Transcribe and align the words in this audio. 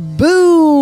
Boo! 0.00 0.39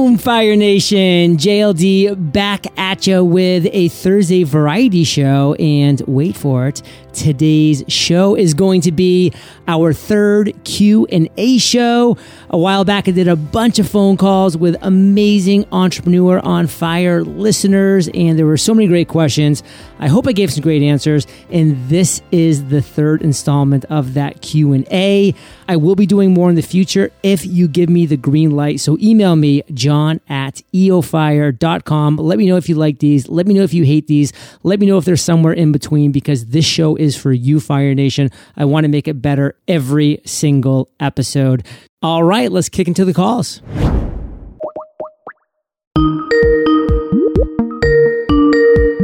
Boom, 0.09 0.17
Fire 0.17 0.57
Nation. 0.57 1.37
JLD 1.37 2.33
back 2.33 2.67
at 2.79 3.07
you 3.07 3.23
with 3.23 3.69
a 3.73 3.89
Thursday 3.89 4.43
variety 4.43 5.05
show. 5.05 5.53
And 5.59 6.01
wait 6.07 6.35
for 6.35 6.67
it. 6.67 6.81
Today's 7.13 7.83
show 7.89 8.37
is 8.37 8.55
going 8.55 8.81
to 8.83 8.93
be 8.93 9.33
our 9.67 9.93
third 9.93 10.53
Q&A 10.65 11.59
show. 11.59 12.17
A 12.49 12.57
while 12.57 12.85
back 12.85 13.09
I 13.09 13.11
did 13.11 13.29
a 13.29 13.35
bunch 13.35 13.81
of 13.81 13.89
phone 13.89 14.17
calls 14.17 14.57
with 14.57 14.77
amazing 14.83 15.67
entrepreneur 15.73 16.39
on 16.39 16.69
fire 16.69 17.25
listeners 17.25 18.09
and 18.15 18.39
there 18.39 18.47
were 18.47 18.57
so 18.57 18.73
many 18.73 18.87
great 18.87 19.09
questions. 19.09 19.65
I 19.99 20.07
hope 20.07 20.29
I 20.29 20.33
gave 20.33 20.53
some 20.53 20.63
great 20.63 20.83
answers 20.83 21.27
and 21.51 21.77
this 21.89 22.23
is 22.31 22.69
the 22.69 22.81
third 22.81 23.21
installment 23.21 23.85
of 23.87 24.15
that 24.15 24.41
Q&A. 24.41 25.35
I 25.67 25.77
will 25.77 25.97
be 25.97 26.07
doing 26.07 26.33
more 26.33 26.49
in 26.49 26.55
the 26.55 26.63
future 26.63 27.11
if 27.23 27.45
you 27.45 27.69
give 27.69 27.91
me 27.91 28.07
the 28.07 28.17
green 28.17 28.53
light. 28.53 28.79
So 28.79 28.97
email 29.01 29.35
me 29.35 29.63
john 29.75 30.08
at 30.29 30.63
eofire.com. 30.75 32.17
Let 32.17 32.39
me 32.39 32.47
know 32.47 32.57
if 32.57 32.69
you 32.69 32.75
like 32.75 32.99
these. 32.99 33.29
Let 33.29 33.47
me 33.47 33.55
know 33.55 33.63
if 33.63 33.73
you 33.75 33.85
hate 33.85 34.07
these. 34.07 34.33
Let 34.63 34.81
me 34.81 34.87
know 34.87 34.99
if 34.99 35.05
there's 35.05 35.23
somewhere 35.23 35.53
in 35.53 35.73
between 35.73 36.13
because 36.13 36.47
this 36.47 36.65
show 36.65 36.97
is 36.97 37.17
for 37.17 37.33
you, 37.33 37.61
Fire 37.61 37.95
Nation. 37.95 38.31
I 38.57 38.65
want 38.65 38.85
to 38.85 38.89
make 38.89 39.07
it 39.07 39.21
better 39.23 39.55
every 39.69 40.21
single 40.25 40.91
episode. 40.99 41.65
All 42.03 42.23
right, 42.25 42.51
let's 42.51 42.69
kick 42.69 42.89
into 42.89 43.05
the 43.05 43.15
calls. 43.15 43.61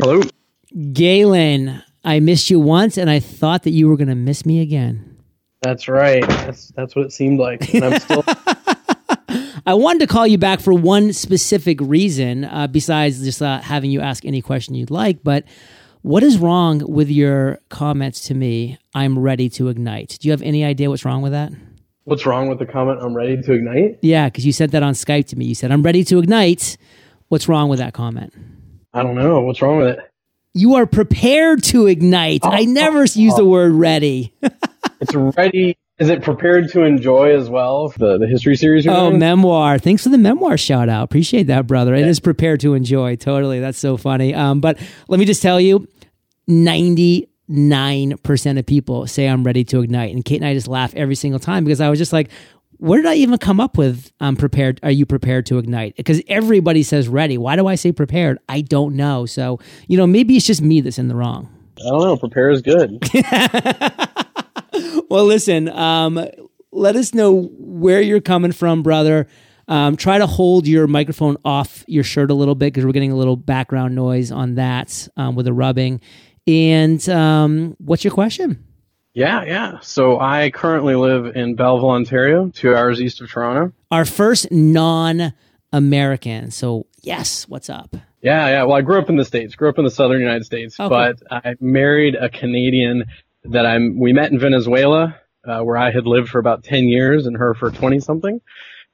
Hello. 0.00 0.22
Galen, 0.92 1.82
I 2.04 2.20
missed 2.20 2.50
you 2.50 2.60
once 2.60 2.98
and 2.98 3.08
I 3.08 3.20
thought 3.20 3.62
that 3.62 3.70
you 3.70 3.88
were 3.88 3.96
going 3.96 4.08
to 4.08 4.14
miss 4.14 4.44
me 4.44 4.60
again. 4.60 5.14
That's 5.62 5.88
right. 5.88 6.26
That's 6.28 6.68
that's 6.76 6.94
what 6.94 7.06
it 7.06 7.12
seemed 7.12 7.40
like. 7.40 7.72
And 7.72 7.84
I'm 7.86 8.00
still 8.00 8.22
I 9.66 9.74
wanted 9.74 10.00
to 10.00 10.06
call 10.06 10.26
you 10.26 10.36
back 10.36 10.60
for 10.60 10.74
one 10.74 11.12
specific 11.12 11.78
reason, 11.80 12.44
uh, 12.44 12.66
besides 12.66 13.22
just 13.22 13.40
uh, 13.40 13.60
having 13.60 13.90
you 13.90 14.00
ask 14.00 14.24
any 14.24 14.42
question 14.42 14.74
you'd 14.74 14.90
like. 14.90 15.24
But 15.24 15.44
what 16.02 16.22
is 16.22 16.36
wrong 16.36 16.82
with 16.86 17.08
your 17.08 17.58
comments 17.70 18.20
to 18.26 18.34
me? 18.34 18.78
I'm 18.94 19.18
ready 19.18 19.48
to 19.50 19.68
ignite. 19.68 20.18
Do 20.20 20.28
you 20.28 20.32
have 20.32 20.42
any 20.42 20.64
idea 20.64 20.90
what's 20.90 21.04
wrong 21.04 21.22
with 21.22 21.32
that? 21.32 21.50
What's 22.04 22.26
wrong 22.26 22.48
with 22.48 22.58
the 22.58 22.66
comment? 22.66 23.00
I'm 23.00 23.14
ready 23.14 23.40
to 23.40 23.52
ignite. 23.52 24.00
Yeah, 24.02 24.26
because 24.26 24.44
you 24.44 24.52
said 24.52 24.72
that 24.72 24.82
on 24.82 24.92
Skype 24.92 25.28
to 25.28 25.36
me. 25.36 25.46
You 25.46 25.54
said, 25.54 25.72
I'm 25.72 25.82
ready 25.82 26.04
to 26.04 26.18
ignite. 26.18 26.76
What's 27.28 27.48
wrong 27.48 27.70
with 27.70 27.78
that 27.78 27.94
comment? 27.94 28.34
I 28.92 29.02
don't 29.02 29.14
know. 29.14 29.40
What's 29.40 29.62
wrong 29.62 29.78
with 29.78 29.98
it? 29.98 29.98
You 30.52 30.74
are 30.74 30.86
prepared 30.86 31.62
to 31.64 31.86
ignite. 31.86 32.40
Oh, 32.44 32.50
I 32.50 32.64
never 32.64 33.00
oh, 33.00 33.14
use 33.14 33.34
the 33.34 33.42
oh. 33.42 33.48
word 33.48 33.72
ready. 33.72 34.34
It's 35.00 35.14
ready. 35.14 35.76
Is 35.98 36.08
it 36.08 36.22
prepared 36.22 36.70
to 36.70 36.82
enjoy 36.82 37.36
as 37.36 37.48
well? 37.48 37.90
The 37.96 38.18
the 38.18 38.26
history 38.26 38.56
series. 38.56 38.84
you're 38.84 38.94
oh, 38.94 39.10
doing? 39.10 39.20
memoir. 39.20 39.78
Thanks 39.78 40.02
for 40.02 40.08
the 40.08 40.18
memoir 40.18 40.56
shout 40.56 40.88
out. 40.88 41.04
Appreciate 41.04 41.44
that, 41.44 41.68
brother. 41.68 41.94
It 41.94 42.08
is 42.08 42.18
prepared 42.18 42.58
to 42.60 42.74
enjoy. 42.74 43.14
Totally. 43.14 43.60
That's 43.60 43.78
so 43.78 43.96
funny. 43.96 44.34
Um, 44.34 44.60
but 44.60 44.80
let 45.06 45.20
me 45.20 45.24
just 45.24 45.40
tell 45.40 45.60
you 45.60 45.86
99% 46.48 47.28
of 48.58 48.66
people 48.66 49.06
say 49.06 49.28
I'm 49.28 49.44
ready 49.44 49.62
to 49.64 49.82
ignite. 49.82 50.12
And 50.12 50.24
Kate 50.24 50.40
and 50.40 50.46
I 50.46 50.54
just 50.54 50.66
laugh 50.66 50.92
every 50.96 51.14
single 51.14 51.38
time 51.38 51.62
because 51.62 51.80
I 51.80 51.88
was 51.90 52.00
just 52.00 52.12
like, 52.12 52.28
where 52.78 53.00
did 53.00 53.08
I 53.08 53.14
even 53.14 53.38
come 53.38 53.60
up 53.60 53.78
with 53.78 54.10
I'm 54.18 54.34
prepared? 54.34 54.80
Are 54.82 54.90
you 54.90 55.06
prepared 55.06 55.46
to 55.46 55.58
ignite? 55.58 55.96
Because 55.96 56.20
everybody 56.26 56.82
says 56.82 57.06
ready. 57.06 57.38
Why 57.38 57.54
do 57.54 57.68
I 57.68 57.76
say 57.76 57.92
prepared? 57.92 58.40
I 58.48 58.62
don't 58.62 58.96
know. 58.96 59.26
So, 59.26 59.60
you 59.86 59.96
know, 59.96 60.08
maybe 60.08 60.36
it's 60.36 60.46
just 60.46 60.60
me 60.60 60.80
that's 60.80 60.98
in 60.98 61.06
the 61.06 61.14
wrong. 61.14 61.48
I 61.78 61.90
don't 61.90 62.00
know. 62.00 62.16
Prepare 62.16 62.50
is 62.50 62.62
good. 62.62 63.00
Well, 65.10 65.24
listen, 65.26 65.68
um, 65.68 66.24
let 66.72 66.96
us 66.96 67.14
know 67.14 67.50
where 67.58 68.00
you're 68.00 68.20
coming 68.20 68.52
from, 68.52 68.82
brother. 68.82 69.28
Um, 69.68 69.96
try 69.96 70.18
to 70.18 70.26
hold 70.26 70.66
your 70.66 70.86
microphone 70.86 71.36
off 71.44 71.84
your 71.86 72.04
shirt 72.04 72.30
a 72.30 72.34
little 72.34 72.54
bit 72.54 72.72
because 72.72 72.84
we're 72.84 72.92
getting 72.92 73.12
a 73.12 73.16
little 73.16 73.36
background 73.36 73.94
noise 73.94 74.30
on 74.32 74.56
that 74.56 75.06
um, 75.16 75.36
with 75.36 75.46
the 75.46 75.52
rubbing. 75.52 76.00
And 76.46 77.06
um, 77.08 77.76
what's 77.78 78.02
your 78.04 78.12
question? 78.12 78.64
yeah, 79.14 79.44
yeah. 79.44 79.78
So 79.80 80.18
I 80.18 80.50
currently 80.50 80.96
live 80.96 81.36
in 81.36 81.54
Belleville, 81.54 81.90
Ontario, 81.90 82.48
two 82.52 82.74
hours 82.74 83.00
east 83.00 83.20
of 83.20 83.30
Toronto. 83.30 83.72
Our 83.92 84.04
first 84.04 84.50
non 84.50 85.32
American. 85.72 86.50
So, 86.50 86.86
yes, 87.02 87.48
what's 87.48 87.70
up? 87.70 87.94
Yeah, 88.22 88.48
yeah. 88.48 88.62
Well, 88.64 88.76
I 88.76 88.80
grew 88.82 88.98
up 88.98 89.08
in 89.08 89.16
the 89.16 89.24
states. 89.24 89.54
Grew 89.54 89.68
up 89.68 89.78
in 89.78 89.84
the 89.84 89.90
southern 89.90 90.20
United 90.20 90.44
States, 90.44 90.78
Okay. 90.80 90.88
but 90.88 91.22
I 91.30 91.54
married 91.60 92.14
a 92.16 92.28
Canadian 92.28 93.04
that 93.44 93.66
I'm. 93.66 93.98
We 93.98 94.12
met 94.12 94.32
in 94.32 94.38
Venezuela, 94.38 95.20
uh, 95.46 95.60
where 95.60 95.76
I 95.76 95.90
had 95.90 96.06
lived 96.06 96.28
for 96.28 96.38
about 96.38 96.64
ten 96.64 96.84
years, 96.84 97.26
and 97.26 97.36
her 97.36 97.54
for 97.54 97.70
twenty 97.70 98.00
something. 98.00 98.40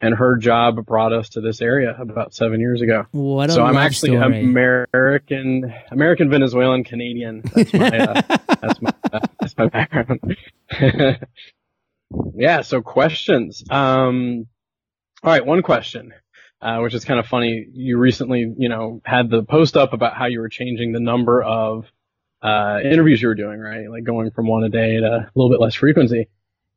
And 0.03 0.15
her 0.15 0.37
job 0.37 0.87
brought 0.87 1.13
us 1.13 1.29
to 1.31 1.43
this 1.43 1.61
area 1.61 1.95
about 1.99 2.33
seven 2.33 2.59
years 2.59 2.81
ago. 2.81 3.05
What 3.11 3.51
a 3.51 3.53
so 3.53 3.65
I'm 3.65 3.77
actually 3.77 4.17
story. 4.17 4.41
American, 4.41 5.75
American 5.91 6.31
Venezuelan 6.31 6.85
Canadian. 6.85 7.43
That's 7.55 7.75
my, 7.75 7.99
uh, 7.99 8.23
that's 8.63 8.81
my, 8.81 8.95
uh, 9.13 9.21
that's 9.39 9.59
my 9.59 9.67
background. 9.67 10.37
yeah. 12.35 12.63
So 12.63 12.81
questions. 12.81 13.63
Um, 13.69 14.47
all 15.23 15.33
right. 15.33 15.45
One 15.45 15.61
question, 15.61 16.15
uh, 16.63 16.79
which 16.79 16.95
is 16.95 17.05
kind 17.05 17.21
of 17.21 17.27
funny. 17.27 17.67
You 17.71 17.99
recently, 17.99 18.55
you 18.57 18.71
know, 18.71 19.03
had 19.05 19.29
the 19.29 19.43
post 19.43 19.77
up 19.77 19.93
about 19.93 20.17
how 20.17 20.27
you 20.27 20.41
were 20.41 20.49
changing 20.49 20.93
the 20.93 21.01
number 21.01 21.43
of, 21.43 21.85
uh, 22.43 22.79
interviews 22.85 23.21
you 23.21 23.29
were 23.29 23.35
doing, 23.35 23.61
right? 23.61 23.91
Like 23.91 24.05
going 24.05 24.31
from 24.31 24.47
one 24.47 24.65
a 24.65 24.69
day 24.69 24.99
to 24.99 25.07
a 25.07 25.31
little 25.35 25.51
bit 25.51 25.61
less 25.61 25.75
frequency. 25.75 26.29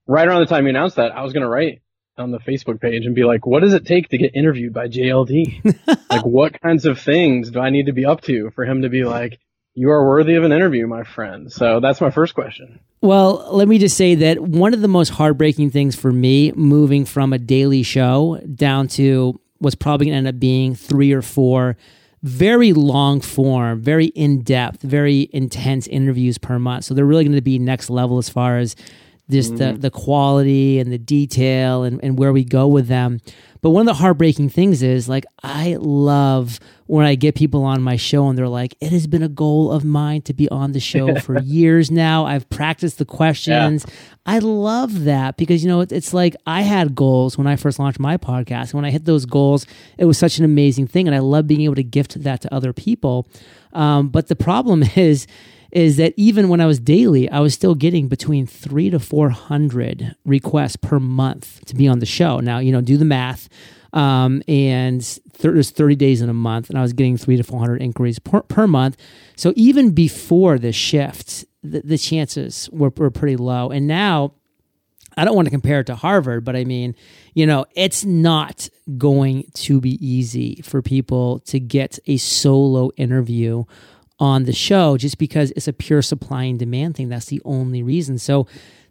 Right 0.07 0.27
around 0.27 0.41
the 0.41 0.47
time 0.47 0.65
you 0.65 0.69
announced 0.69 0.97
that, 0.97 1.15
I 1.15 1.21
was 1.21 1.33
going 1.33 1.43
to 1.43 1.49
write 1.49 1.81
on 2.17 2.31
the 2.31 2.39
Facebook 2.39 2.79
page 2.79 3.05
and 3.05 3.15
be 3.15 3.23
like, 3.23 3.45
what 3.45 3.61
does 3.61 3.73
it 3.73 3.85
take 3.85 4.09
to 4.09 4.17
get 4.17 4.35
interviewed 4.35 4.73
by 4.73 4.87
JLD? 4.87 5.77
like 6.09 6.25
what 6.25 6.59
kinds 6.61 6.85
of 6.85 6.99
things 6.99 7.51
do 7.51 7.59
I 7.59 7.69
need 7.69 7.87
to 7.87 7.93
be 7.93 8.05
up 8.05 8.21
to 8.21 8.51
for 8.51 8.65
him 8.65 8.81
to 8.83 8.89
be 8.89 9.03
like, 9.03 9.39
you 9.75 9.89
are 9.89 10.07
worthy 10.07 10.35
of 10.35 10.43
an 10.43 10.51
interview, 10.51 10.85
my 10.85 11.03
friend. 11.03 11.51
So 11.51 11.79
that's 11.79 11.99
my 11.99 12.11
first 12.11 12.35
question. 12.35 12.79
Well, 13.01 13.49
let 13.51 13.67
me 13.67 13.79
just 13.79 13.97
say 13.97 14.15
that 14.15 14.39
one 14.39 14.73
of 14.73 14.81
the 14.81 14.87
most 14.87 15.09
heartbreaking 15.09 15.71
things 15.71 15.95
for 15.95 16.11
me 16.11 16.51
moving 16.51 17.05
from 17.05 17.33
a 17.33 17.39
daily 17.39 17.81
show 17.81 18.39
down 18.53 18.87
to 18.89 19.39
what's 19.57 19.75
probably 19.75 20.07
going 20.07 20.13
to 20.13 20.17
end 20.19 20.27
up 20.27 20.39
being 20.39 20.75
three 20.75 21.11
or 21.11 21.21
four 21.21 21.75
very 22.23 22.71
long 22.71 23.19
form, 23.19 23.81
very 23.81 24.07
in 24.07 24.41
depth, 24.41 24.81
very 24.81 25.29
intense 25.33 25.87
interviews 25.87 26.37
per 26.37 26.57
month. 26.57 26.85
So 26.85 26.93
they're 26.93 27.05
really 27.05 27.25
going 27.25 27.35
to 27.35 27.41
be 27.41 27.59
next 27.59 27.89
level 27.89 28.17
as 28.17 28.29
far 28.29 28.57
as 28.57 28.75
just 29.33 29.57
the, 29.57 29.73
the 29.73 29.91
quality 29.91 30.79
and 30.79 30.91
the 30.91 30.97
detail 30.97 31.83
and, 31.83 31.99
and 32.03 32.17
where 32.17 32.31
we 32.31 32.43
go 32.43 32.67
with 32.67 32.87
them. 32.87 33.19
But 33.61 33.69
one 33.69 33.87
of 33.87 33.95
the 33.95 34.01
heartbreaking 34.01 34.49
things 34.49 34.83
is 34.83 35.07
like, 35.07 35.23
I 35.41 35.77
love 35.79 36.59
when 36.87 37.05
I 37.05 37.15
get 37.15 37.33
people 37.35 37.63
on 37.63 37.81
my 37.81 37.95
show 37.95 38.27
and 38.27 38.37
they're 38.37 38.49
like, 38.49 38.75
it 38.81 38.91
has 38.91 39.07
been 39.07 39.23
a 39.23 39.29
goal 39.29 39.71
of 39.71 39.85
mine 39.85 40.21
to 40.23 40.33
be 40.33 40.49
on 40.49 40.73
the 40.73 40.81
show 40.81 41.15
for 41.21 41.39
years 41.39 41.89
now. 41.89 42.25
I've 42.25 42.49
practiced 42.49 42.97
the 42.97 43.05
questions. 43.05 43.85
I 44.25 44.39
love 44.39 45.05
that 45.05 45.37
because, 45.37 45.63
you 45.63 45.69
know, 45.69 45.79
it- 45.79 45.93
it's 45.93 46.13
like 46.13 46.35
I 46.45 46.61
had 46.63 46.93
goals 46.93 47.37
when 47.37 47.47
I 47.47 47.55
first 47.55 47.79
launched 47.79 47.99
my 47.99 48.17
podcast. 48.17 48.71
And 48.71 48.73
when 48.73 48.85
I 48.85 48.91
hit 48.91 49.05
those 49.05 49.25
goals, 49.25 49.65
it 49.97 50.03
was 50.05 50.17
such 50.17 50.39
an 50.39 50.43
amazing 50.45 50.87
thing. 50.87 51.07
And 51.07 51.15
I 51.15 51.19
love 51.19 51.47
being 51.47 51.61
able 51.61 51.75
to 51.75 51.83
gift 51.83 52.21
that 52.23 52.41
to 52.41 52.53
other 52.53 52.73
people. 52.73 53.27
Um, 53.71 54.09
but 54.09 54.27
the 54.27 54.35
problem 54.35 54.83
is, 54.97 55.25
is 55.73 55.97
that 55.97 56.13
even 56.17 56.49
when 56.49 56.61
I 56.61 56.67
was 56.67 56.79
daily, 56.79 57.27
I 57.29 57.39
was 57.39 57.55
still 57.55 57.73
getting 57.73 58.07
between 58.07 58.45
three 58.45 58.91
to 58.91 58.99
400 58.99 60.15
requests 60.23 60.75
per 60.75 60.99
month 60.99 61.65
to 61.65 61.75
be 61.75 61.87
on 61.87 61.97
the 61.97 62.05
show. 62.05 62.39
Now, 62.39 62.59
you 62.59 62.71
know, 62.71 62.79
do 62.79 62.95
the 62.95 63.05
math. 63.05 63.49
Um, 63.91 64.43
and 64.47 65.01
there's 65.39 65.71
30 65.71 65.95
days 65.95 66.21
in 66.21 66.29
a 66.29 66.33
month, 66.33 66.69
and 66.69 66.77
I 66.77 66.83
was 66.83 66.93
getting 66.93 67.17
three 67.17 67.37
to 67.37 67.43
400 67.43 67.81
inquiries 67.81 68.19
per, 68.19 68.41
per 68.41 68.67
month. 68.67 68.97
So 69.35 69.51
even 69.55 69.91
before 69.91 70.59
the 70.59 70.71
shift, 70.71 71.45
the, 71.63 71.81
the 71.81 71.97
chances 71.97 72.69
were, 72.71 72.93
were 72.95 73.11
pretty 73.11 73.35
low. 73.35 73.71
And 73.71 73.87
now, 73.87 74.33
I 75.17 75.25
don't 75.25 75.35
want 75.35 75.47
to 75.47 75.51
compare 75.51 75.79
it 75.79 75.87
to 75.87 75.95
Harvard, 75.95 76.43
but 76.43 76.55
I 76.55 76.65
mean, 76.65 76.95
you 77.33 77.45
know, 77.45 77.65
it's 77.75 78.03
not 78.05 78.69
going 78.97 79.45
to 79.53 79.81
be 79.81 80.03
easy 80.05 80.61
for 80.63 80.81
people 80.81 81.39
to 81.41 81.59
get 81.59 81.99
a 82.07 82.17
solo 82.17 82.91
interview 82.97 83.63
on 84.19 84.43
the 84.43 84.53
show 84.53 84.97
just 84.97 85.17
because 85.17 85.51
it's 85.55 85.67
a 85.67 85.73
pure 85.73 86.01
supply 86.01 86.43
and 86.43 86.59
demand 86.59 86.95
thing. 86.95 87.09
That's 87.09 87.25
the 87.25 87.41
only 87.45 87.83
reason. 87.83 88.17
So 88.19 88.47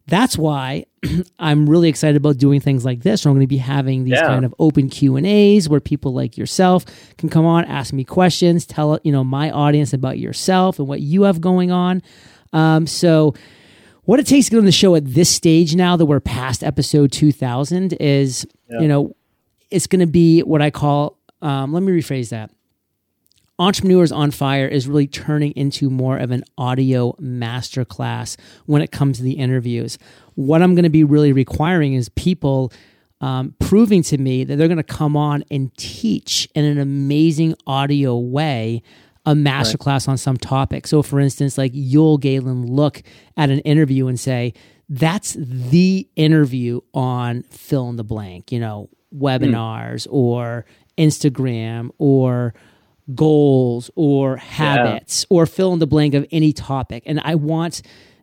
that's 0.08 0.36
why 0.36 0.84
I'm 1.38 1.68
really 1.70 1.88
excited 1.88 2.16
about 2.16 2.36
doing 2.38 2.60
things 2.60 2.84
like 2.84 3.02
this. 3.02 3.24
I'm 3.24 3.32
going 3.32 3.40
to 3.42 3.46
be 3.46 3.56
having 3.58 4.02
these 4.04 4.14
Yeah. 4.14 4.26
kind 4.26 4.44
of 4.44 4.52
open 4.58 4.88
Q 4.88 5.16
and 5.16 5.24
A's 5.26 5.68
where 5.68 5.80
people 5.80 6.12
like 6.12 6.36
yourself 6.36 6.84
can 7.18 7.28
come 7.28 7.46
on, 7.46 7.64
ask 7.66 7.92
me 7.92 8.02
questions, 8.04 8.66
tell 8.66 8.98
you 9.04 9.12
know 9.12 9.22
my 9.22 9.50
audience 9.50 9.92
about 9.92 10.18
yourself 10.18 10.78
and 10.80 10.88
what 10.88 11.00
you 11.00 11.22
have 11.22 11.40
going 11.40 11.70
on. 11.70 12.02
Um, 12.52 12.86
so 12.88 13.34
what 14.04 14.18
it 14.18 14.26
takes 14.26 14.46
to 14.46 14.50
get 14.50 14.58
on 14.58 14.64
the 14.64 14.72
show 14.72 14.96
at 14.96 15.04
this 15.06 15.30
stage 15.30 15.76
now 15.76 15.96
that 15.96 16.06
we're 16.06 16.18
past 16.20 16.64
episode 16.64 17.12
2000 17.12 17.92
is 17.94 18.44
you 18.68 18.88
know 18.88 19.14
it's 19.70 19.86
going 19.86 20.00
to 20.00 20.06
be 20.06 20.40
what 20.40 20.60
i 20.60 20.70
call 20.70 21.16
um, 21.40 21.72
let 21.72 21.82
me 21.82 21.92
rephrase 21.92 22.30
that 22.30 22.50
entrepreneurs 23.62 24.10
on 24.10 24.30
fire 24.30 24.66
is 24.66 24.88
really 24.88 25.06
turning 25.06 25.52
into 25.52 25.88
more 25.88 26.18
of 26.18 26.30
an 26.30 26.42
audio 26.58 27.12
masterclass 27.20 28.36
when 28.66 28.82
it 28.82 28.90
comes 28.90 29.18
to 29.18 29.22
the 29.22 29.34
interviews 29.34 29.98
what 30.34 30.60
i'm 30.62 30.74
going 30.74 30.82
to 30.82 30.90
be 30.90 31.04
really 31.04 31.32
requiring 31.32 31.94
is 31.94 32.08
people 32.10 32.72
um, 33.20 33.54
proving 33.60 34.02
to 34.02 34.18
me 34.18 34.42
that 34.42 34.56
they're 34.56 34.66
going 34.66 34.78
to 34.78 34.82
come 34.82 35.16
on 35.16 35.44
and 35.48 35.72
teach 35.76 36.48
in 36.56 36.64
an 36.64 36.78
amazing 36.78 37.54
audio 37.68 38.18
way 38.18 38.82
a 39.24 39.34
masterclass 39.34 40.08
right. 40.08 40.08
on 40.08 40.18
some 40.18 40.36
topic. 40.36 40.88
So, 40.88 41.00
for 41.02 41.20
instance, 41.20 41.56
like 41.56 41.70
you'll 41.72 42.18
Galen 42.18 42.66
look 42.66 43.02
at 43.36 43.50
an 43.50 43.60
interview 43.60 44.08
and 44.08 44.18
say, 44.18 44.54
"That's 44.88 45.36
the 45.38 46.08
interview 46.16 46.80
on 46.92 47.44
fill 47.44 47.88
in 47.90 47.94
the 47.94 48.02
blank," 48.02 48.50
you 48.50 48.58
know, 48.58 48.90
webinars 49.14 50.08
mm. 50.08 50.12
or 50.12 50.66
Instagram 50.98 51.90
or 51.98 52.54
goals 53.14 53.90
or 53.94 54.36
habits 54.36 55.26
yeah. 55.28 55.36
or 55.36 55.46
fill 55.46 55.72
in 55.72 55.78
the 55.78 55.86
blank 55.86 56.14
of 56.14 56.26
any 56.30 56.52
topic. 56.52 57.02
And 57.06 57.20
I 57.20 57.34
want 57.34 57.82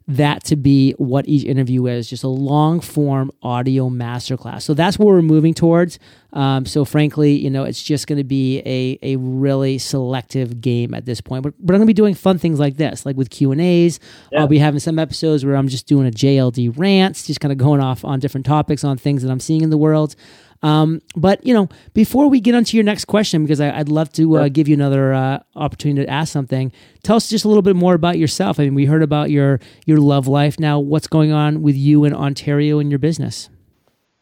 that 0.10 0.44
to 0.44 0.56
be 0.56 0.94
what 0.94 1.28
each 1.28 1.44
interview 1.44 1.86
is 1.86 2.10
just 2.10 2.24
a 2.24 2.28
long 2.28 2.80
form 2.80 3.32
audio 3.44 3.90
masterclass. 3.90 4.64
So 4.64 4.74
that's 4.74 4.98
what 4.98 5.06
we're 5.06 5.22
moving 5.22 5.54
towards. 5.54 6.00
Um, 6.34 6.66
so 6.66 6.84
frankly, 6.84 7.34
you 7.34 7.52
know, 7.52 7.64
it's 7.64 7.82
just 7.82 8.08
going 8.08 8.18
to 8.18 8.24
be 8.24 8.60
a, 8.66 8.98
a 9.04 9.18
really 9.18 9.78
selective 9.78 10.62
game 10.62 10.96
at 10.96 11.06
this 11.06 11.22
point. 11.22 11.44
But, 11.44 11.54
but 11.60 11.74
I'm 11.74 11.80
going 11.80 11.86
to 11.88 11.92
be 11.92 11.94
doing 11.94 12.16
fun 12.16 12.40
things 12.40 12.60
like 12.60 12.78
this, 12.78 13.06
like 13.06 13.18
with 13.18 13.30
Q 13.30 13.52
and 13.52 13.62
A's. 13.62 14.00
Yeah. 14.32 14.40
I'll 14.40 14.48
be 14.48 14.58
having 14.58 14.80
some 14.80 14.98
episodes 14.98 15.46
where 15.46 15.56
I'm 15.56 15.68
just 15.68 15.86
doing 15.86 16.08
a 16.08 16.12
JLD 16.12 16.76
rants, 16.76 17.28
just 17.28 17.40
kind 17.40 17.52
of 17.52 17.60
going 17.60 17.80
off 17.80 18.04
on 18.04 18.20
different 18.20 18.48
topics 18.48 18.84
on 18.84 18.98
things 18.98 19.22
that 19.22 19.30
I'm 19.30 19.40
seeing 19.40 19.62
in 19.62 19.70
the 19.70 19.78
world. 19.78 20.16
Um, 20.62 21.02
but 21.16 21.46
you 21.46 21.54
know, 21.54 21.70
before 21.94 22.30
we 22.30 22.42
get 22.42 22.54
onto 22.56 22.76
your 22.76 22.84
next 22.84 23.06
question, 23.06 23.44
because 23.44 23.62
I, 23.62 23.78
would 23.78 23.90
love 23.90 24.12
to 24.14 24.38
uh, 24.38 24.50
give 24.50 24.68
you 24.68 24.74
another 24.74 25.14
uh, 25.14 25.40
opportunity 25.56 26.06
to 26.06 26.12
ask 26.12 26.34
something. 26.34 26.72
Tell 27.04 27.16
us 27.16 27.30
just 27.30 27.46
a 27.46 27.48
little 27.48 27.62
bit 27.62 27.76
more 27.76 27.94
about 27.94 28.18
yourself. 28.18 28.60
I 28.60 28.64
mean, 28.64 28.76
we 28.76 28.86
heard 28.86 29.04
about 29.04 29.30
your 29.30 29.60
your 29.86 30.00
love 30.00 30.28
life. 30.28 30.60
Now, 30.60 30.80
what's 30.80 31.08
going 31.08 31.32
on 31.32 31.62
with 31.62 31.76
you 31.76 32.04
in 32.04 32.14
Ontario 32.14 32.80
and 32.80 32.92
your 32.92 33.00
business? 33.00 33.50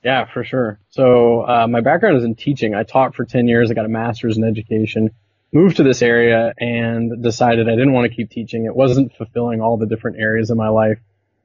Yeah, 0.04 0.26
for 0.32 0.44
sure. 0.44 0.80
So 0.90 1.42
uh, 1.42 1.68
my 1.68 1.82
background 1.82 2.18
is 2.18 2.24
in 2.24 2.36
teaching. 2.36 2.76
I 2.76 2.84
taught 2.84 3.16
for 3.16 3.26
ten 3.26 3.48
years. 3.48 3.72
I 3.72 3.74
got 3.74 3.86
a 3.86 3.90
master's 3.90 4.38
in 4.38 4.44
education. 4.44 5.10
Moved 5.52 5.78
to 5.78 5.84
this 5.84 6.02
area 6.02 6.54
and 6.60 7.24
decided 7.24 7.68
I 7.68 7.72
didn't 7.72 7.94
want 7.94 8.10
to 8.10 8.16
keep 8.16 8.30
teaching. 8.30 8.66
It 8.66 8.76
wasn't 8.76 9.16
fulfilling 9.16 9.62
all 9.62 9.78
the 9.78 9.86
different 9.86 10.18
areas 10.20 10.50
of 10.50 10.58
my 10.58 10.68
life. 10.68 11.00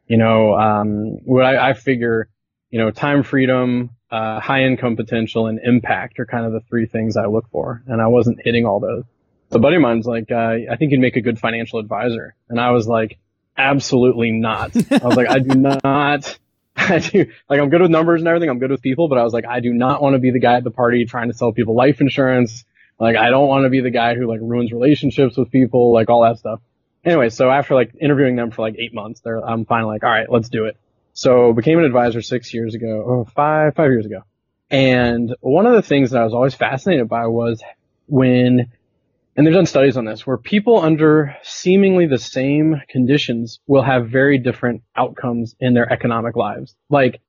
You 0.06 0.18
know, 0.18 0.54
um, 0.54 1.18
what 1.24 1.44
I, 1.46 1.70
I 1.70 1.72
figure, 1.72 2.28
you 2.68 2.80
know, 2.80 2.90
time 2.90 3.22
freedom, 3.22 3.90
uh, 4.12 4.38
high 4.40 4.64
income 4.64 4.94
potential 4.94 5.46
and 5.46 5.58
impact 5.64 6.20
are 6.20 6.26
kind 6.26 6.44
of 6.44 6.52
the 6.52 6.60
three 6.60 6.84
things 6.86 7.16
I 7.16 7.24
look 7.26 7.48
for. 7.50 7.82
And 7.86 8.00
I 8.00 8.08
wasn't 8.08 8.40
hitting 8.44 8.66
all 8.66 8.78
those. 8.78 9.04
So 9.50 9.56
a 9.56 9.58
buddy 9.58 9.76
of 9.76 9.82
mine's 9.82 10.06
like, 10.06 10.30
uh, 10.30 10.56
I 10.70 10.76
think 10.76 10.92
you'd 10.92 11.00
make 11.00 11.16
a 11.16 11.22
good 11.22 11.38
financial 11.38 11.78
advisor. 11.78 12.34
And 12.50 12.60
I 12.60 12.70
was 12.72 12.86
like, 12.86 13.18
absolutely 13.56 14.30
not. 14.30 14.76
I 14.76 15.06
was 15.06 15.16
like, 15.16 15.28
I 15.30 15.38
do 15.38 15.58
not, 15.84 16.38
I 16.76 16.98
do, 16.98 17.26
like, 17.48 17.60
I'm 17.60 17.70
good 17.70 17.80
with 17.80 17.90
numbers 17.90 18.20
and 18.20 18.28
everything. 18.28 18.50
I'm 18.50 18.58
good 18.58 18.70
with 18.70 18.82
people, 18.82 19.08
but 19.08 19.16
I 19.16 19.24
was 19.24 19.32
like, 19.32 19.46
I 19.46 19.60
do 19.60 19.72
not 19.72 20.02
want 20.02 20.14
to 20.14 20.18
be 20.18 20.30
the 20.30 20.40
guy 20.40 20.56
at 20.56 20.64
the 20.64 20.70
party 20.70 21.06
trying 21.06 21.28
to 21.28 21.34
sell 21.34 21.52
people 21.52 21.74
life 21.74 22.02
insurance. 22.02 22.64
Like, 23.00 23.16
I 23.16 23.30
don't 23.30 23.48
want 23.48 23.64
to 23.64 23.70
be 23.70 23.80
the 23.80 23.90
guy 23.90 24.14
who 24.14 24.26
like 24.26 24.40
ruins 24.42 24.72
relationships 24.72 25.38
with 25.38 25.50
people, 25.50 25.92
like 25.92 26.10
all 26.10 26.22
that 26.22 26.38
stuff. 26.38 26.60
Anyway, 27.04 27.30
so 27.30 27.50
after 27.50 27.74
like 27.74 27.92
interviewing 27.98 28.36
them 28.36 28.50
for 28.50 28.60
like 28.60 28.76
eight 28.78 28.92
months, 28.92 29.20
they're, 29.20 29.42
I'm 29.42 29.64
finally 29.64 29.94
like, 29.94 30.04
all 30.04 30.10
right, 30.10 30.30
let's 30.30 30.50
do 30.50 30.66
it. 30.66 30.76
So 31.12 31.52
became 31.52 31.78
an 31.78 31.84
advisor 31.84 32.22
six 32.22 32.52
years 32.54 32.74
ago, 32.74 33.04
oh, 33.06 33.24
five, 33.34 33.74
five 33.74 33.90
years 33.90 34.06
ago. 34.06 34.22
And 34.70 35.34
one 35.40 35.66
of 35.66 35.74
the 35.74 35.82
things 35.82 36.10
that 36.10 36.22
I 36.22 36.24
was 36.24 36.32
always 36.32 36.54
fascinated 36.54 37.08
by 37.08 37.26
was 37.26 37.62
when, 38.06 38.70
and 39.36 39.46
they've 39.46 39.52
done 39.52 39.66
studies 39.66 39.98
on 39.98 40.06
this, 40.06 40.26
where 40.26 40.38
people 40.38 40.80
under 40.80 41.36
seemingly 41.42 42.06
the 42.06 42.18
same 42.18 42.80
conditions 42.88 43.60
will 43.66 43.82
have 43.82 44.08
very 44.08 44.38
different 44.38 44.82
outcomes 44.96 45.54
in 45.60 45.74
their 45.74 45.92
economic 45.92 46.36
lives. 46.36 46.74
Like, 46.88 47.20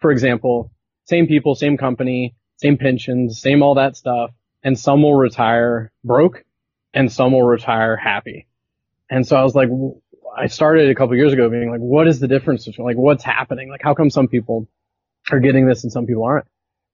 for 0.00 0.10
example, 0.10 0.72
same 1.04 1.28
people, 1.28 1.54
same 1.54 1.76
company, 1.76 2.34
same 2.56 2.76
pensions, 2.76 3.40
same 3.40 3.62
all 3.62 3.76
that 3.76 3.96
stuff, 3.96 4.32
and 4.64 4.78
some 4.78 5.02
will 5.02 5.14
retire 5.14 5.92
broke 6.02 6.44
and 6.92 7.12
some 7.12 7.32
will 7.32 7.44
retire 7.44 7.96
happy. 7.96 8.48
And 9.08 9.26
so 9.26 9.36
I 9.36 9.42
was 9.42 9.54
like, 9.54 9.68
I 10.38 10.46
started 10.46 10.90
a 10.90 10.94
couple 10.94 11.16
years 11.16 11.32
ago 11.32 11.48
being 11.50 11.70
like, 11.70 11.80
what 11.80 12.06
is 12.08 12.20
the 12.20 12.28
difference 12.28 12.66
between 12.66 12.86
like 12.86 12.96
what's 12.96 13.24
happening? 13.24 13.68
Like 13.68 13.82
how 13.82 13.94
come 13.94 14.10
some 14.10 14.28
people 14.28 14.68
are 15.30 15.40
getting 15.40 15.66
this 15.66 15.82
and 15.82 15.92
some 15.92 16.06
people 16.06 16.24
aren't? 16.24 16.46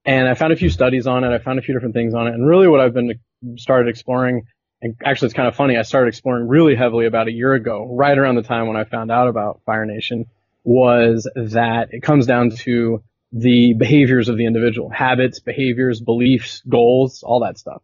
And 0.04 0.28
I 0.28 0.34
found 0.34 0.52
a 0.52 0.56
few 0.56 0.70
studies 0.70 1.06
on 1.06 1.24
it. 1.24 1.34
I 1.34 1.38
found 1.38 1.58
a 1.58 1.62
few 1.62 1.74
different 1.74 1.94
things 1.94 2.14
on 2.14 2.26
it. 2.26 2.34
And 2.34 2.46
really 2.46 2.68
what 2.68 2.80
I've 2.80 2.94
been 2.94 3.18
started 3.56 3.88
exploring 3.88 4.42
and 4.82 4.94
actually 5.04 5.26
it's 5.26 5.34
kind 5.34 5.48
of 5.48 5.56
funny. 5.56 5.76
I 5.78 5.82
started 5.82 6.08
exploring 6.08 6.46
really 6.46 6.76
heavily 6.76 7.06
about 7.06 7.26
a 7.26 7.32
year 7.32 7.54
ago, 7.54 7.88
right 7.90 8.16
around 8.16 8.34
the 8.34 8.42
time 8.42 8.68
when 8.68 8.76
I 8.76 8.84
found 8.84 9.10
out 9.10 9.28
about 9.28 9.62
Fire 9.64 9.86
Nation 9.86 10.26
was 10.62 11.28
that 11.34 11.88
it 11.92 12.02
comes 12.02 12.26
down 12.26 12.50
to 12.50 13.02
the 13.32 13.74
behaviors 13.74 14.28
of 14.28 14.36
the 14.36 14.46
individual, 14.46 14.90
habits, 14.90 15.40
behaviors, 15.40 16.00
beliefs, 16.00 16.62
goals, 16.68 17.22
all 17.22 17.40
that 17.40 17.58
stuff. 17.58 17.82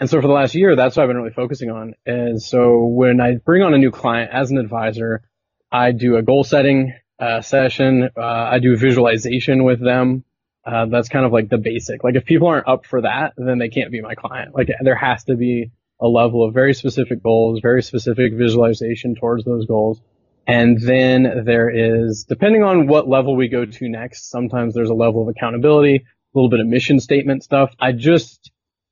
And 0.00 0.08
so 0.08 0.20
for 0.20 0.26
the 0.26 0.32
last 0.32 0.54
year, 0.54 0.74
that's 0.74 0.96
what 0.96 1.02
I've 1.02 1.08
been 1.08 1.18
really 1.18 1.34
focusing 1.34 1.70
on. 1.70 1.94
And 2.06 2.42
so 2.42 2.86
when 2.86 3.20
I 3.20 3.34
bring 3.36 3.62
on 3.62 3.74
a 3.74 3.78
new 3.78 3.90
client 3.90 4.30
as 4.32 4.50
an 4.50 4.56
advisor, 4.56 5.22
I 5.70 5.92
do 5.92 6.16
a 6.16 6.22
goal 6.22 6.42
setting 6.42 6.94
uh, 7.18 7.42
session. 7.42 8.08
Uh, 8.16 8.20
I 8.20 8.58
do 8.60 8.76
visualization 8.76 9.62
with 9.62 9.84
them. 9.84 10.24
Uh, 10.64 10.86
that's 10.86 11.08
kind 11.10 11.26
of 11.26 11.32
like 11.32 11.50
the 11.50 11.58
basic. 11.58 12.02
Like 12.02 12.16
if 12.16 12.24
people 12.24 12.48
aren't 12.48 12.66
up 12.66 12.86
for 12.86 13.02
that, 13.02 13.34
then 13.36 13.58
they 13.58 13.68
can't 13.68 13.92
be 13.92 14.00
my 14.00 14.14
client. 14.14 14.54
Like 14.54 14.70
there 14.82 14.96
has 14.96 15.24
to 15.24 15.36
be 15.36 15.70
a 16.00 16.08
level 16.08 16.46
of 16.46 16.54
very 16.54 16.72
specific 16.72 17.22
goals, 17.22 17.60
very 17.60 17.82
specific 17.82 18.32
visualization 18.34 19.14
towards 19.14 19.44
those 19.44 19.66
goals. 19.66 20.00
And 20.46 20.80
then 20.80 21.44
there 21.44 21.70
is, 21.70 22.24
depending 22.26 22.62
on 22.62 22.86
what 22.86 23.08
level 23.08 23.36
we 23.36 23.48
go 23.48 23.66
to 23.66 23.88
next, 23.88 24.30
sometimes 24.30 24.74
there's 24.74 24.88
a 24.88 24.94
level 24.94 25.22
of 25.22 25.28
accountability, 25.28 25.96
a 25.96 26.38
little 26.38 26.48
bit 26.48 26.60
of 26.60 26.66
mission 26.66 27.00
statement 27.00 27.44
stuff. 27.44 27.70
I 27.78 27.92
just, 27.92 28.49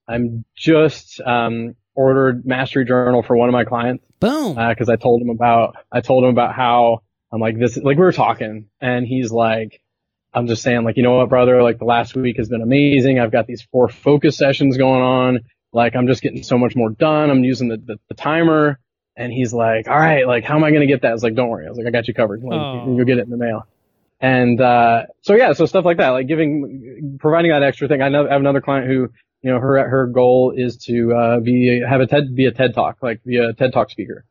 I'm 0.08 0.44
just 0.56 1.20
um, 1.20 1.76
ordered 1.94 2.46
Mastery 2.46 2.84
Journal 2.84 3.22
for 3.22 3.37
one 3.37 3.49
of 3.49 3.52
my 3.52 3.64
clients. 3.64 4.05
Boom. 4.20 4.55
Because 4.55 4.88
uh, 4.88 4.93
I 4.93 4.96
told 4.96 5.22
him 5.22 5.31
about 5.31 5.76
I 5.93 6.00
told 6.00 6.25
him 6.25 6.31
about 6.31 6.55
how 6.55 7.02
I'm 7.32 7.40
like 7.40 7.58
this 7.58 7.76
like 7.76 7.96
we 7.96 8.05
were 8.05 8.12
talking 8.12 8.69
and 8.81 9.06
he's 9.06 9.31
like 9.31 9.81
I'm 10.32 10.46
just 10.46 10.62
saying 10.62 10.84
like 10.84 10.96
you 10.96 11.02
know 11.02 11.16
what 11.16 11.28
brother 11.28 11.62
like 11.62 11.78
the 11.78 11.84
last 11.84 12.16
week 12.16 12.37
has 12.38 12.49
been 12.49 12.62
amazing. 12.62 13.20
I've 13.20 13.32
got 13.32 13.46
these 13.46 13.62
four 13.70 13.88
focus 13.88 14.37
sessions 14.37 14.76
going 14.76 15.02
on. 15.02 15.40
Like 15.72 15.94
I'm 15.94 16.06
just 16.06 16.22
getting 16.22 16.43
so 16.43 16.58
much 16.58 16.75
more 16.75 16.90
done. 16.90 17.31
I'm 17.31 17.44
using 17.44 17.69
the, 17.69 17.76
the, 17.76 17.96
the 18.08 18.14
timer. 18.14 18.78
And 19.19 19.32
he's 19.32 19.52
like, 19.52 19.88
all 19.88 19.99
right, 19.99 20.28
like, 20.28 20.44
how 20.44 20.55
am 20.55 20.62
I 20.62 20.70
going 20.70 20.82
to 20.82 20.87
get 20.87 21.02
that? 21.02 21.08
I 21.08 21.12
was 21.12 21.25
like, 21.25 21.34
don't 21.34 21.49
worry. 21.49 21.66
I 21.66 21.69
was 21.69 21.76
like, 21.76 21.88
I 21.88 21.90
got 21.90 22.06
you 22.06 22.14
covered. 22.14 22.40
Like, 22.40 22.52
oh. 22.52 22.94
you'll 22.94 23.05
get 23.05 23.19
it 23.19 23.25
in 23.25 23.31
the 23.31 23.37
mail. 23.37 23.66
And, 24.20 24.60
uh, 24.60 25.06
so 25.22 25.34
yeah, 25.34 25.55
so 25.55 25.66
stuff 25.66 25.84
like 25.84 25.96
that, 25.96 26.10
like 26.10 26.28
giving, 26.28 27.19
providing 27.19 27.50
that 27.50 27.64
extra 27.64 27.88
thing. 27.88 28.00
I 28.00 28.10
know 28.10 28.28
I 28.28 28.32
have 28.32 28.40
another 28.40 28.60
client 28.60 28.87
who 28.87 29.08
you 29.43 29.52
know, 29.52 29.61
her 29.61 29.88
her 29.88 30.06
goal 30.06 30.53
is 30.56 30.77
to 30.86 31.15
uh, 31.15 31.41
be 31.41 31.82
have 31.86 32.01
a 32.01 32.06
TED 32.06 32.34
be 32.34 32.46
a 32.46 32.51
TED 32.51 32.74
talk, 32.74 32.98
like 33.03 33.22
be 33.24 33.39
a 33.39 33.53
TED 33.53 33.72
talk 33.72 33.91
speaker. 33.91 34.24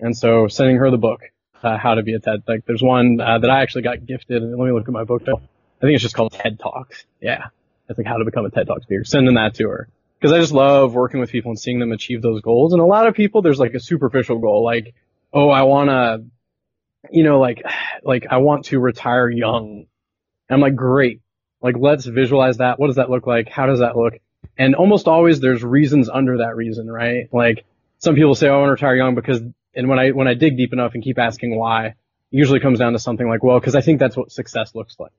And 0.00 0.16
so 0.16 0.48
sending 0.48 0.76
her 0.76 0.90
the 0.90 0.98
book, 0.98 1.20
uh, 1.62 1.78
how 1.78 1.94
to 1.94 2.02
be 2.02 2.14
a 2.14 2.18
TED. 2.18 2.42
Like 2.46 2.64
there's 2.66 2.82
one 2.82 3.20
uh, 3.20 3.38
that 3.38 3.50
I 3.50 3.62
actually 3.62 3.82
got 3.82 4.04
gifted. 4.04 4.42
Let 4.42 4.58
me 4.66 4.72
look 4.72 4.88
at 4.88 4.92
my 4.92 5.04
book. 5.04 5.22
I 5.28 5.32
think 5.80 5.94
it's 5.94 6.02
just 6.02 6.14
called 6.14 6.32
TED 6.32 6.58
Talks. 6.58 7.04
Yeah, 7.20 7.46
it's 7.88 7.98
like 7.98 8.06
how 8.06 8.16
to 8.16 8.24
become 8.24 8.44
a 8.44 8.50
TED 8.50 8.66
Talk 8.66 8.82
speaker. 8.82 9.04
Sending 9.04 9.34
that 9.34 9.54
to 9.56 9.68
her 9.68 9.88
because 10.22 10.32
I 10.32 10.38
just 10.38 10.52
love 10.52 10.94
working 10.94 11.18
with 11.18 11.30
people 11.32 11.50
and 11.50 11.58
seeing 11.58 11.80
them 11.80 11.90
achieve 11.90 12.22
those 12.22 12.40
goals. 12.42 12.72
And 12.72 12.80
a 12.80 12.84
lot 12.86 13.08
of 13.08 13.14
people, 13.14 13.42
there's 13.42 13.58
like 13.58 13.74
a 13.74 13.80
superficial 13.80 14.38
goal, 14.38 14.64
like, 14.64 14.94
oh, 15.32 15.50
I 15.50 15.62
want 15.62 15.90
to, 15.90 16.24
you 17.10 17.24
know, 17.24 17.40
like, 17.40 17.60
like 18.04 18.26
I 18.30 18.36
want 18.36 18.66
to 18.66 18.78
retire 18.78 19.28
young. 19.28 19.86
And 20.48 20.54
I'm 20.54 20.60
like, 20.60 20.76
great. 20.76 21.22
Like, 21.60 21.74
let's 21.76 22.06
visualize 22.06 22.58
that. 22.58 22.78
What 22.78 22.86
does 22.86 22.96
that 22.96 23.10
look 23.10 23.26
like? 23.26 23.48
How 23.48 23.66
does 23.66 23.80
that 23.80 23.96
look? 23.96 24.14
And 24.58 24.74
almost 24.74 25.08
always 25.08 25.40
there's 25.40 25.62
reasons 25.62 26.08
under 26.08 26.38
that 26.38 26.56
reason, 26.56 26.90
right? 26.90 27.28
Like 27.32 27.64
some 27.98 28.14
people 28.14 28.34
say, 28.34 28.48
oh, 28.48 28.54
I 28.54 28.58
want 28.58 28.68
to 28.68 28.72
retire 28.72 28.96
young 28.96 29.14
because, 29.14 29.40
and 29.74 29.88
when 29.88 29.98
I, 29.98 30.10
when 30.10 30.28
I 30.28 30.34
dig 30.34 30.56
deep 30.56 30.72
enough 30.72 30.94
and 30.94 31.02
keep 31.02 31.18
asking 31.18 31.56
why, 31.56 31.86
it 31.86 31.94
usually 32.30 32.60
comes 32.60 32.78
down 32.78 32.92
to 32.92 32.98
something 32.98 33.28
like, 33.28 33.42
well, 33.42 33.58
because 33.58 33.74
I 33.74 33.80
think 33.80 33.98
that's 33.98 34.16
what 34.16 34.30
success 34.30 34.74
looks 34.74 34.96
like 34.98 35.12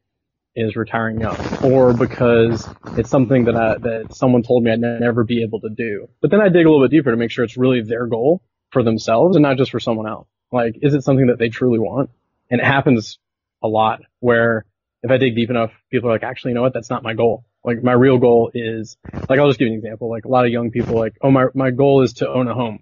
is 0.55 0.75
retiring 0.75 1.19
young 1.19 1.35
or 1.63 1.93
because 1.93 2.67
it's 2.95 3.09
something 3.09 3.45
that 3.45 3.55
I, 3.55 3.77
that 3.79 4.15
someone 4.15 4.43
told 4.43 4.63
me 4.63 4.71
I'd 4.71 4.79
never 4.79 5.23
be 5.23 5.43
able 5.43 5.59
to 5.61 5.69
do. 5.69 6.09
But 6.21 6.29
then 6.29 6.41
I 6.41 6.49
dig 6.49 6.65
a 6.65 6.69
little 6.69 6.87
bit 6.87 6.95
deeper 6.95 7.09
to 7.09 7.17
make 7.17 7.31
sure 7.31 7.43
it's 7.43 7.57
really 7.57 7.81
their 7.81 8.05
goal 8.05 8.41
for 8.71 8.83
themselves 8.83 9.35
and 9.35 9.41
not 9.41 9.57
just 9.57 9.71
for 9.71 9.79
someone 9.79 10.07
else. 10.07 10.27
Like, 10.51 10.77
is 10.81 10.93
it 10.93 11.03
something 11.03 11.27
that 11.27 11.39
they 11.39 11.49
truly 11.49 11.79
want? 11.79 12.11
And 12.51 12.61
it 12.61 12.65
happens 12.65 13.17
a 13.63 13.67
lot 13.67 14.01
where 14.19 14.65
if 15.01 15.09
I 15.09 15.17
dig 15.17 15.35
deep 15.35 15.49
enough, 15.49 15.71
people 15.91 16.09
are 16.09 16.13
like, 16.13 16.23
actually, 16.23 16.51
you 16.51 16.55
know 16.55 16.61
what? 16.61 16.73
That's 16.73 16.89
not 16.89 17.01
my 17.01 17.13
goal. 17.13 17.45
Like 17.63 17.81
my 17.81 17.93
real 17.93 18.17
goal 18.17 18.51
is, 18.53 18.97
like 19.29 19.39
I'll 19.39 19.47
just 19.47 19.59
give 19.59 19.67
you 19.67 19.73
an 19.73 19.79
example. 19.79 20.09
Like 20.09 20.25
a 20.25 20.27
lot 20.27 20.45
of 20.45 20.51
young 20.51 20.71
people, 20.71 20.95
like, 20.95 21.15
oh 21.21 21.31
my 21.31 21.45
my 21.53 21.71
goal 21.71 22.03
is 22.03 22.13
to 22.13 22.29
own 22.29 22.47
a 22.47 22.53
home, 22.53 22.79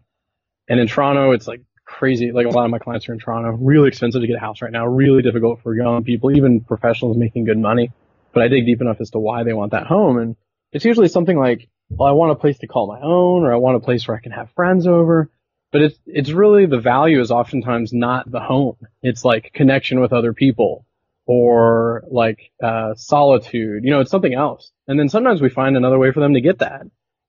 and 0.68 0.80
in 0.80 0.88
Toronto 0.88 1.32
it's 1.32 1.48
like 1.48 1.62
crazy. 1.86 2.32
Like 2.32 2.48
a 2.48 2.50
lot 2.50 2.66
of 2.66 2.72
my 2.72 2.80
clients 2.80 3.08
are 3.08 3.14
in 3.14 3.20
Toronto, 3.20 3.52
really 3.52 3.90
expensive 3.90 4.22
to 4.22 4.28
get 4.28 4.38
a 4.38 4.40
house 4.40 4.62
right 4.62 4.72
now, 4.72 4.88
really 4.88 5.22
difficult 5.22 5.62
for 5.62 5.76
young 5.76 6.04
people, 6.04 6.36
even 6.36 6.62
professionals 6.62 7.18
making 7.18 7.46
good 7.46 7.60
money. 7.60 7.92
But 8.34 8.44
I 8.44 8.48
dig 8.48 8.66
deep 8.66 8.82
enough 8.82 9.02
as 9.02 9.12
to 9.12 9.20
why 9.20 9.44
they 9.44 9.54
want 9.54 9.72
that 9.74 9.86
home, 9.86 10.18
and 10.18 10.36
it's 10.72 10.86
usually 10.86 11.10
something 11.10 11.38
like, 11.38 11.68
well, 11.90 12.10
I 12.10 12.14
want 12.14 12.32
a 12.32 12.36
place 12.36 12.58
to 12.60 12.68
call 12.68 12.88
my 12.88 13.02
own, 13.02 13.44
or 13.44 13.54
I 13.54 13.58
want 13.58 13.76
a 13.76 13.82
place 13.82 14.08
where 14.08 14.18
I 14.18 14.22
can 14.22 14.32
have 14.32 14.50
friends 14.52 14.88
over. 14.88 15.30
But 15.72 15.82
it's 15.84 16.00
it's 16.06 16.32
really 16.32 16.66
the 16.66 16.80
value 16.80 17.22
is 17.22 17.32
oftentimes 17.32 17.94
not 17.94 18.30
the 18.30 18.40
home. 18.40 18.78
It's 19.02 19.24
like 19.24 19.52
connection 19.54 20.02
with 20.02 20.12
other 20.12 20.34
people 20.34 20.86
or 21.32 22.04
like 22.12 22.52
uh, 22.62 22.94
solitude. 22.96 23.86
You 23.86 23.92
know, 23.92 24.02
it's 24.02 24.12
something 24.12 24.34
else. 24.34 24.70
And 24.86 25.00
then 25.00 25.08
sometimes 25.08 25.42
we 25.42 25.50
find 25.50 25.78
another 25.78 25.98
way 25.98 26.12
for 26.12 26.20
them 26.20 26.34
to 26.34 26.42
get 26.42 26.60
that 26.60 26.82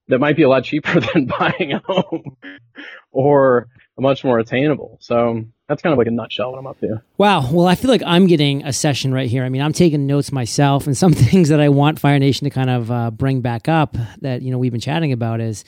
that 0.09 0.19
might 0.19 0.35
be 0.35 0.43
a 0.43 0.49
lot 0.49 0.65
cheaper 0.65 0.99
than 1.15 1.27
buying 1.27 1.73
a 1.73 1.79
home 1.87 2.37
or 3.13 3.69
much 3.97 4.25
more 4.25 4.41
attainable. 4.41 4.99
So 5.01 5.45
that's 5.69 5.83
kind 5.83 5.93
of 5.93 5.99
like 5.99 6.09
a 6.09 6.11
nutshell 6.11 6.51
what 6.51 6.59
I'm 6.59 6.67
up 6.67 6.81
to. 6.81 7.01
Wow. 7.17 7.49
Well, 7.53 7.69
I 7.69 7.77
feel 7.77 7.93
like 7.93 8.03
I'm 8.05 8.27
getting 8.27 8.65
a 8.65 8.73
session 8.73 9.15
right 9.15 9.31
here. 9.31 9.45
I 9.45 9.49
mean, 9.49 9.63
I'm 9.63 9.73
taking 9.73 10.09
notes 10.09 10.33
myself, 10.33 10.89
and 10.89 10.97
some 10.97 11.13
things 11.13 11.51
that 11.51 11.61
I 11.61 11.69
want 11.69 12.01
Fire 12.01 12.19
Nation 12.19 12.45
to 12.47 12.51
kind 12.51 12.71
of 12.71 12.91
uh, 12.91 13.13
bring 13.13 13.41
back 13.41 13.69
up 13.69 13.97
that 14.21 14.43
you 14.43 14.51
know 14.51 14.59
we've 14.59 14.73
been 14.73 14.81
chatting 14.81 15.13
about 15.13 15.41
is 15.41 15.65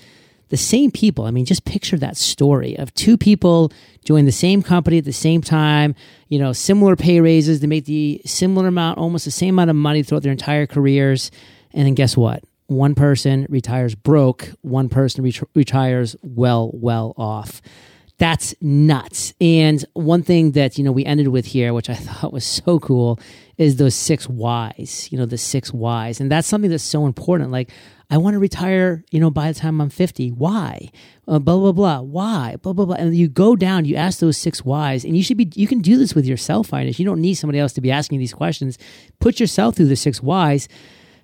the 0.48 0.56
same 0.56 0.90
people. 0.90 1.24
I 1.24 1.30
mean, 1.30 1.44
just 1.44 1.64
picture 1.64 1.96
that 1.98 2.16
story 2.16 2.76
of 2.78 2.92
two 2.94 3.16
people 3.16 3.72
join 4.04 4.24
the 4.24 4.32
same 4.32 4.62
company 4.62 4.98
at 4.98 5.04
the 5.04 5.12
same 5.12 5.40
time, 5.40 5.94
you 6.28 6.38
know, 6.38 6.52
similar 6.52 6.96
pay 6.96 7.20
raises, 7.20 7.60
they 7.60 7.66
make 7.66 7.86
the 7.86 8.20
similar 8.24 8.68
amount, 8.68 8.98
almost 8.98 9.24
the 9.24 9.30
same 9.30 9.54
amount 9.54 9.70
of 9.70 9.76
money 9.76 10.02
throughout 10.02 10.22
their 10.22 10.32
entire 10.32 10.66
careers. 10.66 11.30
And 11.72 11.86
then 11.86 11.94
guess 11.94 12.16
what? 12.16 12.44
One 12.66 12.94
person 12.94 13.46
retires 13.48 13.94
broke, 13.94 14.50
one 14.62 14.88
person 14.88 15.24
ret- 15.24 15.48
retires 15.54 16.16
well, 16.22 16.70
well 16.74 17.14
off. 17.16 17.60
That's 18.18 18.54
nuts. 18.60 19.34
And 19.40 19.84
one 19.94 20.22
thing 20.22 20.52
that, 20.52 20.78
you 20.78 20.84
know, 20.84 20.92
we 20.92 21.04
ended 21.04 21.28
with 21.28 21.46
here, 21.46 21.74
which 21.74 21.90
I 21.90 21.94
thought 21.94 22.32
was 22.32 22.44
so 22.44 22.78
cool, 22.78 23.18
is 23.58 23.76
those 23.76 23.94
six 23.94 24.28
whys, 24.28 25.08
you 25.10 25.18
know, 25.18 25.26
the 25.26 25.38
six 25.38 25.72
whys. 25.72 26.20
And 26.20 26.30
that's 26.30 26.46
something 26.46 26.70
that's 26.70 26.84
so 26.84 27.06
important. 27.06 27.50
Like, 27.50 27.70
I 28.14 28.16
want 28.16 28.34
to 28.34 28.38
retire, 28.38 29.02
you 29.10 29.18
know, 29.18 29.28
by 29.28 29.50
the 29.50 29.58
time 29.58 29.80
I'm 29.80 29.90
50. 29.90 30.28
Why? 30.28 30.88
Uh, 31.26 31.40
blah, 31.40 31.58
blah, 31.58 31.72
blah. 31.72 32.00
Why? 32.00 32.54
Blah, 32.62 32.72
blah, 32.72 32.84
blah. 32.84 32.94
And 32.94 33.16
you 33.16 33.26
go 33.26 33.56
down, 33.56 33.86
you 33.86 33.96
ask 33.96 34.20
those 34.20 34.36
six 34.36 34.64
whys, 34.64 35.04
and 35.04 35.16
you 35.16 35.24
should 35.24 35.36
be, 35.36 35.50
you 35.56 35.66
can 35.66 35.80
do 35.80 35.98
this 35.98 36.14
with 36.14 36.24
yourself, 36.24 36.68
Fire 36.68 36.84
Nation. 36.84 37.02
You 37.02 37.10
don't 37.10 37.20
need 37.20 37.34
somebody 37.34 37.58
else 37.58 37.72
to 37.72 37.80
be 37.80 37.90
asking 37.90 38.20
these 38.20 38.32
questions. 38.32 38.78
Put 39.18 39.40
yourself 39.40 39.74
through 39.74 39.88
the 39.88 39.96
six 39.96 40.22
whys 40.22 40.68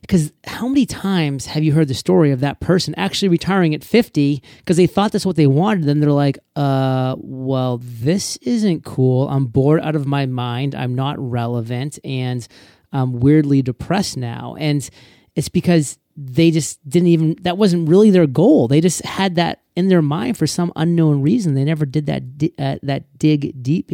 because 0.01 0.33
how 0.45 0.67
many 0.67 0.85
times 0.85 1.47
have 1.47 1.63
you 1.63 1.75
heard 1.75 1.87
the 1.87 1.95
story 1.95 2.33
of 2.33 2.41
that 2.41 2.59
person 2.59 2.93
actually 2.97 3.29
retiring 3.29 3.73
at 3.73 3.85
50 3.85 4.43
because 4.59 4.77
they 4.77 4.89
thought 4.89 5.13
that's 5.13 5.27
what 5.27 5.37
they 5.37 5.47
wanted 5.47 5.85
then 5.85 6.01
they're 6.01 6.11
like 6.11 6.39
uh 6.57 7.15
well 7.19 7.79
this 7.85 8.39
isn't 8.39 8.83
cool 8.83 9.29
i'm 9.29 9.45
bored 9.45 9.79
out 9.83 9.95
of 9.95 10.07
my 10.07 10.25
mind 10.25 10.75
i'm 10.75 10.95
not 10.95 11.17
relevant 11.19 11.99
and 12.03 12.49
i'm 12.93 13.21
weirdly 13.21 13.61
depressed 13.61 14.17
now 14.17 14.57
and 14.59 14.89
it's 15.35 15.49
because 15.49 15.99
they 16.17 16.51
just 16.51 16.87
didn't 16.89 17.09
even 17.09 17.37
that 17.43 17.57
wasn't 17.57 17.89
really 17.89 18.11
their 18.11 18.27
goal. 18.27 18.69
They 18.69 18.81
just 18.81 19.05
had 19.05 19.37
that 19.37 19.63
in 19.75 19.89
their 19.89 20.03
mind 20.03 20.37
for 20.37 20.47
some 20.47 20.73
unknown 20.77 21.23
reason. 21.23 21.55
They 21.55 21.65
never 21.65 21.87
did 21.87 22.07
that 22.07 22.23
uh, 22.59 22.79
that 22.83 23.19
dig 23.19 23.63
deep 23.63 23.91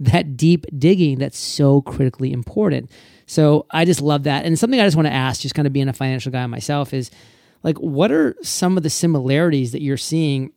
that 0.00 0.36
deep 0.36 0.66
digging 0.76 1.18
that's 1.18 1.38
so 1.38 1.80
critically 1.82 2.32
important. 2.32 2.90
So 3.26 3.66
i 3.70 3.84
just 3.84 4.00
love 4.00 4.24
that. 4.24 4.44
And 4.44 4.58
something 4.58 4.80
i 4.80 4.84
just 4.84 4.96
want 4.96 5.06
to 5.06 5.12
ask 5.12 5.40
just 5.40 5.54
kind 5.54 5.66
of 5.66 5.72
being 5.72 5.88
a 5.88 5.92
financial 5.92 6.32
guy 6.32 6.46
myself 6.46 6.92
is 6.92 7.10
like 7.62 7.78
what 7.78 8.10
are 8.10 8.34
some 8.42 8.76
of 8.76 8.82
the 8.82 8.90
similarities 8.90 9.72
that 9.72 9.82
you're 9.82 9.96
seeing 9.96 10.52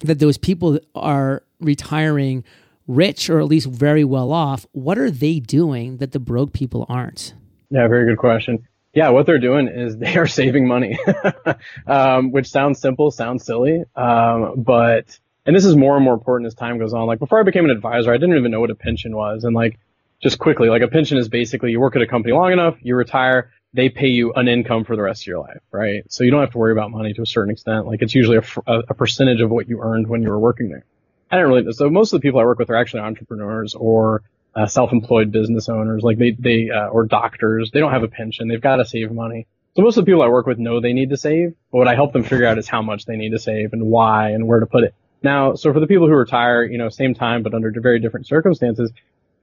that 0.00 0.18
those 0.18 0.36
people 0.36 0.80
are 0.94 1.44
retiring 1.60 2.44
rich 2.88 3.30
or 3.30 3.38
at 3.38 3.46
least 3.46 3.68
very 3.68 4.04
well 4.04 4.32
off 4.32 4.66
what 4.72 4.98
are 4.98 5.10
they 5.10 5.38
doing 5.38 5.98
that 5.98 6.12
the 6.12 6.18
broke 6.18 6.52
people 6.52 6.84
aren't? 6.88 7.32
Yeah 7.70 7.86
very 7.88 8.06
good 8.06 8.18
question 8.18 8.66
yeah, 8.94 9.08
what 9.10 9.26
they're 9.26 9.38
doing 9.38 9.68
is 9.68 9.96
they 9.98 10.16
are 10.16 10.26
saving 10.26 10.66
money, 10.66 10.98
um, 11.86 12.30
which 12.32 12.48
sounds 12.48 12.80
simple, 12.80 13.10
sounds 13.10 13.44
silly, 13.44 13.84
um, 13.96 14.54
but 14.56 15.18
and 15.44 15.56
this 15.56 15.64
is 15.64 15.76
more 15.76 15.96
and 15.96 16.04
more 16.04 16.14
important 16.14 16.46
as 16.46 16.54
time 16.54 16.78
goes 16.78 16.92
on. 16.94 17.06
Like 17.06 17.18
before 17.18 17.40
I 17.40 17.42
became 17.42 17.64
an 17.64 17.70
advisor, 17.70 18.12
I 18.12 18.16
didn't 18.16 18.36
even 18.36 18.50
know 18.50 18.60
what 18.60 18.70
a 18.70 18.74
pension 18.74 19.16
was, 19.16 19.44
and 19.44 19.54
like 19.54 19.78
just 20.22 20.38
quickly, 20.38 20.68
like 20.68 20.82
a 20.82 20.88
pension 20.88 21.18
is 21.18 21.28
basically 21.28 21.72
you 21.72 21.80
work 21.80 21.96
at 21.96 22.02
a 22.02 22.06
company 22.06 22.32
long 22.32 22.52
enough, 22.52 22.76
you 22.80 22.94
retire, 22.94 23.50
they 23.74 23.88
pay 23.88 24.08
you 24.08 24.32
an 24.34 24.48
income 24.48 24.84
for 24.84 24.96
the 24.96 25.02
rest 25.02 25.22
of 25.22 25.26
your 25.26 25.40
life, 25.40 25.60
right? 25.72 26.04
So 26.12 26.24
you 26.24 26.30
don't 26.30 26.40
have 26.40 26.52
to 26.52 26.58
worry 26.58 26.72
about 26.72 26.90
money 26.90 27.12
to 27.14 27.22
a 27.22 27.26
certain 27.26 27.50
extent. 27.50 27.86
Like 27.86 28.02
it's 28.02 28.14
usually 28.14 28.38
a, 28.66 28.78
a 28.88 28.94
percentage 28.94 29.40
of 29.40 29.50
what 29.50 29.68
you 29.68 29.80
earned 29.80 30.06
when 30.06 30.22
you 30.22 30.28
were 30.28 30.38
working 30.38 30.68
there. 30.68 30.84
I 31.30 31.36
didn't 31.36 31.50
really. 31.50 31.72
So 31.72 31.88
most 31.88 32.12
of 32.12 32.20
the 32.20 32.28
people 32.28 32.40
I 32.40 32.44
work 32.44 32.58
with 32.58 32.68
are 32.68 32.76
actually 32.76 33.00
entrepreneurs 33.00 33.74
or 33.74 34.22
uh, 34.54 34.66
self-employed 34.66 35.32
business 35.32 35.68
owners, 35.68 36.02
like 36.02 36.18
they, 36.18 36.32
they, 36.32 36.70
uh, 36.70 36.88
or 36.88 37.06
doctors, 37.06 37.70
they 37.72 37.80
don't 37.80 37.92
have 37.92 38.02
a 38.02 38.08
pension. 38.08 38.48
They've 38.48 38.60
got 38.60 38.76
to 38.76 38.84
save 38.84 39.10
money. 39.10 39.46
So 39.74 39.82
most 39.82 39.96
of 39.96 40.04
the 40.04 40.10
people 40.10 40.22
I 40.22 40.28
work 40.28 40.46
with 40.46 40.58
know 40.58 40.80
they 40.80 40.92
need 40.92 41.10
to 41.10 41.16
save, 41.16 41.54
but 41.70 41.78
what 41.78 41.88
I 41.88 41.94
help 41.94 42.12
them 42.12 42.24
figure 42.24 42.46
out 42.46 42.58
is 42.58 42.68
how 42.68 42.82
much 42.82 43.06
they 43.06 43.16
need 43.16 43.30
to 43.30 43.38
save 43.38 43.72
and 43.72 43.86
why 43.86 44.30
and 44.30 44.46
where 44.46 44.60
to 44.60 44.66
put 44.66 44.84
it. 44.84 44.94
Now, 45.22 45.54
so 45.54 45.72
for 45.72 45.80
the 45.80 45.86
people 45.86 46.08
who 46.08 46.14
retire, 46.14 46.64
you 46.64 46.76
know, 46.76 46.88
same 46.88 47.14
time, 47.14 47.42
but 47.42 47.54
under 47.54 47.72
very 47.80 48.00
different 48.00 48.26
circumstances, 48.26 48.92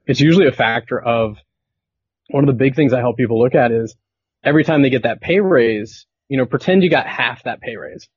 it's 0.05 0.19
usually 0.19 0.47
a 0.47 0.51
factor 0.51 0.99
of 0.99 1.37
one 2.29 2.43
of 2.43 2.47
the 2.47 2.53
big 2.53 2.75
things 2.75 2.93
I 2.93 2.99
help 2.99 3.17
people 3.17 3.39
look 3.39 3.55
at 3.55 3.71
is 3.71 3.95
every 4.43 4.63
time 4.63 4.81
they 4.81 4.89
get 4.89 5.03
that 5.03 5.21
pay 5.21 5.39
raise, 5.39 6.05
you 6.27 6.37
know, 6.37 6.45
pretend 6.45 6.83
you 6.83 6.89
got 6.89 7.07
half 7.07 7.43
that 7.43 7.61
pay 7.61 7.75
raise 7.75 8.07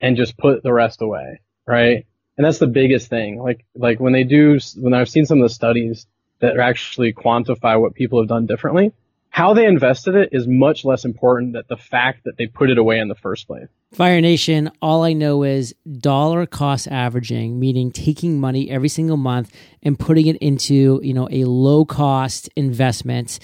and 0.00 0.16
just 0.16 0.38
put 0.38 0.62
the 0.62 0.72
rest 0.72 1.02
away, 1.02 1.40
right? 1.66 2.06
And 2.36 2.44
that's 2.46 2.58
the 2.58 2.66
biggest 2.66 3.08
thing. 3.08 3.42
Like, 3.42 3.66
like 3.74 4.00
when 4.00 4.12
they 4.12 4.24
do, 4.24 4.58
when 4.76 4.94
I've 4.94 5.10
seen 5.10 5.26
some 5.26 5.38
of 5.40 5.48
the 5.48 5.54
studies, 5.54 6.06
that 6.40 6.58
actually 6.58 7.12
quantify 7.12 7.80
what 7.80 7.94
people 7.94 8.20
have 8.20 8.28
done 8.28 8.46
differently. 8.46 8.92
How 9.30 9.54
they 9.54 9.66
invested 9.66 10.14
it 10.14 10.30
is 10.32 10.46
much 10.46 10.84
less 10.84 11.04
important 11.04 11.52
than 11.52 11.62
the 11.68 11.76
fact 11.76 12.24
that 12.24 12.36
they 12.38 12.46
put 12.46 12.70
it 12.70 12.78
away 12.78 12.98
in 12.98 13.08
the 13.08 13.14
first 13.14 13.46
place. 13.46 13.68
Fire 13.92 14.20
Nation, 14.20 14.70
all 14.82 15.04
I 15.04 15.12
know 15.12 15.42
is 15.42 15.74
dollar 16.00 16.46
cost 16.46 16.88
averaging, 16.88 17.60
meaning 17.60 17.90
taking 17.90 18.40
money 18.40 18.70
every 18.70 18.88
single 18.88 19.16
month 19.16 19.54
and 19.82 19.98
putting 19.98 20.26
it 20.26 20.36
into, 20.36 21.00
you 21.02 21.14
know, 21.14 21.28
a 21.30 21.44
low 21.44 21.84
cost 21.84 22.48
investment. 22.56 23.38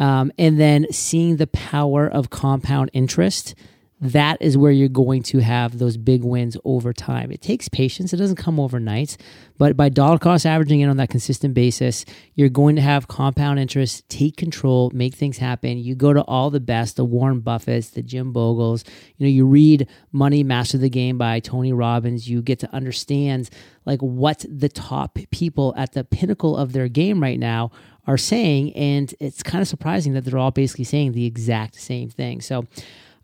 Um, 0.00 0.32
and 0.38 0.60
then 0.60 0.86
seeing 0.92 1.36
the 1.36 1.48
power 1.48 2.06
of 2.08 2.30
compound 2.30 2.90
interest 2.92 3.54
that 4.00 4.40
is 4.40 4.56
where 4.56 4.70
you're 4.70 4.88
going 4.88 5.22
to 5.24 5.38
have 5.38 5.78
those 5.78 5.96
big 5.96 6.22
wins 6.22 6.56
over 6.64 6.92
time. 6.92 7.32
It 7.32 7.40
takes 7.40 7.68
patience, 7.68 8.12
it 8.12 8.18
doesn't 8.18 8.36
come 8.36 8.60
overnight, 8.60 9.16
but 9.56 9.76
by 9.76 9.88
dollar 9.88 10.18
cost 10.18 10.46
averaging 10.46 10.80
in 10.80 10.88
on 10.88 10.98
that 10.98 11.10
consistent 11.10 11.52
basis, 11.54 12.04
you're 12.34 12.48
going 12.48 12.76
to 12.76 12.82
have 12.82 13.08
compound 13.08 13.58
interest, 13.58 14.08
take 14.08 14.36
control, 14.36 14.90
make 14.94 15.14
things 15.14 15.38
happen. 15.38 15.78
You 15.78 15.96
go 15.96 16.12
to 16.12 16.22
all 16.22 16.50
the 16.50 16.60
best, 16.60 16.96
the 16.96 17.04
Warren 17.04 17.42
Buffetts, 17.42 17.92
the 17.92 18.02
Jim 18.02 18.32
Bogles, 18.32 18.86
you 19.16 19.26
know, 19.26 19.30
you 19.30 19.46
read 19.46 19.88
Money 20.12 20.44
Master 20.44 20.78
the 20.78 20.90
Game 20.90 21.18
by 21.18 21.40
Tony 21.40 21.72
Robbins, 21.72 22.28
you 22.28 22.40
get 22.40 22.60
to 22.60 22.72
understand 22.72 23.50
like 23.84 24.00
what 24.00 24.44
the 24.48 24.68
top 24.68 25.18
people 25.30 25.74
at 25.76 25.92
the 25.92 26.04
pinnacle 26.04 26.56
of 26.56 26.72
their 26.72 26.88
game 26.88 27.20
right 27.20 27.38
now 27.38 27.72
are 28.06 28.16
saying 28.16 28.72
and 28.74 29.14
it's 29.20 29.42
kind 29.42 29.60
of 29.60 29.68
surprising 29.68 30.14
that 30.14 30.24
they're 30.24 30.38
all 30.38 30.50
basically 30.50 30.84
saying 30.84 31.12
the 31.12 31.26
exact 31.26 31.74
same 31.74 32.08
thing. 32.08 32.40
So 32.40 32.66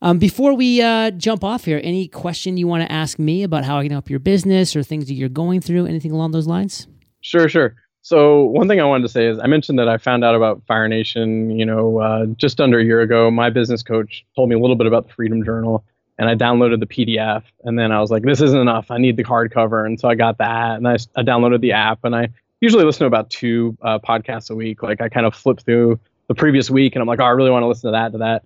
um, 0.05 0.19
before 0.19 0.55
we 0.55 0.83
uh, 0.83 1.11
jump 1.13 1.43
off 1.43 1.65
here, 1.65 1.81
any 1.83 2.09
question 2.09 2.59
you 2.59 2.69
want 2.69 2.87
to 2.87 2.93
ask 2.93 3.19
me 3.19 3.43
about 3.43 3.65
how 3.65 3.79
I 3.79 3.85
can 3.85 3.91
help 3.91 4.11
your 4.11 4.19
business 4.19 4.77
or 4.77 4.83
things 4.83 5.07
that 5.07 5.15
you're 5.15 5.31
going 5.31 5.63
through, 5.63 5.87
anything 5.87 6.13
along 6.13 6.33
those 6.33 6.47
lines? 6.47 6.87
Sure, 7.23 7.49
sure. 7.49 7.75
So 8.03 8.43
one 8.43 8.69
thing 8.69 8.83
I 8.83 8.85
wanted 8.85 9.05
to 9.05 9.09
say 9.09 9.27
is 9.27 9.39
I 9.39 9.47
mentioned 9.47 9.79
that 9.79 9.89
I 9.89 9.97
found 9.97 10.23
out 10.23 10.35
about 10.35 10.63
Fire 10.67 10.89
Nation, 10.89 11.59
you 11.59 11.65
know, 11.65 12.01
uh, 12.01 12.27
just 12.37 12.61
under 12.61 12.79
a 12.79 12.85
year 12.85 13.01
ago. 13.01 13.31
My 13.31 13.49
business 13.49 13.83
coach 13.83 14.27
told 14.37 14.51
me 14.51 14.55
a 14.55 14.59
little 14.59 14.77
bit 14.77 14.87
about 14.87 15.09
the 15.09 15.15
Freedom 15.15 15.43
Journal, 15.43 15.83
and 16.19 16.29
I 16.29 16.35
downloaded 16.35 16.81
the 16.81 16.87
PDF. 16.87 17.43
And 17.63 17.79
then 17.79 17.91
I 17.91 17.99
was 17.99 18.11
like, 18.11 18.25
this 18.25 18.43
isn't 18.43 18.61
enough. 18.61 18.91
I 18.91 18.99
need 18.99 19.17
the 19.17 19.25
hardcover, 19.25 19.87
and 19.87 19.99
so 19.99 20.11
I 20.11 20.17
got 20.17 20.37
that, 20.37 20.77
and 20.77 20.87
I, 20.87 20.99
I 21.17 21.23
downloaded 21.23 21.63
the 21.63 21.73
app, 21.73 22.01
and 22.05 22.15
I 22.15 22.29
usually 22.61 22.85
listen 22.85 23.01
to 23.01 23.07
about 23.07 23.31
two 23.31 23.75
uh, 23.81 24.01
podcasts 24.01 24.51
a 24.51 24.55
week. 24.55 24.83
Like 24.83 25.01
I 25.01 25.09
kind 25.09 25.25
of 25.25 25.35
flip 25.35 25.61
through 25.61 25.99
the 26.29 26.35
previous 26.35 26.69
week, 26.69 26.95
and 26.95 27.01
I'm 27.01 27.09
like, 27.09 27.21
oh, 27.21 27.25
I 27.25 27.31
really 27.31 27.51
want 27.51 27.63
to 27.63 27.69
listen 27.69 27.89
to 27.89 27.93
that, 27.93 28.13
to 28.13 28.19
that 28.19 28.45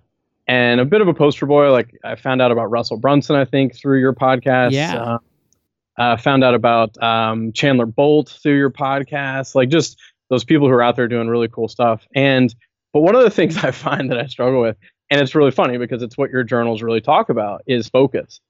and 0.49 0.81
a 0.81 0.85
bit 0.85 0.99
of 0.99 1.07
a 1.07 1.13
poster 1.13 1.45
boy. 1.45 1.71
Like 1.71 1.95
I 2.03 2.15
found 2.15 2.41
out 2.41 2.51
about 2.51 2.71
Russell 2.71 2.97
Brunson, 2.97 3.35
I 3.35 3.45
think, 3.45 3.75
through 3.75 3.99
your 3.99 4.13
podcast. 4.13 4.71
Yeah. 4.71 4.95
Uh, 4.95 5.17
uh, 5.99 6.17
found 6.17 6.43
out 6.43 6.55
about 6.55 7.01
um, 7.03 7.51
Chandler 7.53 7.85
Bolt 7.85 8.29
through 8.41 8.57
your 8.57 8.71
podcast. 8.71 9.53
Like 9.53 9.69
just 9.69 9.99
those 10.29 10.43
people 10.43 10.67
who 10.67 10.73
are 10.73 10.81
out 10.81 10.95
there 10.95 11.07
doing 11.07 11.27
really 11.27 11.49
cool 11.49 11.67
stuff. 11.67 12.07
And 12.15 12.53
but 12.93 13.01
one 13.01 13.15
of 13.15 13.23
the 13.23 13.29
things 13.39 13.63
I 13.63 13.69
find 13.69 14.09
that 14.09 14.17
I 14.17 14.25
struggle 14.25 14.59
with, 14.59 14.75
and 15.11 15.21
it's 15.21 15.35
really 15.35 15.51
funny 15.51 15.77
because 15.77 16.01
it's 16.01 16.17
what 16.17 16.31
your 16.31 16.43
journals 16.43 16.81
really 16.81 17.01
talk 17.01 17.29
about, 17.29 17.61
is 17.67 17.87
focus. 17.87 18.41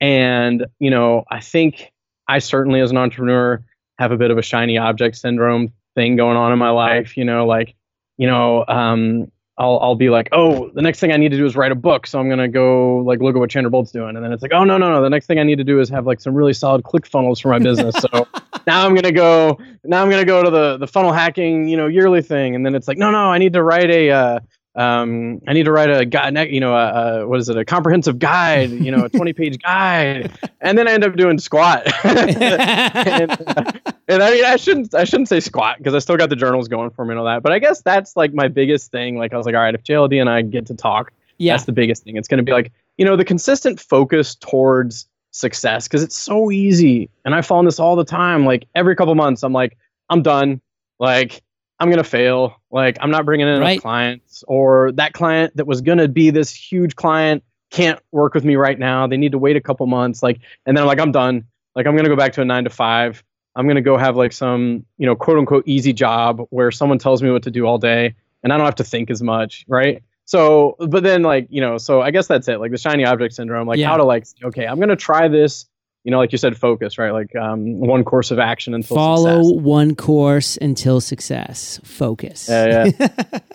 And 0.00 0.66
you 0.80 0.90
know, 0.90 1.22
I 1.30 1.38
think 1.38 1.92
I 2.26 2.40
certainly, 2.40 2.80
as 2.80 2.90
an 2.90 2.96
entrepreneur, 2.96 3.64
have 4.00 4.10
a 4.10 4.16
bit 4.16 4.32
of 4.32 4.38
a 4.38 4.42
shiny 4.42 4.76
object 4.76 5.16
syndrome 5.18 5.72
thing 5.94 6.16
going 6.16 6.36
on 6.36 6.52
in 6.52 6.58
my 6.58 6.70
life. 6.70 7.16
You 7.16 7.24
know, 7.24 7.46
like 7.46 7.76
you 8.16 8.26
know, 8.26 8.64
um, 8.66 9.30
I'll 9.56 9.78
I'll 9.80 9.94
be 9.94 10.10
like, 10.10 10.28
oh, 10.32 10.70
the 10.74 10.82
next 10.82 10.98
thing 10.98 11.12
I 11.12 11.16
need 11.16 11.30
to 11.30 11.36
do 11.36 11.46
is 11.46 11.54
write 11.54 11.70
a 11.70 11.76
book, 11.76 12.06
so 12.06 12.18
I'm 12.18 12.28
gonna 12.28 12.48
go 12.48 12.98
like 12.98 13.20
look 13.20 13.36
at 13.36 13.38
what 13.38 13.50
Chandler 13.50 13.70
Bolt's 13.70 13.92
doing, 13.92 14.16
and 14.16 14.24
then 14.24 14.32
it's 14.32 14.42
like, 14.42 14.52
oh 14.52 14.64
no 14.64 14.78
no 14.78 14.92
no, 14.92 15.00
the 15.00 15.10
next 15.10 15.26
thing 15.26 15.38
I 15.38 15.44
need 15.44 15.58
to 15.58 15.64
do 15.64 15.80
is 15.80 15.88
have 15.90 16.06
like 16.06 16.20
some 16.20 16.34
really 16.34 16.52
solid 16.52 16.82
click 16.82 17.06
funnels 17.06 17.38
for 17.38 17.48
my 17.48 17.60
business. 17.60 17.94
so 17.94 18.26
now 18.66 18.84
I'm 18.84 18.94
gonna 18.94 19.12
go 19.12 19.58
now 19.84 20.02
I'm 20.02 20.10
gonna 20.10 20.24
go 20.24 20.42
to 20.42 20.50
the 20.50 20.78
the 20.78 20.88
funnel 20.88 21.12
hacking 21.12 21.68
you 21.68 21.76
know 21.76 21.86
yearly 21.86 22.20
thing, 22.20 22.56
and 22.56 22.66
then 22.66 22.74
it's 22.74 22.88
like, 22.88 22.98
no 22.98 23.12
no, 23.12 23.26
I 23.30 23.38
need 23.38 23.52
to 23.52 23.62
write 23.62 23.90
a 23.90 24.10
uh, 24.10 24.40
um, 24.76 25.40
I 25.46 25.52
need 25.52 25.64
to 25.64 25.72
write 25.72 25.90
a 25.90 26.04
guide, 26.04 26.36
you 26.50 26.58
know, 26.58 26.74
a, 26.74 27.22
a, 27.22 27.28
what 27.28 27.38
is 27.38 27.48
it, 27.48 27.56
a 27.56 27.64
comprehensive 27.64 28.18
guide, 28.18 28.70
you 28.70 28.90
know, 28.90 29.04
a 29.04 29.08
20 29.10 29.32
page 29.32 29.62
guide. 29.62 30.32
And 30.60 30.76
then 30.76 30.88
I 30.88 30.92
end 30.92 31.04
up 31.04 31.14
doing 31.16 31.38
squat. 31.38 31.86
and, 32.04 33.30
uh, 33.32 33.72
and, 34.08 34.22
I 34.22 34.30
mean, 34.30 34.44
I 34.44 34.56
shouldn't, 34.56 34.94
I 34.94 35.04
shouldn't 35.04 35.28
say 35.28 35.40
squat 35.40 35.78
because 35.78 35.94
I 35.94 36.00
still 36.00 36.16
got 36.16 36.28
the 36.28 36.36
journals 36.36 36.66
going 36.66 36.90
for 36.90 37.04
me 37.04 37.12
and 37.12 37.20
all 37.20 37.26
that. 37.26 37.42
But 37.42 37.52
I 37.52 37.60
guess 37.60 37.82
that's 37.82 38.16
like 38.16 38.34
my 38.34 38.48
biggest 38.48 38.90
thing. 38.90 39.16
Like 39.16 39.32
I 39.32 39.36
was 39.36 39.46
like, 39.46 39.54
all 39.54 39.60
right, 39.60 39.74
if 39.74 39.84
JLD 39.84 40.20
and 40.20 40.28
I 40.28 40.42
get 40.42 40.66
to 40.66 40.74
talk, 40.74 41.12
yeah. 41.38 41.52
that's 41.52 41.64
the 41.64 41.72
biggest 41.72 42.02
thing. 42.02 42.16
It's 42.16 42.28
going 42.28 42.38
to 42.38 42.44
be 42.44 42.52
like, 42.52 42.72
you 42.96 43.04
know, 43.04 43.16
the 43.16 43.24
consistent 43.24 43.78
focus 43.78 44.34
towards 44.34 45.06
success 45.30 45.86
because 45.86 46.02
it's 46.02 46.16
so 46.16 46.50
easy. 46.50 47.10
And 47.24 47.34
I 47.34 47.42
fall 47.42 47.60
in 47.60 47.64
this 47.64 47.78
all 47.78 47.94
the 47.94 48.04
time. 48.04 48.44
Like 48.44 48.66
every 48.74 48.96
couple 48.96 49.14
months, 49.14 49.44
I'm 49.44 49.52
like, 49.52 49.76
I'm 50.10 50.22
done. 50.22 50.60
Like, 50.98 51.42
I'm 51.84 51.90
gonna 51.90 52.02
fail. 52.02 52.56
Like 52.70 52.96
I'm 53.02 53.10
not 53.10 53.26
bringing 53.26 53.46
in 53.46 53.62
enough 53.62 53.82
clients, 53.82 54.42
or 54.48 54.90
that 54.92 55.12
client 55.12 55.54
that 55.58 55.66
was 55.66 55.82
gonna 55.82 56.08
be 56.08 56.30
this 56.30 56.50
huge 56.50 56.96
client 56.96 57.44
can't 57.70 58.00
work 58.10 58.32
with 58.32 58.42
me 58.42 58.56
right 58.56 58.78
now. 58.78 59.06
They 59.06 59.18
need 59.18 59.32
to 59.32 59.38
wait 59.38 59.54
a 59.54 59.60
couple 59.60 59.86
months. 59.86 60.22
Like, 60.22 60.40
and 60.64 60.74
then 60.74 60.82
I'm 60.82 60.88
like, 60.88 60.98
I'm 60.98 61.12
done. 61.12 61.44
Like 61.76 61.86
I'm 61.86 61.94
gonna 61.94 62.08
go 62.08 62.16
back 62.16 62.32
to 62.34 62.40
a 62.40 62.44
nine 62.44 62.64
to 62.64 62.70
five. 62.70 63.22
I'm 63.54 63.68
gonna 63.68 63.82
go 63.82 63.98
have 63.98 64.16
like 64.16 64.32
some, 64.32 64.86
you 64.96 65.04
know, 65.04 65.14
quote 65.14 65.36
unquote 65.36 65.64
easy 65.66 65.92
job 65.92 66.40
where 66.48 66.70
someone 66.70 66.98
tells 66.98 67.22
me 67.22 67.30
what 67.30 67.42
to 67.42 67.50
do 67.50 67.66
all 67.66 67.76
day, 67.76 68.14
and 68.42 68.50
I 68.50 68.56
don't 68.56 68.64
have 68.64 68.76
to 68.76 68.84
think 68.84 69.10
as 69.10 69.22
much, 69.22 69.66
right? 69.68 70.02
So, 70.24 70.76
but 70.78 71.02
then 71.02 71.22
like, 71.22 71.48
you 71.50 71.60
know, 71.60 71.76
so 71.76 72.00
I 72.00 72.12
guess 72.12 72.28
that's 72.28 72.48
it. 72.48 72.60
Like 72.60 72.70
the 72.70 72.78
shiny 72.78 73.04
object 73.04 73.34
syndrome. 73.34 73.68
Like 73.68 73.78
yeah. 73.78 73.88
how 73.88 73.98
to 73.98 74.04
like, 74.04 74.26
okay, 74.42 74.66
I'm 74.66 74.80
gonna 74.80 74.96
try 74.96 75.28
this 75.28 75.66
you 76.04 76.10
know, 76.10 76.18
like 76.18 76.32
you 76.32 76.38
said, 76.38 76.56
focus, 76.56 76.98
right? 76.98 77.12
Like 77.12 77.34
um, 77.34 77.80
one 77.80 78.04
course 78.04 78.30
of 78.30 78.38
action 78.38 78.74
until 78.74 78.94
follow 78.94 79.42
success. 79.42 79.62
one 79.62 79.94
course 79.96 80.58
until 80.58 81.00
success. 81.00 81.80
Focus. 81.82 82.46
Yeah, 82.48 82.90
yeah. 82.98 83.08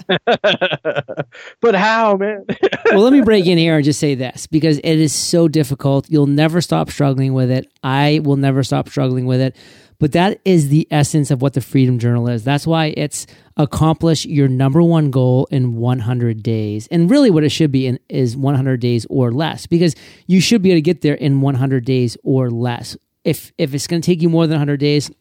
but 1.61 1.75
how, 1.75 2.17
man? 2.17 2.45
well, 2.85 3.01
let 3.01 3.13
me 3.13 3.21
break 3.21 3.45
in 3.45 3.59
here 3.59 3.75
and 3.75 3.85
just 3.85 3.99
say 3.99 4.15
this 4.15 4.47
because 4.47 4.79
it 4.79 4.99
is 4.99 5.13
so 5.13 5.47
difficult. 5.47 6.09
You'll 6.09 6.25
never 6.25 6.59
stop 6.59 6.89
struggling 6.89 7.33
with 7.33 7.51
it. 7.51 7.71
I 7.83 8.21
will 8.23 8.37
never 8.37 8.63
stop 8.63 8.89
struggling 8.89 9.27
with 9.27 9.41
it. 9.41 9.55
But 9.99 10.13
that 10.13 10.39
is 10.45 10.69
the 10.69 10.87
essence 10.89 11.29
of 11.29 11.41
what 11.41 11.53
the 11.53 11.61
Freedom 11.61 11.99
Journal 11.99 12.29
is. 12.29 12.43
That's 12.43 12.65
why 12.65 12.93
it's 12.95 13.27
accomplish 13.57 14.25
your 14.25 14.47
number 14.47 14.81
one 14.81 15.11
goal 15.11 15.47
in 15.51 15.75
100 15.75 16.41
days. 16.41 16.87
And 16.87 17.11
really, 17.11 17.29
what 17.29 17.43
it 17.43 17.49
should 17.49 17.71
be 17.71 17.85
in, 17.85 17.99
is 18.07 18.37
100 18.37 18.79
days 18.79 19.05
or 19.09 19.31
less, 19.31 19.67
because 19.67 19.95
you 20.27 20.39
should 20.39 20.61
be 20.61 20.71
able 20.71 20.77
to 20.77 20.81
get 20.81 21.01
there 21.01 21.15
in 21.15 21.41
100 21.41 21.83
days 21.83 22.15
or 22.23 22.49
less. 22.49 22.95
If 23.25 23.51
if 23.57 23.73
it's 23.73 23.87
going 23.87 24.01
to 24.01 24.05
take 24.05 24.21
you 24.21 24.29
more 24.29 24.47
than 24.47 24.55
100 24.55 24.79
days, 24.79 25.11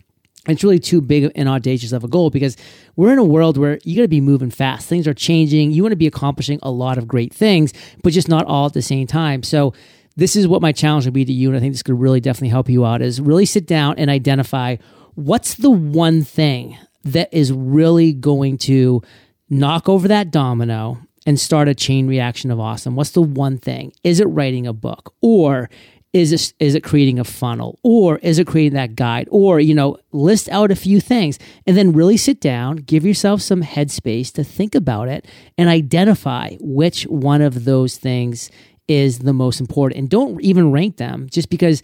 it's 0.46 0.62
really 0.62 0.78
too 0.78 1.00
big 1.00 1.30
and 1.34 1.48
audacious 1.48 1.92
of 1.92 2.04
a 2.04 2.08
goal 2.08 2.30
because 2.30 2.56
we're 2.96 3.12
in 3.12 3.18
a 3.18 3.24
world 3.24 3.58
where 3.58 3.78
you 3.84 3.96
got 3.96 4.02
to 4.02 4.08
be 4.08 4.20
moving 4.20 4.50
fast. 4.50 4.88
Things 4.88 5.06
are 5.06 5.14
changing. 5.14 5.72
You 5.72 5.82
want 5.82 5.92
to 5.92 5.96
be 5.96 6.06
accomplishing 6.06 6.60
a 6.62 6.70
lot 6.70 6.96
of 6.96 7.08
great 7.08 7.34
things, 7.34 7.72
but 8.02 8.12
just 8.12 8.28
not 8.28 8.46
all 8.46 8.66
at 8.66 8.72
the 8.72 8.82
same 8.82 9.06
time. 9.06 9.42
So 9.42 9.74
this 10.18 10.34
is 10.34 10.48
what 10.48 10.60
my 10.60 10.72
challenge 10.72 11.04
would 11.04 11.14
be 11.14 11.24
to 11.24 11.32
you, 11.32 11.48
and 11.48 11.56
I 11.56 11.60
think 11.60 11.72
this 11.72 11.84
could 11.84 11.98
really 11.98 12.20
definitely 12.20 12.48
help 12.48 12.68
you 12.68 12.84
out. 12.84 13.00
Is 13.00 13.20
really 13.20 13.46
sit 13.46 13.68
down 13.68 13.94
and 13.98 14.10
identify 14.10 14.76
what's 15.14 15.54
the 15.54 15.70
one 15.70 16.24
thing 16.24 16.76
that 17.04 17.32
is 17.32 17.52
really 17.52 18.12
going 18.12 18.58
to 18.58 19.00
knock 19.48 19.88
over 19.88 20.08
that 20.08 20.32
domino 20.32 20.98
and 21.24 21.38
start 21.38 21.68
a 21.68 21.74
chain 21.74 22.08
reaction 22.08 22.50
of 22.50 22.58
awesome. 22.58 22.96
What's 22.96 23.12
the 23.12 23.22
one 23.22 23.58
thing? 23.58 23.92
Is 24.02 24.18
it 24.18 24.24
writing 24.24 24.66
a 24.66 24.72
book, 24.72 25.14
or 25.22 25.70
is 26.12 26.32
it, 26.32 26.52
is 26.58 26.74
it 26.74 26.82
creating 26.82 27.20
a 27.20 27.24
funnel 27.24 27.78
or 27.84 28.18
is 28.18 28.40
it 28.40 28.46
creating 28.46 28.74
that 28.74 28.96
guide 28.96 29.28
or 29.30 29.60
you 29.60 29.74
know 29.74 29.98
list 30.10 30.48
out 30.48 30.70
a 30.70 30.76
few 30.76 31.00
things 31.00 31.38
and 31.66 31.76
then 31.76 31.92
really 31.92 32.16
sit 32.16 32.40
down 32.40 32.76
give 32.76 33.04
yourself 33.04 33.42
some 33.42 33.62
headspace 33.62 34.32
to 34.32 34.42
think 34.42 34.74
about 34.74 35.08
it 35.08 35.26
and 35.58 35.68
identify 35.68 36.54
which 36.60 37.02
one 37.04 37.42
of 37.42 37.66
those 37.66 37.98
things 37.98 38.50
is 38.88 39.20
the 39.20 39.32
most 39.32 39.60
important. 39.60 39.98
And 39.98 40.10
don't 40.10 40.40
even 40.40 40.72
rank 40.72 40.96
them 40.96 41.28
just 41.30 41.50
because 41.50 41.82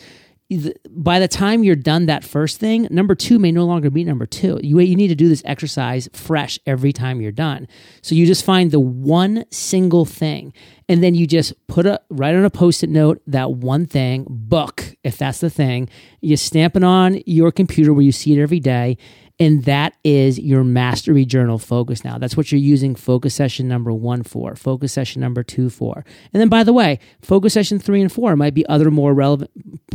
by 0.91 1.19
the 1.19 1.29
time 1.29 1.65
you're 1.65 1.75
done 1.75 2.07
that 2.07 2.23
first 2.23 2.61
thing, 2.61 2.87
number 2.91 3.15
two 3.15 3.39
may 3.39 3.51
no 3.51 3.65
longer 3.65 3.91
be 3.91 4.05
number 4.05 4.27
two. 4.27 4.61
You, 4.63 4.79
you 4.81 4.95
need 4.95 5.09
to 5.09 5.15
do 5.15 5.29
this 5.29 5.43
exercise 5.45 6.09
fresh 6.13 6.59
every 6.67 6.93
time 6.93 7.21
you're 7.21 7.33
done. 7.33 7.67
So 8.03 8.15
you 8.15 8.27
just 8.27 8.45
find 8.45 8.71
the 8.71 8.81
one 8.81 9.45
single 9.51 10.05
thing 10.05 10.53
and 10.89 11.03
then 11.03 11.15
you 11.15 11.27
just 11.27 11.55
put 11.67 11.87
a 11.87 12.01
write 12.11 12.35
on 12.35 12.45
a 12.45 12.51
post-it 12.51 12.91
note 12.91 13.23
that 13.27 13.53
one 13.53 13.87
thing, 13.87 14.27
book, 14.29 14.95
if 15.03 15.17
that's 15.17 15.41
the 15.41 15.51
thing. 15.51 15.89
You 16.21 16.37
stamp 16.37 16.77
it 16.77 16.85
on 16.85 17.23
your 17.25 17.51
computer 17.51 17.95
where 17.95 18.05
you 18.05 18.13
see 18.13 18.39
it 18.39 18.43
every 18.43 18.61
day 18.61 18.99
and 19.41 19.65
that 19.65 19.97
is 20.05 20.39
your 20.39 20.63
mastery 20.63 21.25
journal 21.25 21.59
focus 21.59 22.05
now. 22.05 22.19
That's 22.19 22.37
what 22.37 22.53
you're 22.53 22.61
using 22.61 22.95
focus 22.95 23.35
session 23.35 23.67
number 23.67 23.93
one 23.93 24.23
for, 24.23 24.55
focus 24.55 24.93
session 24.93 25.21
number 25.21 25.43
two 25.43 25.71
for. 25.71 26.05
And 26.33 26.41
then, 26.41 26.49
by 26.49 26.63
the 26.63 26.73
way, 26.73 27.01
focus 27.21 27.55
session 27.55 27.81
three 27.81 28.01
and 28.01 28.13
four 28.13 28.37
might 28.37 28.55
be 28.55 28.65
other 28.67 28.93
more 28.93 29.13
relevant 29.13 29.51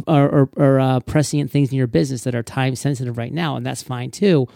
or, 0.07 0.27
or, 0.29 0.49
or 0.57 0.79
uh, 0.79 0.99
prescient 1.01 1.51
things 1.51 1.71
in 1.71 1.77
your 1.77 1.87
business 1.87 2.23
that 2.23 2.35
are 2.35 2.43
time 2.43 2.75
sensitive 2.75 3.17
right 3.17 3.31
now. 3.31 3.55
And 3.55 3.65
that's 3.65 3.81
fine 3.81 4.11
too. 4.11 4.47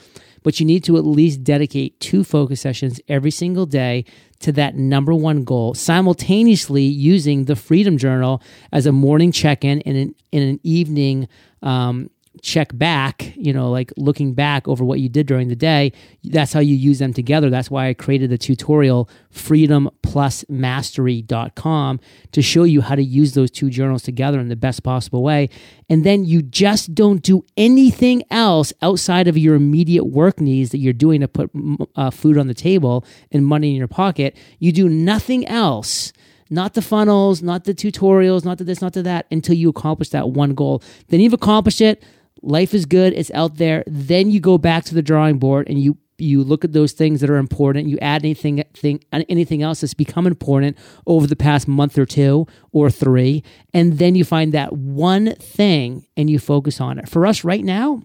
But 0.43 0.59
you 0.59 0.65
need 0.65 0.83
to 0.83 0.97
at 0.97 1.05
least 1.05 1.45
dedicate 1.45 1.97
two 2.01 2.25
focus 2.25 2.59
sessions 2.59 2.99
every 3.07 3.31
single 3.31 3.65
day 3.65 4.03
to 4.39 4.51
that 4.51 4.75
number 4.75 5.13
one 5.13 5.45
goal, 5.45 5.73
simultaneously 5.73 6.83
using 6.83 7.45
the 7.45 7.55
Freedom 7.55 7.97
Journal 7.97 8.41
as 8.73 8.85
a 8.85 8.91
morning 8.91 9.31
check 9.31 9.63
in 9.63 9.81
and 9.83 9.95
an, 9.95 10.15
in 10.33 10.43
an 10.43 10.59
evening 10.63 11.29
um, 11.61 12.09
check 12.41 12.75
back, 12.77 13.33
you 13.35 13.53
know, 13.53 13.69
like 13.69 13.93
looking 13.95 14.33
back 14.33 14.67
over 14.67 14.83
what 14.83 14.99
you 14.99 15.07
did 15.07 15.27
during 15.27 15.49
the 15.49 15.55
day, 15.55 15.93
that's 16.23 16.51
how 16.51 16.59
you 16.59 16.75
use 16.75 16.97
them 16.99 17.13
together. 17.13 17.49
That's 17.49 17.69
why 17.69 17.89
I 17.89 17.93
created 17.93 18.31
the 18.31 18.37
tutorial 18.37 19.09
freedomplusmastery.com 19.33 21.99
to 22.31 22.41
show 22.41 22.63
you 22.63 22.81
how 22.81 22.95
to 22.95 23.03
use 23.03 23.33
those 23.33 23.51
two 23.51 23.69
journals 23.69 24.03
together 24.03 24.39
in 24.39 24.47
the 24.49 24.55
best 24.55 24.83
possible 24.83 25.21
way. 25.21 25.49
And 25.89 26.03
then 26.03 26.25
you 26.25 26.41
just 26.41 26.95
don't 26.95 27.21
do 27.21 27.45
anything 27.55 28.23
else 28.31 28.73
outside 28.81 29.27
of 29.27 29.37
your 29.37 29.53
immediate 29.55 30.05
work 30.05 30.41
needs 30.41 30.71
that 30.71 30.79
you're 30.79 30.93
doing 30.93 31.21
to 31.21 31.27
put 31.27 31.51
uh, 31.95 32.09
food 32.09 32.35
on 32.37 32.47
the 32.47 32.55
table 32.55 33.05
and 33.31 33.45
money 33.45 33.69
in 33.69 33.75
your 33.75 33.87
pocket. 33.87 34.35
You 34.59 34.71
do 34.71 34.89
nothing 34.89 35.47
else 35.47 36.11
not 36.49 36.73
the 36.75 36.81
funnels, 36.83 37.41
not 37.41 37.63
the 37.63 37.73
tutorials, 37.73 38.45
not 38.45 38.59
the 38.59 38.63
this, 38.63 38.79
not 38.79 38.93
the 38.93 39.01
that, 39.01 39.25
until 39.31 39.55
you 39.55 39.69
accomplish 39.69 40.09
that 40.09 40.29
one 40.29 40.53
goal. 40.53 40.83
Then 41.07 41.19
you've 41.19 41.33
accomplished 41.33 41.81
it 41.81 42.03
life 42.43 42.73
is 42.73 42.85
good. 42.85 43.13
It's 43.13 43.31
out 43.31 43.57
there. 43.57 43.83
Then 43.87 44.29
you 44.29 44.39
go 44.39 44.57
back 44.57 44.83
to 44.85 44.93
the 44.93 45.01
drawing 45.01 45.39
board 45.39 45.67
and 45.67 45.81
you 45.81 45.97
you 46.19 46.43
look 46.43 46.63
at 46.63 46.73
those 46.73 46.91
things 46.91 47.21
that 47.21 47.29
are 47.29 47.37
important. 47.37 47.87
You 47.87 47.97
add 47.99 48.23
anything 48.23 48.63
thing, 48.73 49.03
anything 49.11 49.61
else 49.63 49.81
that's 49.81 49.93
become 49.93 50.27
important 50.27 50.77
over 51.07 51.25
the 51.25 51.35
past 51.35 51.67
month 51.67 51.97
or 51.97 52.05
two 52.05 52.45
or 52.71 52.89
three. 52.91 53.43
And 53.73 53.97
then 53.97 54.15
you 54.15 54.23
find 54.23 54.53
that 54.53 54.73
one 54.73 55.33
thing 55.35 56.05
and 56.15 56.29
you 56.29 56.39
focus 56.39 56.79
on 56.79 56.99
it. 56.99 57.09
For 57.09 57.25
us 57.25 57.43
right 57.43 57.63
now 57.63 58.03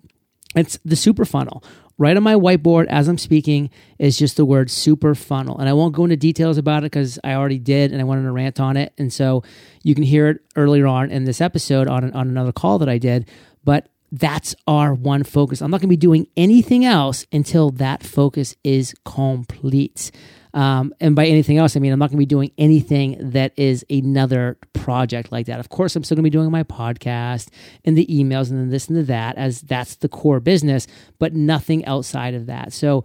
it's 0.54 0.78
the 0.84 0.96
super 0.96 1.24
funnel. 1.24 1.62
Right 1.98 2.16
on 2.16 2.22
my 2.22 2.34
whiteboard 2.34 2.86
as 2.86 3.08
i'm 3.08 3.18
speaking 3.18 3.70
is 3.98 4.16
just 4.16 4.36
the 4.36 4.44
word 4.44 4.70
super 4.70 5.14
funnel. 5.14 5.58
And 5.58 5.68
i 5.68 5.72
won't 5.72 5.94
go 5.94 6.04
into 6.04 6.16
details 6.16 6.56
about 6.56 6.78
it 6.78 6.90
because 6.90 7.18
i 7.24 7.34
already 7.34 7.58
did 7.58 7.92
and 7.92 8.00
i 8.00 8.04
wanted 8.04 8.22
to 8.22 8.32
rant 8.32 8.58
on 8.58 8.76
it. 8.76 8.94
And 8.98 9.12
so 9.12 9.42
you 9.82 9.94
can 9.94 10.04
hear 10.04 10.28
it 10.28 10.40
earlier 10.56 10.86
on 10.86 11.10
in 11.10 11.24
this 11.24 11.40
episode 11.40 11.88
on, 11.88 12.12
on 12.12 12.28
another 12.28 12.52
call 12.52 12.78
that 12.78 12.88
i 12.88 12.98
did. 12.98 13.28
But 13.64 13.88
that's 14.10 14.54
our 14.66 14.94
one 14.94 15.24
focus. 15.24 15.60
I'm 15.60 15.70
not 15.70 15.80
going 15.80 15.88
to 15.88 15.92
be 15.92 15.96
doing 15.96 16.26
anything 16.36 16.84
else 16.84 17.26
until 17.32 17.70
that 17.72 18.02
focus 18.02 18.56
is 18.64 18.94
complete. 19.04 20.10
Um, 20.54 20.94
and 20.98 21.14
by 21.14 21.26
anything 21.26 21.58
else, 21.58 21.76
I 21.76 21.80
mean 21.80 21.92
I'm 21.92 21.98
not 21.98 22.10
going 22.10 22.16
to 22.16 22.22
be 22.22 22.26
doing 22.26 22.50
anything 22.56 23.16
that 23.32 23.52
is 23.56 23.84
another 23.90 24.56
project 24.72 25.30
like 25.30 25.46
that. 25.46 25.60
Of 25.60 25.68
course, 25.68 25.94
I'm 25.94 26.04
still 26.04 26.16
going 26.16 26.24
to 26.24 26.30
be 26.30 26.36
doing 26.36 26.50
my 26.50 26.62
podcast 26.62 27.48
and 27.84 27.98
the 27.98 28.06
emails 28.06 28.50
and 28.50 28.58
then 28.58 28.70
this 28.70 28.88
and 28.88 28.96
the 28.96 29.02
that, 29.04 29.36
as 29.36 29.60
that's 29.60 29.96
the 29.96 30.08
core 30.08 30.40
business, 30.40 30.86
but 31.18 31.34
nothing 31.34 31.84
outside 31.84 32.34
of 32.34 32.46
that. 32.46 32.72
So 32.72 33.04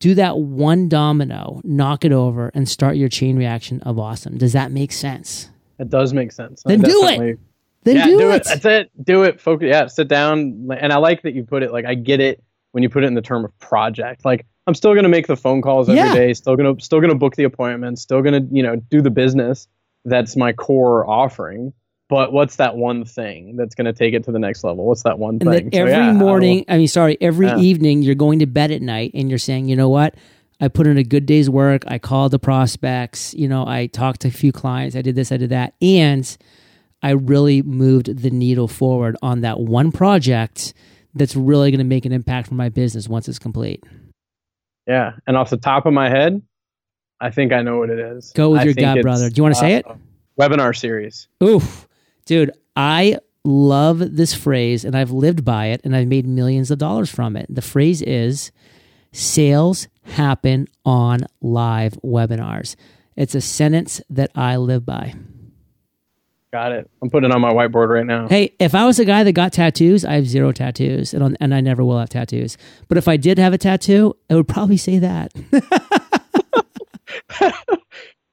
do 0.00 0.14
that 0.14 0.38
one 0.38 0.88
domino, 0.88 1.60
knock 1.64 2.04
it 2.04 2.12
over, 2.12 2.50
and 2.54 2.68
start 2.68 2.96
your 2.96 3.08
chain 3.08 3.36
reaction 3.36 3.82
of 3.82 3.98
awesome. 3.98 4.38
Does 4.38 4.54
that 4.54 4.72
make 4.72 4.92
sense? 4.92 5.50
It 5.78 5.90
does 5.90 6.12
make 6.12 6.32
sense. 6.32 6.62
Then 6.64 6.80
do 6.80 7.06
it. 7.06 7.38
Then 7.88 7.96
yeah, 7.96 8.04
do, 8.04 8.18
do 8.18 8.30
it. 8.30 8.36
it. 8.36 8.44
That's 8.44 8.64
it. 8.64 8.90
Do 9.02 9.22
it. 9.22 9.40
Focus. 9.40 9.68
Yeah, 9.68 9.86
sit 9.86 10.08
down. 10.08 10.68
And 10.78 10.92
I 10.92 10.98
like 10.98 11.22
that 11.22 11.34
you 11.34 11.44
put 11.44 11.62
it 11.62 11.72
like 11.72 11.86
I 11.86 11.94
get 11.94 12.20
it 12.20 12.42
when 12.72 12.82
you 12.82 12.90
put 12.90 13.02
it 13.02 13.06
in 13.06 13.14
the 13.14 13.22
term 13.22 13.44
of 13.44 13.58
project. 13.58 14.24
Like 14.24 14.46
I'm 14.66 14.74
still 14.74 14.94
gonna 14.94 15.08
make 15.08 15.26
the 15.26 15.36
phone 15.36 15.62
calls 15.62 15.88
every 15.88 16.00
yeah. 16.00 16.14
day. 16.14 16.34
Still 16.34 16.56
gonna 16.56 16.78
still 16.80 17.00
gonna 17.00 17.14
book 17.14 17.36
the 17.36 17.44
appointments. 17.44 18.02
Still 18.02 18.20
gonna 18.20 18.42
you 18.50 18.62
know 18.62 18.76
do 18.76 19.00
the 19.00 19.10
business. 19.10 19.68
That's 20.04 20.36
my 20.36 20.52
core 20.52 21.08
offering. 21.08 21.72
But 22.10 22.32
what's 22.32 22.56
that 22.56 22.76
one 22.76 23.04
thing 23.04 23.56
that's 23.56 23.74
going 23.74 23.84
to 23.84 23.92
take 23.92 24.14
it 24.14 24.24
to 24.24 24.32
the 24.32 24.38
next 24.38 24.64
level? 24.64 24.86
What's 24.86 25.02
that 25.02 25.18
one 25.18 25.36
and 25.42 25.50
thing? 25.50 25.68
every 25.74 25.92
so, 25.92 25.98
yeah, 25.98 26.12
morning, 26.14 26.64
I, 26.66 26.74
I, 26.74 26.78
mean, 26.78 26.88
sorry, 26.88 27.18
every 27.20 27.48
yeah. 27.48 27.58
evening, 27.58 28.00
you're 28.00 28.14
going 28.14 28.38
to 28.38 28.46
bed 28.46 28.70
at 28.70 28.80
night 28.80 29.10
and 29.12 29.28
you're 29.28 29.38
saying, 29.38 29.68
you 29.68 29.76
know 29.76 29.90
what? 29.90 30.14
I 30.60 30.68
put 30.68 30.86
in 30.86 30.98
a 30.98 31.04
good 31.04 31.26
day's 31.26 31.48
work. 31.48 31.84
I 31.86 31.98
called 31.98 32.32
the 32.32 32.38
prospects. 32.38 33.34
You 33.34 33.48
know, 33.48 33.66
I 33.66 33.86
talked 33.86 34.22
to 34.22 34.28
a 34.28 34.30
few 34.30 34.52
clients. 34.52 34.96
I 34.96 35.02
did 35.02 35.14
this. 35.14 35.30
I 35.30 35.36
did 35.36 35.50
that, 35.50 35.74
and 35.80 36.36
I 37.02 37.10
really 37.10 37.62
moved 37.62 38.22
the 38.22 38.30
needle 38.30 38.68
forward 38.68 39.16
on 39.22 39.42
that 39.42 39.60
one 39.60 39.92
project 39.92 40.74
that's 41.14 41.36
really 41.36 41.70
going 41.70 41.78
to 41.78 41.84
make 41.84 42.04
an 42.04 42.12
impact 42.12 42.48
for 42.48 42.54
my 42.54 42.68
business 42.68 43.08
once 43.08 43.28
it's 43.28 43.38
complete. 43.38 43.84
Yeah. 44.86 45.12
And 45.26 45.36
off 45.36 45.50
the 45.50 45.56
top 45.56 45.86
of 45.86 45.92
my 45.92 46.08
head, 46.08 46.42
I 47.20 47.30
think 47.30 47.52
I 47.52 47.62
know 47.62 47.78
what 47.78 47.90
it 47.90 47.98
is. 47.98 48.32
Go 48.34 48.50
with 48.50 48.60
I 48.60 48.64
your 48.64 48.74
gut, 48.74 49.02
brother. 49.02 49.28
Do 49.28 49.34
you 49.36 49.42
want 49.42 49.54
to 49.54 49.60
say 49.60 49.74
it? 49.74 49.86
uh, 49.86 49.94
Webinar 50.38 50.76
series. 50.76 51.28
Oof, 51.42 51.88
dude, 52.26 52.52
I 52.76 53.18
love 53.44 54.16
this 54.16 54.34
phrase 54.34 54.84
and 54.84 54.96
I've 54.96 55.10
lived 55.10 55.44
by 55.44 55.66
it 55.66 55.80
and 55.84 55.96
I've 55.96 56.06
made 56.08 56.26
millions 56.26 56.70
of 56.70 56.78
dollars 56.78 57.10
from 57.10 57.36
it. 57.36 57.46
The 57.48 57.62
phrase 57.62 58.02
is 58.02 58.52
sales 59.12 59.88
happen 60.02 60.68
on 60.84 61.20
live 61.40 61.94
webinars. 62.04 62.76
It's 63.16 63.34
a 63.34 63.40
sentence 63.40 64.00
that 64.10 64.30
I 64.34 64.56
live 64.56 64.86
by. 64.86 65.14
Got 66.52 66.72
it. 66.72 66.90
I'm 67.02 67.10
putting 67.10 67.30
it 67.30 67.34
on 67.34 67.42
my 67.42 67.52
whiteboard 67.52 67.88
right 67.88 68.06
now. 68.06 68.26
Hey, 68.26 68.54
if 68.58 68.74
I 68.74 68.86
was 68.86 68.98
a 68.98 69.04
guy 69.04 69.22
that 69.22 69.32
got 69.32 69.52
tattoos, 69.52 70.04
I 70.04 70.14
have 70.14 70.26
zero 70.26 70.50
tattoos 70.50 71.12
and, 71.12 71.36
and 71.40 71.54
I 71.54 71.60
never 71.60 71.84
will 71.84 71.98
have 71.98 72.08
tattoos. 72.08 72.56
But 72.88 72.96
if 72.96 73.06
I 73.06 73.18
did 73.18 73.38
have 73.38 73.52
a 73.52 73.58
tattoo, 73.58 74.16
I 74.30 74.34
would 74.34 74.48
probably 74.48 74.78
say 74.78 74.98
that. 74.98 75.32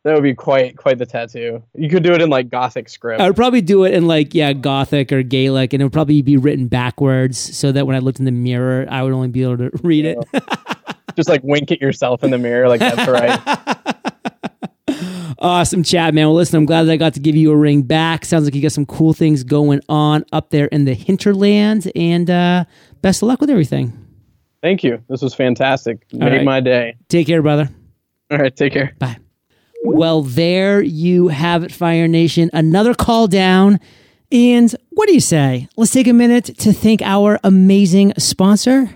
That 0.06 0.14
would 0.14 0.24
be 0.24 0.36
quite 0.36 0.78
quite 0.78 1.00
the 1.00 1.08
tattoo. 1.08 1.64
You 1.74 1.90
could 1.90 2.04
do 2.04 2.14
it 2.14 2.22
in 2.22 2.30
like 2.30 2.52
gothic 2.52 2.90
script. 2.90 3.20
I 3.20 3.26
would 3.26 3.36
probably 3.36 3.62
do 3.62 3.86
it 3.86 3.96
in 3.96 4.06
like, 4.06 4.36
yeah, 4.36 4.54
Gothic 4.54 5.12
or 5.12 5.24
Gaelic, 5.24 5.74
and 5.74 5.82
it 5.82 5.84
would 5.84 5.94
probably 5.94 6.22
be 6.22 6.38
written 6.38 6.68
backwards 6.68 7.40
so 7.40 7.72
that 7.72 7.88
when 7.88 7.96
I 7.96 8.00
looked 8.00 8.20
in 8.20 8.26
the 8.26 8.32
mirror, 8.32 8.86
I 8.88 9.02
would 9.02 9.14
only 9.14 9.30
be 9.30 9.42
able 9.42 9.58
to 9.58 9.72
read 9.82 10.06
it. 10.06 10.20
Just 11.16 11.28
like 11.28 11.42
wink 11.44 11.72
at 11.72 11.82
yourself 11.82 12.24
in 12.24 12.30
the 12.30 12.38
mirror, 12.38 12.70
like 12.70 12.82
that's 12.82 13.08
right. 13.08 13.86
Awesome 15.40 15.84
chat, 15.84 16.14
man. 16.14 16.28
Well, 16.28 16.36
listen, 16.36 16.58
I'm 16.58 16.66
glad 16.66 16.84
that 16.84 16.94
I 16.94 16.98
got 16.98 17.14
to 17.16 17.20
give 17.20 17.36
you 17.36 17.52
a 17.52 17.56
ring 17.56 17.82
back. 17.82 18.26
Sounds 18.26 18.46
like 18.46 18.56
you 18.56 18.62
got 18.62 18.72
some 18.72 18.86
cool 18.86 19.14
things 19.14 19.44
going 19.44 19.82
on 19.90 20.26
up 20.32 20.50
there 20.50 20.68
in 20.68 20.86
the 20.86 20.94
hinterland, 20.94 21.92
and 21.96 22.30
uh, 22.30 22.66
best 23.02 23.22
of 23.22 23.28
luck 23.28 23.42
with 23.42 23.50
everything. 23.50 24.06
Thank 24.62 24.84
you. 24.84 25.04
This 25.10 25.22
was 25.22 25.36
fantastic. 25.36 26.06
Made 26.12 26.32
right. 26.32 26.44
my 26.44 26.60
day. 26.60 26.96
Take 27.10 27.28
care, 27.28 27.42
brother. 27.42 27.70
All 28.32 28.38
right, 28.38 28.56
take 28.56 28.74
care. 28.74 28.96
Bye. 28.98 29.18
Well, 29.84 30.24
there 30.24 30.82
you 30.82 31.28
have 31.28 31.64
it, 31.64 31.72
Fire 31.72 32.08
Nation. 32.08 32.50
Another 32.54 32.96
call 32.96 33.28
down. 33.28 33.80
And 34.32 34.74
what 34.90 35.08
do 35.08 35.14
you 35.14 35.20
say? 35.20 35.68
Let's 35.78 35.92
take 35.92 36.08
a 36.08 36.14
minute 36.14 36.46
to 36.46 36.74
thank 36.74 37.04
our 37.04 37.40
amazing 37.44 38.14
sponsor. 38.18 38.90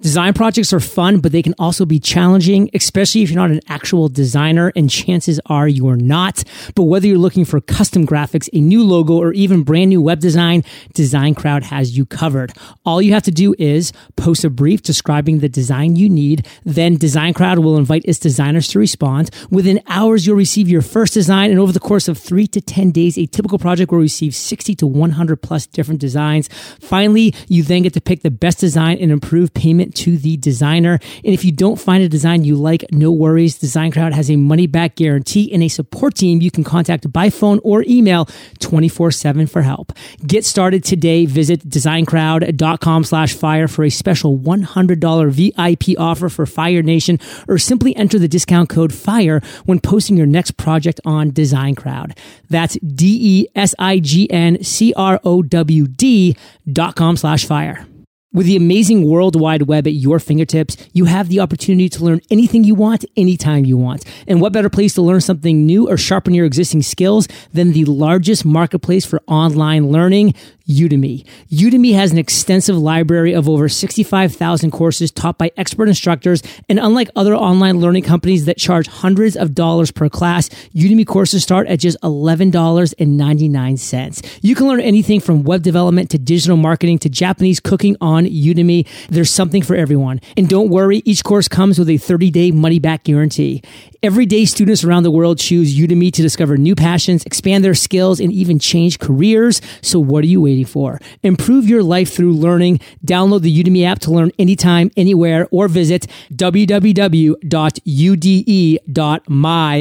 Design 0.00 0.34
projects 0.34 0.72
are 0.72 0.80
fun, 0.80 1.20
but 1.20 1.30
they 1.30 1.40
can 1.40 1.54
also 1.56 1.86
be 1.86 2.00
challenging, 2.00 2.68
especially 2.74 3.22
if 3.22 3.30
you're 3.30 3.40
not 3.40 3.52
an 3.52 3.60
actual 3.68 4.08
designer, 4.08 4.72
and 4.74 4.90
chances 4.90 5.38
are 5.46 5.68
you 5.68 5.86
are 5.86 5.96
not. 5.96 6.42
But 6.74 6.84
whether 6.84 7.06
you're 7.06 7.16
looking 7.16 7.44
for 7.44 7.60
custom 7.60 8.04
graphics, 8.04 8.48
a 8.52 8.60
new 8.60 8.82
logo, 8.82 9.14
or 9.14 9.32
even 9.34 9.62
brand 9.62 9.90
new 9.90 10.02
web 10.02 10.18
design, 10.18 10.64
Design 10.94 11.36
Crowd 11.36 11.62
has 11.62 11.96
you 11.96 12.06
covered. 12.06 12.52
All 12.84 13.00
you 13.00 13.12
have 13.12 13.22
to 13.22 13.30
do 13.30 13.54
is 13.56 13.92
post 14.16 14.42
a 14.42 14.50
brief 14.50 14.82
describing 14.82 15.38
the 15.38 15.48
design 15.48 15.94
you 15.94 16.08
need. 16.08 16.44
Then 16.64 16.96
Design 16.96 17.32
Crowd 17.32 17.60
will 17.60 17.76
invite 17.76 18.04
its 18.04 18.18
designers 18.18 18.66
to 18.70 18.80
respond. 18.80 19.30
Within 19.48 19.80
hours, 19.86 20.26
you'll 20.26 20.34
receive 20.34 20.68
your 20.68 20.82
first 20.82 21.14
design. 21.14 21.52
And 21.52 21.60
over 21.60 21.70
the 21.70 21.78
course 21.78 22.08
of 22.08 22.18
three 22.18 22.48
to 22.48 22.60
10 22.60 22.90
days, 22.90 23.16
a 23.16 23.26
typical 23.26 23.60
project 23.60 23.92
will 23.92 24.00
receive 24.00 24.34
60 24.34 24.74
to 24.74 24.88
100 24.88 25.36
plus 25.36 25.68
different 25.68 26.00
designs. 26.00 26.48
Finally, 26.80 27.32
you 27.46 27.62
then 27.62 27.82
get 27.82 27.92
to 27.92 28.00
pick 28.00 28.22
the 28.22 28.30
best 28.32 28.58
design 28.58 28.98
and 28.98 29.12
improve 29.12 29.54
payment 29.54 29.83
to 29.92 30.16
the 30.16 30.36
designer. 30.36 30.98
And 31.24 31.34
if 31.34 31.44
you 31.44 31.52
don't 31.52 31.76
find 31.80 32.02
a 32.02 32.08
design 32.08 32.44
you 32.44 32.56
like, 32.56 32.84
no 32.92 33.12
worries. 33.12 33.58
Design 33.58 33.92
Crowd 33.92 34.12
has 34.12 34.30
a 34.30 34.36
money 34.36 34.66
back 34.66 34.96
guarantee 34.96 35.52
and 35.52 35.62
a 35.62 35.68
support 35.68 36.14
team 36.14 36.40
you 36.40 36.50
can 36.50 36.64
contact 36.64 37.12
by 37.12 37.30
phone 37.30 37.60
or 37.64 37.84
email 37.86 38.28
24 38.60 39.10
7 39.10 39.46
for 39.46 39.62
help. 39.62 39.92
Get 40.26 40.44
started 40.44 40.84
today. 40.84 41.26
Visit 41.26 41.68
designcrowd.com 41.68 43.04
slash 43.04 43.34
fire 43.34 43.68
for 43.68 43.84
a 43.84 43.90
special 43.90 44.38
$100 44.38 45.30
VIP 45.30 45.98
offer 45.98 46.28
for 46.28 46.46
Fire 46.46 46.82
Nation 46.82 47.18
or 47.48 47.58
simply 47.58 47.94
enter 47.96 48.18
the 48.18 48.28
discount 48.28 48.68
code 48.68 48.92
FIRE 48.92 49.40
when 49.64 49.80
posting 49.80 50.16
your 50.16 50.26
next 50.26 50.56
project 50.56 51.00
on 51.04 51.30
Design 51.30 51.74
Crowd. 51.74 52.16
That's 52.48 52.74
D 52.76 53.18
E 53.20 53.46
S 53.54 53.74
I 53.78 53.98
G 53.98 54.30
N 54.30 54.62
C 54.62 54.92
R 54.96 55.20
O 55.24 55.42
W 55.42 55.86
D 55.86 56.36
dot 56.70 56.96
com 56.96 57.16
slash 57.16 57.46
fire. 57.46 57.86
With 58.34 58.46
the 58.46 58.56
amazing 58.56 59.08
World 59.08 59.40
Wide 59.40 59.62
Web 59.62 59.86
at 59.86 59.92
your 59.92 60.18
fingertips, 60.18 60.76
you 60.92 61.04
have 61.04 61.28
the 61.28 61.38
opportunity 61.38 61.88
to 61.90 62.02
learn 62.04 62.20
anything 62.32 62.64
you 62.64 62.74
want, 62.74 63.04
anytime 63.16 63.64
you 63.64 63.76
want. 63.76 64.04
And 64.26 64.40
what 64.40 64.52
better 64.52 64.68
place 64.68 64.92
to 64.94 65.02
learn 65.02 65.20
something 65.20 65.64
new 65.64 65.88
or 65.88 65.96
sharpen 65.96 66.34
your 66.34 66.44
existing 66.44 66.82
skills 66.82 67.28
than 67.52 67.70
the 67.70 67.84
largest 67.84 68.44
marketplace 68.44 69.06
for 69.06 69.22
online 69.28 69.92
learning? 69.92 70.34
Udemy. 70.68 71.26
Udemy 71.50 71.94
has 71.94 72.12
an 72.12 72.18
extensive 72.18 72.78
library 72.78 73.34
of 73.34 73.48
over 73.48 73.68
65,000 73.68 74.70
courses 74.70 75.10
taught 75.10 75.36
by 75.36 75.50
expert 75.56 75.88
instructors. 75.88 76.40
And 76.68 76.78
unlike 76.78 77.10
other 77.16 77.34
online 77.34 77.80
learning 77.80 78.04
companies 78.04 78.44
that 78.46 78.56
charge 78.56 78.86
hundreds 78.86 79.36
of 79.36 79.54
dollars 79.54 79.90
per 79.90 80.08
class, 80.08 80.48
Udemy 80.74 81.06
courses 81.06 81.42
start 81.42 81.66
at 81.66 81.80
just 81.80 82.00
$11.99. 82.00 84.38
You 84.40 84.54
can 84.54 84.66
learn 84.66 84.80
anything 84.80 85.20
from 85.20 85.42
web 85.42 85.62
development 85.62 86.08
to 86.10 86.18
digital 86.18 86.56
marketing 86.56 86.98
to 87.00 87.10
Japanese 87.10 87.60
cooking 87.60 87.98
on 88.00 88.24
Udemy. 88.24 88.88
There's 89.08 89.30
something 89.30 89.62
for 89.62 89.76
everyone. 89.76 90.22
And 90.36 90.48
don't 90.48 90.70
worry, 90.70 91.02
each 91.04 91.22
course 91.24 91.46
comes 91.46 91.78
with 91.78 91.90
a 91.90 91.98
30 91.98 92.30
day 92.30 92.50
money 92.50 92.78
back 92.78 93.04
guarantee. 93.04 93.62
Everyday 94.02 94.44
students 94.44 94.84
around 94.84 95.04
the 95.04 95.10
world 95.10 95.38
choose 95.38 95.74
Udemy 95.76 96.12
to 96.12 96.20
discover 96.20 96.58
new 96.58 96.74
passions, 96.74 97.24
expand 97.24 97.64
their 97.64 97.74
skills, 97.74 98.20
and 98.20 98.30
even 98.32 98.58
change 98.58 98.98
careers. 98.98 99.62
So 99.80 99.98
what 99.98 100.24
are 100.24 100.26
you 100.26 100.42
waiting 100.42 100.53
for? 100.62 101.00
Improve 101.24 101.68
your 101.68 101.82
life 101.82 102.12
through 102.12 102.34
learning. 102.34 102.78
Download 103.04 103.42
the 103.42 103.62
Udemy 103.62 103.84
app 103.84 103.98
to 104.00 104.12
learn 104.12 104.30
anytime, 104.38 104.92
anywhere, 104.96 105.48
or 105.50 105.66
visit 105.66 106.06
www.ude.my 106.32 107.34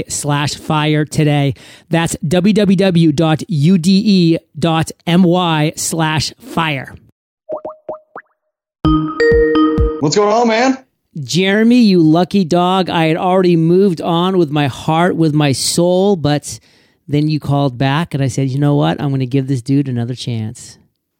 slash 0.08 0.56
fire 0.56 1.06
today. 1.06 1.54
That's 1.90 2.16
www.ude.my 2.16 2.64
slash 5.76 6.34
fire. 6.40 6.96
What's 10.00 10.16
going 10.16 10.34
on, 10.34 10.48
man? 10.48 10.86
Jeremy, 11.22 11.82
you 11.82 12.02
lucky 12.02 12.44
dog. 12.44 12.90
I 12.90 13.06
had 13.06 13.18
already 13.18 13.56
moved 13.56 14.02
on 14.02 14.38
with 14.38 14.50
my 14.50 14.68
heart, 14.68 15.16
with 15.16 15.34
my 15.34 15.52
soul, 15.52 16.16
but 16.16 16.60
then 17.08 17.28
you 17.28 17.40
called 17.40 17.78
back 17.78 18.14
and 18.14 18.24
I 18.24 18.28
said, 18.28 18.50
you 18.50 18.60
know 18.60 18.76
what? 18.76 19.02
I'm 19.02 19.10
going 19.10 19.20
to 19.20 19.26
give 19.26 19.48
this 19.48 19.62
dude 19.62 19.88
another 19.88 20.16
chance. 20.16 20.78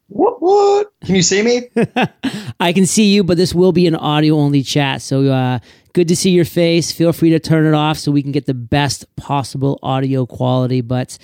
What? 0.08 0.40
What? 0.40 0.92
Can 1.04 1.14
you 1.14 1.22
see 1.22 1.42
me? 1.42 1.68
I 2.60 2.72
can 2.72 2.86
see 2.86 3.12
you, 3.12 3.24
but 3.24 3.36
this 3.36 3.54
will 3.54 3.72
be 3.72 3.86
an 3.86 3.94
audio 3.94 4.36
only 4.36 4.62
chat. 4.62 5.02
So 5.02 5.26
uh, 5.26 5.58
good 5.92 6.08
to 6.08 6.16
see 6.16 6.30
your 6.30 6.44
face. 6.44 6.92
Feel 6.92 7.12
free 7.12 7.30
to 7.30 7.38
turn 7.38 7.66
it 7.66 7.74
off 7.74 7.98
so 7.98 8.12
we 8.12 8.22
can 8.22 8.32
get 8.32 8.46
the 8.46 8.54
best 8.54 9.04
possible 9.16 9.78
audio 9.82 10.26
quality. 10.26 10.80
But 10.80 11.18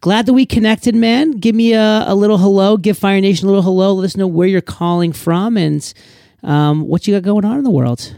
glad 0.00 0.26
that 0.26 0.32
we 0.32 0.46
connected, 0.46 0.94
man. 0.94 1.32
Give 1.32 1.54
me 1.54 1.72
a, 1.72 2.04
a 2.06 2.14
little 2.14 2.38
hello. 2.38 2.76
Give 2.76 2.98
Fire 2.98 3.20
Nation 3.20 3.46
a 3.46 3.50
little 3.50 3.62
hello. 3.62 3.94
Let 3.94 4.04
us 4.04 4.16
know 4.16 4.26
where 4.26 4.48
you're 4.48 4.60
calling 4.60 5.12
from 5.12 5.56
and 5.56 5.94
um, 6.42 6.82
what 6.82 7.06
you 7.06 7.14
got 7.14 7.22
going 7.22 7.44
on 7.44 7.58
in 7.58 7.64
the 7.64 7.70
world. 7.70 8.14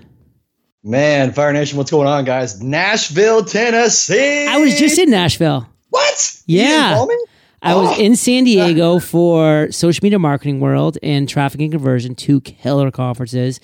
Man, 0.82 1.32
Fire 1.32 1.52
Nation, 1.52 1.78
what's 1.78 1.90
going 1.90 2.06
on, 2.06 2.24
guys? 2.24 2.62
Nashville, 2.62 3.44
Tennessee. 3.44 4.46
I 4.46 4.58
was 4.58 4.78
just 4.78 4.98
in 4.98 5.10
Nashville. 5.10 5.68
What? 5.90 6.42
Yeah. 6.46 6.66
didn't 6.66 6.94
call 6.96 7.06
me? 7.06 7.24
I 7.62 7.74
was 7.74 7.98
Oh. 7.98 8.00
in 8.02 8.16
San 8.16 8.42
uh. 8.42 8.46
Diego 8.46 8.98
for 8.98 9.70
Social 9.72 10.04
Media 10.04 10.18
Marketing 10.18 10.60
World 10.60 10.98
and 11.02 11.28
Traffic 11.28 11.60
and 11.60 11.70
Conversion, 11.72 12.14
two 12.14 12.40
killer 12.40 12.90
conferences. 12.90 13.60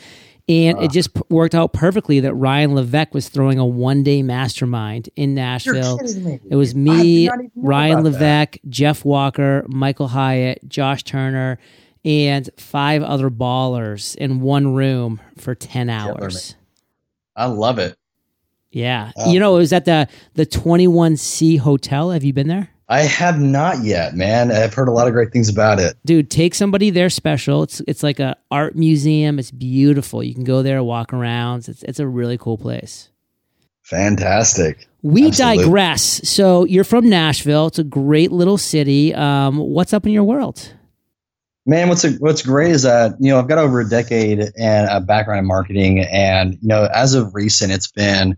And 0.48 0.76
it 0.78 0.87
uh. 0.87 0.88
just 0.88 1.14
p- 1.14 1.22
worked 1.28 1.54
out 1.54 1.72
perfectly 1.72 2.18
that 2.20 2.35
Ryan 2.35 2.74
Levesque 2.74 3.14
was 3.14 3.28
throwing 3.28 3.58
a 3.58 3.66
one 3.66 4.02
day 4.02 4.22
mastermind 4.22 5.08
in 5.14 5.35
Nashville. 5.35 5.98
It 6.50 6.56
was 6.56 6.74
me, 6.74 7.26
did 7.26 7.30
not 7.30 7.35
even 7.40 7.50
know 7.54 7.68
Ryan 7.68 7.98
about 8.06 8.18
that. 8.18 8.56
Jeff 8.68 9.04
Walker, 9.04 9.64
Michael 9.68 10.08
Hyatt, 10.08 10.68
Josh 10.68 11.04
Turner, 11.04 11.58
and 12.04 12.50
five 12.56 13.02
other 13.04 13.30
ballers 13.30 14.16
in 14.16 14.40
one 14.40 14.74
room 14.74 15.20
for 15.38 15.54
10 15.54 15.88
hours. 15.88 16.56
I 17.37 17.46
love 17.46 17.78
it. 17.78 17.96
Yeah. 18.72 19.12
Wow. 19.16 19.30
You 19.30 19.38
know, 19.40 19.54
it 19.56 19.58
was 19.58 19.72
at 19.72 19.85
the, 19.85 20.08
the 20.35 20.46
21C 20.46 21.58
Hotel. 21.58 22.11
Have 22.11 22.24
you 22.24 22.32
been 22.32 22.48
there? 22.48 22.70
I 22.88 23.02
have 23.02 23.40
not 23.40 23.82
yet, 23.85 24.14
man. 24.14 24.52
I've 24.52 24.74
heard 24.74 24.88
a 24.88 24.92
lot 24.92 25.06
of 25.06 25.14
great 25.14 25.32
things 25.32 25.48
about 25.48 25.78
it. 25.78 25.96
dude 26.04 26.30
take 26.30 26.54
somebody 26.54 26.90
there 26.90 27.08
special 27.08 27.62
it's 27.62 27.80
it's 27.88 28.02
like 28.02 28.20
a 28.20 28.37
art 28.50 28.76
museum 28.76 29.38
it's 29.38 29.50
beautiful 29.50 30.22
you 30.22 30.35
can 30.35 30.44
go 30.44 30.62
there 30.62 30.82
walk 30.82 31.12
around 31.14 31.68
it's, 31.68 31.82
it's 31.85 32.00
a 32.00 32.06
really 32.06 32.37
cool 32.37 32.58
place 32.58 33.08
Fantastic. 33.85 34.87
we 35.02 35.28
Absolutely. 35.28 35.64
digress 35.64 36.28
so 36.28 36.64
you're 36.64 36.85
from 36.85 37.08
nashville 37.08 37.68
it's 37.68 37.78
a 37.78 37.85
great 37.85 38.30
little 38.30 38.58
city 38.58 39.14
um, 39.14 39.56
what's 39.56 39.94
up 39.94 40.04
in 40.06 40.12
your 40.12 40.24
world 40.24 40.74
Man, 41.64 41.88
what's 41.88 42.04
a, 42.04 42.11
what's 42.14 42.42
great 42.42 42.72
is 42.72 42.82
that 42.82 43.12
you 43.20 43.30
know 43.30 43.38
I've 43.38 43.46
got 43.46 43.58
over 43.58 43.80
a 43.80 43.88
decade 43.88 44.40
and 44.58 44.88
a 44.90 45.00
background 45.00 45.38
in 45.38 45.46
marketing, 45.46 46.00
and 46.00 46.54
you 46.54 46.66
know 46.66 46.88
as 46.92 47.14
of 47.14 47.37
recent, 47.37 47.70
it's 47.70 47.88
been 47.88 48.37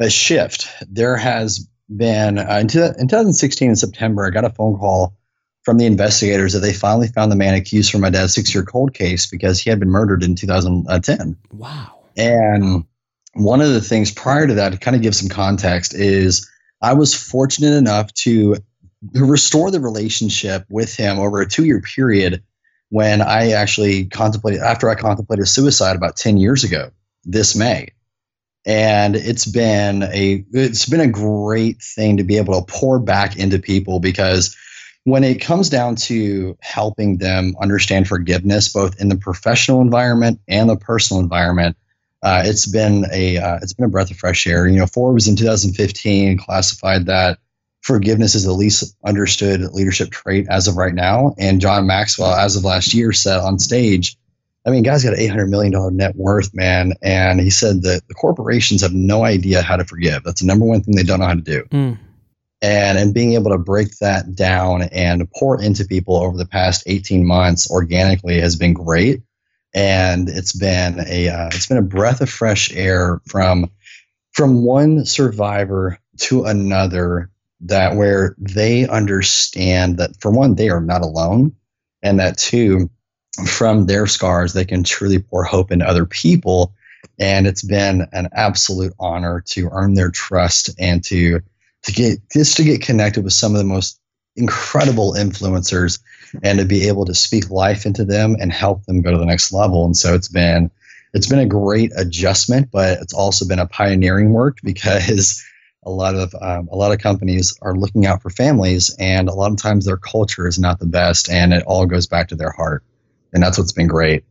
a 0.00 0.10
shift. 0.10 0.66
There 0.88 1.16
has 1.16 1.68
been 1.94 2.38
uh, 2.38 2.58
in, 2.60 2.68
two, 2.68 2.82
in 2.82 3.08
2016 3.08 3.70
in 3.70 3.76
September, 3.76 4.26
I 4.26 4.30
got 4.30 4.44
a 4.44 4.50
phone 4.50 4.76
call 4.78 5.14
from 5.62 5.76
the 5.76 5.86
investigators 5.86 6.54
that 6.54 6.60
they 6.60 6.72
finally 6.72 7.08
found 7.08 7.30
the 7.30 7.36
man 7.36 7.54
accused 7.54 7.92
for 7.92 7.98
my 7.98 8.10
dad's 8.10 8.34
six-year 8.34 8.64
cold 8.64 8.94
case 8.94 9.26
because 9.26 9.60
he 9.60 9.68
had 9.68 9.78
been 9.78 9.90
murdered 9.90 10.22
in 10.22 10.34
2010. 10.34 11.36
wow 11.52 11.98
And 12.16 12.84
one 13.34 13.60
of 13.60 13.68
the 13.68 13.80
things 13.80 14.10
prior 14.10 14.46
to 14.46 14.54
that, 14.54 14.72
to 14.72 14.78
kind 14.78 14.96
of 14.96 15.02
give 15.02 15.14
some 15.14 15.28
context, 15.28 15.94
is 15.94 16.50
I 16.80 16.94
was 16.94 17.14
fortunate 17.14 17.76
enough 17.76 18.12
to 18.14 18.56
restore 19.14 19.70
the 19.70 19.80
relationship 19.80 20.64
with 20.70 20.94
him 20.96 21.18
over 21.18 21.40
a 21.40 21.48
two 21.48 21.64
year 21.64 21.80
period 21.80 22.42
when 22.88 23.20
I 23.20 23.52
actually 23.52 24.06
contemplated, 24.06 24.60
after 24.60 24.88
I 24.88 24.94
contemplated 24.94 25.46
suicide 25.46 25.94
about 25.94 26.16
10 26.16 26.38
years 26.38 26.64
ago, 26.64 26.90
this 27.24 27.54
May. 27.54 27.90
And 28.66 29.16
it's 29.16 29.46
been 29.46 30.02
a 30.02 30.44
it's 30.52 30.86
been 30.86 31.00
a 31.00 31.08
great 31.08 31.80
thing 31.82 32.18
to 32.18 32.24
be 32.24 32.36
able 32.36 32.60
to 32.60 32.72
pour 32.72 32.98
back 32.98 33.36
into 33.36 33.58
people 33.58 34.00
because 34.00 34.54
when 35.04 35.24
it 35.24 35.40
comes 35.40 35.70
down 35.70 35.96
to 35.96 36.56
helping 36.60 37.18
them 37.18 37.54
understand 37.60 38.06
forgiveness, 38.06 38.68
both 38.68 39.00
in 39.00 39.08
the 39.08 39.16
professional 39.16 39.80
environment 39.80 40.40
and 40.46 40.68
the 40.68 40.76
personal 40.76 41.22
environment, 41.22 41.76
uh, 42.22 42.42
it's 42.44 42.66
been 42.66 43.06
a 43.12 43.38
uh, 43.38 43.58
it's 43.62 43.72
been 43.72 43.86
a 43.86 43.88
breath 43.88 44.10
of 44.10 44.18
fresh 44.18 44.46
air. 44.46 44.66
You 44.66 44.78
know, 44.78 44.86
Forbes 44.86 45.26
in 45.26 45.36
2015 45.36 46.38
classified 46.38 47.06
that 47.06 47.38
forgiveness 47.80 48.34
is 48.34 48.44
the 48.44 48.52
least 48.52 48.94
understood 49.06 49.62
leadership 49.72 50.10
trait 50.10 50.46
as 50.50 50.68
of 50.68 50.76
right 50.76 50.94
now, 50.94 51.34
and 51.38 51.62
John 51.62 51.86
Maxwell, 51.86 52.34
as 52.34 52.56
of 52.56 52.64
last 52.64 52.92
year, 52.92 53.12
said 53.12 53.38
on 53.38 53.58
stage, 53.58 54.18
I 54.66 54.70
mean, 54.70 54.82
guy's 54.82 55.04
got 55.04 55.14
an 55.14 55.20
800 55.20 55.48
million 55.48 55.72
dollar 55.72 55.90
net 55.90 56.16
worth, 56.16 56.54
man, 56.54 56.92
and 57.02 57.40
he 57.40 57.50
said 57.50 57.82
that 57.82 58.02
the 58.08 58.14
corporations 58.14 58.82
have 58.82 58.92
no 58.92 59.24
idea 59.24 59.62
how 59.62 59.76
to 59.76 59.84
forgive. 59.84 60.22
That's 60.24 60.40
the 60.40 60.46
number 60.46 60.66
one 60.66 60.82
thing 60.82 60.96
they 60.96 61.02
don't 61.02 61.20
know 61.20 61.26
how 61.26 61.34
to 61.34 61.40
do. 61.40 61.64
Mm. 61.70 61.98
And 62.62 62.98
and 62.98 63.14
being 63.14 63.32
able 63.32 63.50
to 63.52 63.58
break 63.58 63.96
that 63.98 64.34
down 64.34 64.82
and 64.92 65.30
pour 65.32 65.60
into 65.62 65.86
people 65.86 66.16
over 66.16 66.36
the 66.36 66.46
past 66.46 66.82
18 66.86 67.26
months 67.26 67.70
organically 67.70 68.38
has 68.38 68.54
been 68.54 68.74
great 68.74 69.22
and 69.72 70.28
it's 70.28 70.52
been 70.52 71.00
a 71.06 71.28
uh, 71.28 71.46
it's 71.52 71.66
been 71.66 71.78
a 71.78 71.82
breath 71.82 72.20
of 72.20 72.28
fresh 72.28 72.72
air 72.74 73.20
from 73.26 73.70
from 74.32 74.64
one 74.64 75.04
survivor 75.04 75.98
to 76.18 76.44
another 76.44 77.30
that 77.60 77.96
where 77.96 78.34
they 78.38 78.86
understand 78.88 79.98
that 79.98 80.10
for 80.20 80.30
one 80.30 80.54
they 80.54 80.70
are 80.70 80.80
not 80.80 81.02
alone 81.02 81.54
and 82.02 82.18
that 82.18 82.38
two 82.38 82.90
from 83.46 83.86
their 83.86 84.06
scars 84.06 84.52
they 84.52 84.64
can 84.64 84.82
truly 84.82 85.18
pour 85.18 85.44
hope 85.44 85.70
into 85.70 85.86
other 85.86 86.04
people 86.04 86.74
and 87.18 87.46
it's 87.46 87.62
been 87.62 88.06
an 88.12 88.28
absolute 88.32 88.92
honor 88.98 89.42
to 89.46 89.68
earn 89.72 89.94
their 89.94 90.10
trust 90.10 90.70
and 90.78 91.04
to 91.04 91.40
to 91.82 91.92
get 91.92 92.18
just 92.32 92.56
to 92.56 92.64
get 92.64 92.82
connected 92.82 93.24
with 93.24 93.32
some 93.32 93.52
of 93.52 93.58
the 93.58 93.64
most 93.64 94.00
incredible 94.36 95.14
influencers 95.14 96.00
and 96.42 96.58
to 96.58 96.64
be 96.64 96.88
able 96.88 97.04
to 97.04 97.14
speak 97.14 97.50
life 97.50 97.86
into 97.86 98.04
them 98.04 98.36
and 98.40 98.52
help 98.52 98.84
them 98.84 99.02
go 99.02 99.10
to 99.10 99.18
the 99.18 99.26
next 99.26 99.52
level. 99.52 99.84
And 99.84 99.96
so 99.96 100.14
it's 100.14 100.28
been 100.28 100.70
it's 101.12 101.26
been 101.26 101.40
a 101.40 101.46
great 101.46 101.90
adjustment, 101.96 102.70
but 102.70 103.00
it's 103.00 103.12
also 103.12 103.46
been 103.46 103.58
a 103.58 103.66
pioneering 103.66 104.32
work 104.32 104.58
because 104.62 105.44
a 105.84 105.90
lot 105.90 106.14
of 106.14 106.34
um, 106.40 106.68
a 106.70 106.76
lot 106.76 106.92
of 106.92 106.98
companies 106.98 107.56
are 107.62 107.74
looking 107.74 108.06
out 108.06 108.22
for 108.22 108.30
families, 108.30 108.94
and 108.98 109.28
a 109.28 109.34
lot 109.34 109.50
of 109.50 109.56
times 109.56 109.84
their 109.84 109.96
culture 109.96 110.46
is 110.46 110.58
not 110.58 110.78
the 110.78 110.86
best, 110.86 111.28
and 111.28 111.52
it 111.52 111.64
all 111.66 111.86
goes 111.86 112.06
back 112.06 112.28
to 112.28 112.36
their 112.36 112.50
heart, 112.50 112.84
and 113.32 113.42
that's 113.42 113.58
what's 113.58 113.72
been 113.72 113.86
great. 113.86 114.24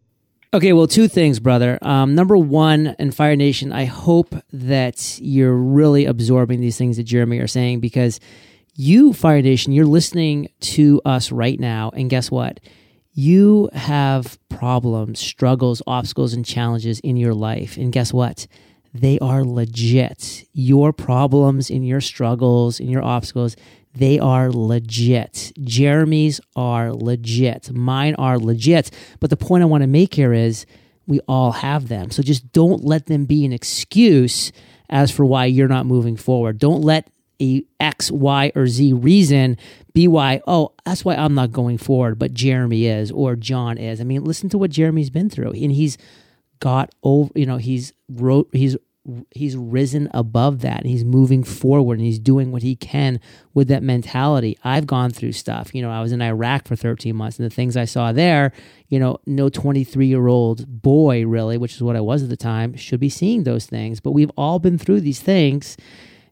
Okay, 0.52 0.74
well, 0.74 0.88
two 0.88 1.08
things, 1.08 1.40
brother. 1.40 1.78
Um, 1.84 2.16
number 2.16 2.36
one, 2.36 2.96
in 2.98 3.12
Fire 3.12 3.36
Nation, 3.36 3.72
I 3.72 3.86
hope 3.86 4.34
that 4.52 5.20
you're 5.22 5.56
really 5.56 6.06
absorbing 6.06 6.60
these 6.60 6.76
things 6.76 6.98
that 6.98 7.04
Jeremy 7.04 7.38
are 7.38 7.48
saying 7.48 7.82
because 7.82 8.20
you, 8.74 9.14
Fire 9.14 9.44
Nation, 9.44 9.74
you're 9.74 9.86
listening 9.86 10.50
to 10.62 11.02
us 11.06 11.32
right 11.32 11.60
now. 11.60 11.92
And 11.94 12.10
guess 12.10 12.32
what? 12.32 12.60
You 13.14 13.70
have 13.74 14.40
problems, 14.50 15.20
struggles, 15.20 15.84
obstacles, 15.86 16.34
and 16.34 16.44
challenges 16.44 17.00
in 17.02 17.16
your 17.16 17.36
life. 17.36 17.78
And 17.78 17.92
guess 17.92 18.12
what? 18.12 18.48
They 18.94 19.20
are 19.20 19.44
legit. 19.44 20.46
Your 20.54 20.94
problems 20.94 21.70
and 21.70 21.88
your 21.88 22.02
struggles 22.02 22.80
and 22.80 22.90
your 22.90 23.04
obstacles, 23.04 23.56
they 24.00 24.18
are 24.18 24.52
legit. 24.52 25.52
Jeremy's 25.62 26.42
are 26.56 26.94
legit. 26.94 27.72
Mine 27.72 28.16
are 28.16 28.40
legit. 28.40 28.92
But 29.20 29.30
the 29.30 29.38
point 29.38 29.62
I 29.62 29.68
want 29.68 29.84
to 29.84 29.88
make 29.88 30.14
here 30.14 30.34
is 30.34 30.66
we 31.06 31.20
all 31.28 31.52
have 31.52 31.88
them. 31.88 32.12
So 32.12 32.24
just 32.24 32.52
don't 32.52 32.84
let 32.84 33.08
them 33.08 33.26
be 33.26 33.46
an 33.46 33.52
excuse 33.54 34.52
as 34.90 35.12
for 35.12 35.26
why 35.26 35.46
you're 35.46 35.68
not 35.68 35.86
moving 35.86 36.16
forward. 36.16 36.60
Don't 36.60 36.82
let 36.82 37.10
a 37.42 37.64
X, 37.80 38.12
Y, 38.12 38.52
or 38.56 38.68
Z 38.68 38.94
reason 38.94 39.58
be 39.94 40.08
why, 40.08 40.42
oh, 40.48 40.74
that's 40.86 41.04
why 41.04 41.16
I'm 41.16 41.34
not 41.34 41.52
going 41.52 41.78
forward, 41.78 42.20
but 42.20 42.34
Jeremy 42.34 42.86
is 42.86 43.12
or 43.12 43.36
John 43.36 43.78
is. 43.78 44.02
I 44.02 44.04
mean, 44.04 44.24
listen 44.24 44.50
to 44.50 44.58
what 44.58 44.72
Jeremy's 44.72 45.10
been 45.10 45.30
through. 45.30 45.52
And 45.52 45.72
he's 45.72 45.98
got 46.60 46.94
over, 47.04 47.32
you 47.36 47.46
know, 47.46 47.58
he's 47.58 47.94
wrote, 48.10 48.50
he's 48.54 48.76
he's 49.32 49.56
risen 49.56 50.10
above 50.14 50.62
that 50.62 50.82
and 50.82 50.88
he's 50.88 51.06
moving 51.06 51.44
forward 51.44 51.98
and 51.98 52.06
he's 52.06 52.20
doing 52.20 52.52
what 52.52 52.62
he 52.62 52.76
can 52.76 53.20
with 53.54 53.68
that 53.70 53.82
mentality. 53.82 54.58
I've 54.64 54.86
gone 54.86 55.12
through 55.12 55.32
stuff. 55.32 55.74
You 55.74 55.82
know, 55.82 55.90
I 55.90 56.02
was 56.02 56.12
in 56.12 56.22
Iraq 56.22 56.68
for 56.68 56.76
13 56.76 57.16
months 57.16 57.40
and 57.40 57.50
the 57.50 57.54
things 57.54 57.78
I 57.78 57.86
saw 57.86 58.12
there, 58.12 58.52
you 58.88 59.00
know, 59.00 59.20
no 59.26 59.50
23 59.50 60.06
year 60.06 60.28
old 60.28 60.82
boy 60.82 61.26
really, 61.26 61.58
which 61.58 61.76
is 61.76 61.82
what 61.82 61.96
I 61.96 62.02
was 62.02 62.24
at 62.24 62.30
the 62.30 62.38
time, 62.38 62.76
should 62.76 63.00
be 63.00 63.10
seeing 63.10 63.44
those 63.44 63.66
things. 63.66 64.00
But 64.00 64.12
we've 64.12 64.32
all 64.38 64.60
been 64.60 64.78
through 64.78 65.02
these 65.02 65.22
things 65.22 65.78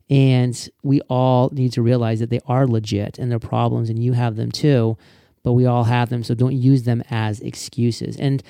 and 0.09 0.69
we 0.83 1.01
all 1.01 1.49
need 1.51 1.73
to 1.73 1.81
realize 1.81 2.19
that 2.19 2.29
they 2.29 2.39
are 2.45 2.67
legit 2.67 3.19
and 3.19 3.29
they're 3.29 3.39
problems, 3.39 3.89
and 3.89 4.01
you 4.01 4.13
have 4.13 4.37
them 4.37 4.51
too, 4.51 4.97
but 5.43 5.53
we 5.53 5.65
all 5.65 5.83
have 5.83 6.09
them. 6.09 6.23
So 6.23 6.33
don't 6.33 6.55
use 6.55 6.83
them 6.83 7.03
as 7.09 7.41
excuses. 7.41 8.17
And 8.17 8.41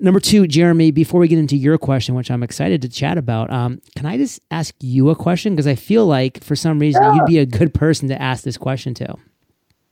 number 0.00 0.20
two, 0.20 0.46
Jeremy, 0.46 0.90
before 0.90 1.20
we 1.20 1.28
get 1.28 1.38
into 1.38 1.56
your 1.56 1.78
question, 1.78 2.14
which 2.14 2.30
I'm 2.30 2.42
excited 2.42 2.82
to 2.82 2.88
chat 2.88 3.18
about, 3.18 3.52
um, 3.52 3.80
can 3.96 4.06
I 4.06 4.16
just 4.16 4.40
ask 4.50 4.74
you 4.80 5.10
a 5.10 5.14
question? 5.14 5.54
Because 5.54 5.66
I 5.66 5.74
feel 5.74 6.06
like 6.06 6.42
for 6.42 6.56
some 6.56 6.78
reason 6.78 7.02
yeah. 7.02 7.14
you'd 7.14 7.26
be 7.26 7.38
a 7.38 7.46
good 7.46 7.74
person 7.74 8.08
to 8.08 8.20
ask 8.20 8.44
this 8.44 8.56
question 8.56 8.94
to. 8.94 9.16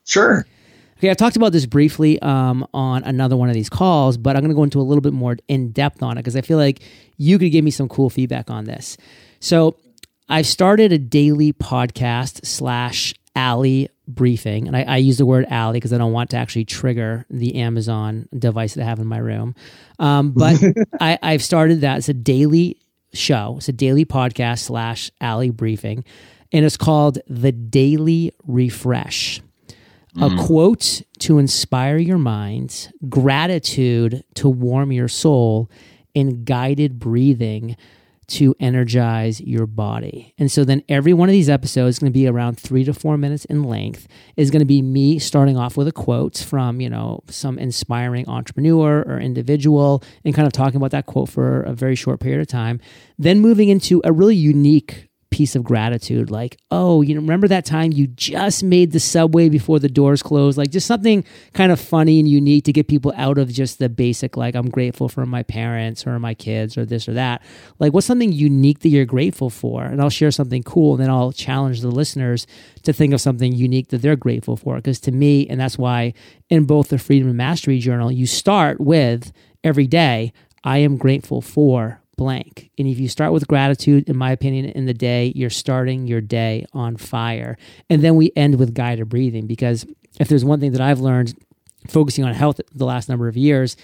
Sure. 0.05 0.47
Okay, 0.97 1.11
I've 1.11 1.16
talked 1.16 1.37
about 1.37 1.53
this 1.53 1.66
briefly 1.66 2.21
um, 2.23 2.66
on 2.75 3.05
another 3.05 3.37
one 3.37 3.49
of 3.49 3.55
these 3.55 3.68
calls, 3.68 4.16
but 4.16 4.35
I'm 4.35 4.42
going 4.42 4.51
to 4.51 4.57
go 4.57 4.64
into 4.64 4.81
a 4.81 4.83
little 4.83 5.03
bit 5.03 5.12
more 5.12 5.37
in 5.47 5.71
depth 5.71 6.03
on 6.03 6.18
it 6.18 6.23
because 6.23 6.35
I 6.35 6.40
feel 6.40 6.59
like 6.59 6.81
you 7.16 7.38
could 7.38 7.53
give 7.53 7.64
me 7.64 7.71
some 7.71 7.88
cool 7.88 8.11
feedback 8.11 8.51
on 8.51 8.64
this. 8.64 8.97
So, 9.40 9.77
I've 10.31 10.47
started 10.47 10.92
a 10.92 10.99
daily 10.99 11.55
podcast 11.55 12.44
slash 12.44 13.14
alley 13.35 13.88
briefing. 14.09 14.66
And 14.66 14.77
I, 14.77 14.83
I, 14.83 14.97
use 14.97 15.18
the 15.18 15.27
word 15.27 15.47
alley 15.51 15.75
because 15.75 15.92
I 15.92 15.99
don't 15.99 16.12
want 16.12 16.31
to 16.31 16.37
actually 16.37 16.64
trigger 16.64 17.27
the 17.31 17.57
Amazon 17.57 18.29
device 18.37 18.75
that 18.75 18.83
I 18.83 18.87
have 18.87 18.99
in 18.99 19.07
my 19.07 19.18
room. 19.18 19.55
Um, 19.99 20.33
but 20.33 20.57
I, 21.01 21.18
I've 21.23 21.42
started 21.42 21.83
that. 21.83 21.99
It's 21.99 22.09
a 22.09 22.14
daily 22.14 22.79
show, 23.12 23.57
it's 23.59 23.68
a 23.68 23.73
daily 23.73 24.05
podcast 24.05 24.61
slash 24.61 25.11
alley 25.21 25.51
briefing. 25.51 26.05
And 26.51 26.64
it's 26.64 26.79
called 26.79 27.18
The 27.29 27.53
Daily 27.53 28.33
Refresh. 28.47 29.42
Mm. 30.16 30.40
A 30.40 30.47
quote 30.47 31.03
to 31.18 31.37
inspire 31.37 31.99
your 31.99 32.16
mind, 32.16 32.90
gratitude 33.09 34.25
to 34.37 34.49
warm 34.49 34.90
your 34.90 35.09
soul, 35.09 35.71
and 36.14 36.47
guided 36.47 36.99
breathing 36.99 37.77
to 38.29 38.55
energize 38.61 39.41
your 39.41 39.67
body. 39.67 40.35
And 40.38 40.53
so 40.53 40.64
then 40.64 40.83
every 40.88 41.12
one 41.14 41.29
of 41.29 41.33
these 41.33 41.49
episodes 41.49 41.97
is 41.97 41.99
going 41.99 42.12
to 42.12 42.19
be 42.19 42.27
around 42.27 42.59
three 42.59 42.85
to 42.85 42.93
four 42.93 43.17
minutes 43.17 43.45
in 43.47 43.64
length, 43.64 44.07
is 44.37 44.51
going 44.51 44.61
to 44.61 44.67
be 44.67 44.83
me 44.83 45.19
starting 45.19 45.57
off 45.57 45.77
with 45.77 45.88
a 45.88 45.93
quote 45.93 46.38
from, 46.38 46.81
you 46.81 46.91
know, 46.91 47.23
some 47.29 47.59
inspiring 47.59 48.29
entrepreneur 48.29 49.03
or 49.07 49.19
individual 49.19 50.03
and 50.25 50.35
kind 50.35 50.47
of 50.47 50.53
talking 50.53 50.77
about 50.77 50.91
that 50.91 51.07
quote 51.07 51.31
for 51.31 51.62
a 51.62 51.73
very 51.73 51.95
short 51.95 52.21
period 52.21 52.41
of 52.41 52.47
time. 52.47 52.81
Then 53.19 53.41
moving 53.41 53.71
into 53.71 54.01
a 54.05 54.12
really 54.12 54.37
unique 54.37 55.08
piece 55.31 55.55
of 55.55 55.62
gratitude 55.62 56.31
like 56.31 56.57
oh 56.71 57.03
you 57.03 57.14
know 57.14 57.21
remember 57.21 57.47
that 57.47 57.64
time 57.64 57.93
you 57.93 58.07
just 58.07 58.62
made 58.62 58.93
the 58.93 59.01
subway 59.01 59.49
before 59.49 59.79
the 59.79 59.88
doors 59.88 60.23
closed? 60.23 60.57
Like 60.57 60.71
just 60.71 60.87
something 60.87 61.25
kind 61.53 61.71
of 61.71 61.81
funny 61.81 62.19
and 62.19 62.29
unique 62.29 62.64
to 62.64 62.73
get 62.73 62.88
people 62.88 63.12
out 63.17 63.38
of 63.38 63.53
just 63.53 63.79
the 63.79 63.88
basic 63.88 64.37
like 64.37 64.55
i'm 64.55 64.71
grateful 64.71 65.09
for 65.09 65.27
my 65.27 65.43
parents 65.43 66.07
or 66.07 66.19
my 66.19 66.35
kids 66.35 66.77
or 66.79 66.85
this 66.85 67.09
or 67.09 67.14
that. 67.14 67.43
Like 67.79 67.93
what's 67.93 68.07
something 68.07 68.33
unique 68.33 68.81
that 68.81 68.88
you're 68.88 69.05
grateful 69.05 69.51
for? 69.51 69.85
And 69.85 70.01
i'll 70.01 70.11
share 70.11 70.31
something 70.31 70.62
cool 70.62 70.95
and 70.95 71.03
then 71.03 71.11
i'll 71.11 71.33
challenge 71.33 71.81
the 71.81 71.91
listeners 71.91 72.47
to 72.83 72.93
think 72.93 73.12
of 73.12 73.21
something 73.21 73.53
unique 73.53 73.88
that 73.88 74.03
they're 74.03 74.17
grateful 74.17 74.57
for. 74.57 74.77
Because 74.77 75.01
to 75.01 75.12
me 75.12 75.47
and 75.49 75.61
that's 75.61 75.79
why 75.79 76.14
in 76.49 76.64
both 76.64 76.88
the 76.88 76.99
freedom 76.99 77.29
and 77.29 77.37
mastery 77.37 77.79
journal 77.79 78.11
you 78.11 78.27
start 78.27 78.81
with 78.81 79.33
every 79.62 79.87
day 79.87 80.33
i 80.64 80.79
am 80.79 80.97
grateful 80.97 81.41
for 81.41 82.01
blank. 82.19 82.71
And 82.77 82.87
if 82.87 82.99
you 82.99 83.09
start 83.09 83.33
with 83.33 83.49
gratitude, 83.49 84.11
in 84.11 84.17
my 84.19 84.33
opinion, 84.33 84.67
in 84.67 84.85
the 84.85 84.93
day, 84.93 85.33
you're 85.35 85.49
starting 85.49 86.07
your 86.07 86.21
day 86.21 86.67
on 86.75 86.99
fire. 86.99 87.57
And 87.89 88.03
then 88.03 88.17
we 88.17 88.31
end 88.37 88.59
with 88.59 88.75
guided 88.75 89.09
breathing 89.09 89.47
because 89.47 89.87
if 90.21 90.29
there's 90.29 90.45
one 90.45 90.61
thing 90.61 90.73
that 90.73 90.83
I've 90.83 91.01
learned 91.01 91.35
focusing 91.87 92.25
on 92.25 92.35
health 92.35 92.61
the 92.75 92.85
last 92.85 93.09
number 93.09 93.29
of 93.29 93.37
years 93.37 93.77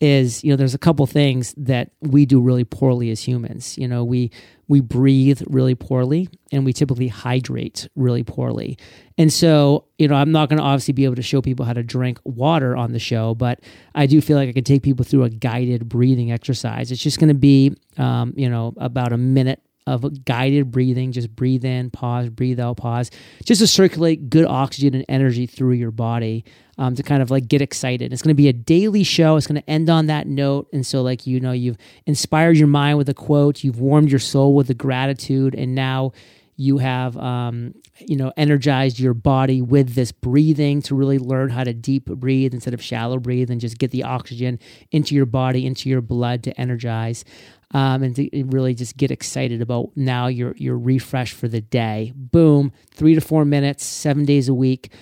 is, 0.00 0.44
you 0.44 0.50
know, 0.50 0.56
there's 0.56 0.74
a 0.74 0.78
couple 0.78 1.04
things 1.06 1.52
that 1.56 1.90
we 2.00 2.24
do 2.24 2.40
really 2.40 2.64
poorly 2.64 3.10
as 3.10 3.26
humans. 3.26 3.76
You 3.76 3.88
know, 3.88 4.04
we 4.04 4.30
we 4.70 4.80
breathe 4.80 5.42
really 5.48 5.74
poorly 5.74 6.28
and 6.52 6.64
we 6.64 6.72
typically 6.72 7.08
hydrate 7.08 7.88
really 7.96 8.22
poorly. 8.22 8.78
And 9.18 9.32
so, 9.32 9.86
you 9.98 10.06
know, 10.06 10.14
I'm 10.14 10.30
not 10.30 10.48
going 10.48 10.58
to 10.58 10.62
obviously 10.62 10.94
be 10.94 11.04
able 11.04 11.16
to 11.16 11.22
show 11.22 11.42
people 11.42 11.66
how 11.66 11.72
to 11.72 11.82
drink 11.82 12.20
water 12.22 12.76
on 12.76 12.92
the 12.92 13.00
show, 13.00 13.34
but 13.34 13.58
I 13.96 14.06
do 14.06 14.20
feel 14.20 14.36
like 14.36 14.48
I 14.48 14.52
can 14.52 14.62
take 14.62 14.84
people 14.84 15.04
through 15.04 15.24
a 15.24 15.28
guided 15.28 15.88
breathing 15.88 16.30
exercise. 16.30 16.92
It's 16.92 17.02
just 17.02 17.18
going 17.18 17.28
to 17.28 17.34
be, 17.34 17.74
um, 17.98 18.32
you 18.36 18.48
know, 18.48 18.72
about 18.76 19.12
a 19.12 19.16
minute 19.16 19.60
of 19.86 20.24
guided 20.24 20.70
breathing. 20.70 21.12
Just 21.12 21.34
breathe 21.34 21.64
in, 21.64 21.90
pause, 21.90 22.28
breathe 22.28 22.60
out, 22.60 22.76
pause, 22.76 23.10
just 23.44 23.60
to 23.60 23.66
circulate 23.66 24.30
good 24.30 24.46
oxygen 24.46 24.94
and 24.94 25.04
energy 25.08 25.46
through 25.46 25.72
your 25.72 25.90
body 25.90 26.44
um, 26.78 26.94
to 26.94 27.02
kind 27.02 27.22
of 27.22 27.30
like 27.30 27.48
get 27.48 27.60
excited. 27.60 28.12
It's 28.12 28.22
going 28.22 28.34
to 28.34 28.42
be 28.42 28.48
a 28.48 28.52
daily 28.52 29.02
show. 29.02 29.36
It's 29.36 29.46
going 29.46 29.60
to 29.60 29.70
end 29.70 29.90
on 29.90 30.06
that 30.06 30.26
note. 30.26 30.68
And 30.72 30.86
so, 30.86 31.02
like, 31.02 31.26
you 31.26 31.40
know, 31.40 31.52
you've 31.52 31.78
inspired 32.06 32.56
your 32.56 32.68
mind 32.68 32.98
with 32.98 33.08
a 33.08 33.14
quote, 33.14 33.62
you've 33.64 33.80
warmed 33.80 34.10
your 34.10 34.18
soul 34.18 34.54
with 34.54 34.66
the 34.68 34.74
gratitude, 34.74 35.54
and 35.54 35.74
now 35.74 36.12
you 36.60 36.76
have 36.76 37.16
um, 37.16 37.74
you 38.00 38.16
know 38.16 38.32
energized 38.36 39.00
your 39.00 39.14
body 39.14 39.62
with 39.62 39.94
this 39.94 40.12
breathing 40.12 40.82
to 40.82 40.94
really 40.94 41.18
learn 41.18 41.48
how 41.48 41.64
to 41.64 41.72
deep 41.72 42.04
breathe 42.04 42.52
instead 42.52 42.74
of 42.74 42.82
shallow 42.82 43.18
breathe 43.18 43.50
and 43.50 43.62
just 43.62 43.78
get 43.78 43.90
the 43.92 44.04
oxygen 44.04 44.58
into 44.90 45.14
your 45.14 45.24
body 45.24 45.64
into 45.64 45.88
your 45.88 46.02
blood 46.02 46.42
to 46.42 46.60
energize 46.60 47.24
um, 47.72 48.02
and 48.02 48.16
to 48.16 48.28
really 48.44 48.74
just 48.74 48.96
get 48.96 49.10
excited 49.10 49.62
about 49.62 49.90
now 49.94 50.26
you're 50.26 50.54
you're 50.56 50.78
refreshed 50.78 51.34
for 51.34 51.48
the 51.48 51.60
day. 51.60 52.12
Boom, 52.14 52.72
three 52.92 53.14
to 53.14 53.20
four 53.20 53.44
minutes, 53.44 53.84
seven 53.84 54.24
days 54.24 54.48
a 54.48 54.54
week. 54.54 54.92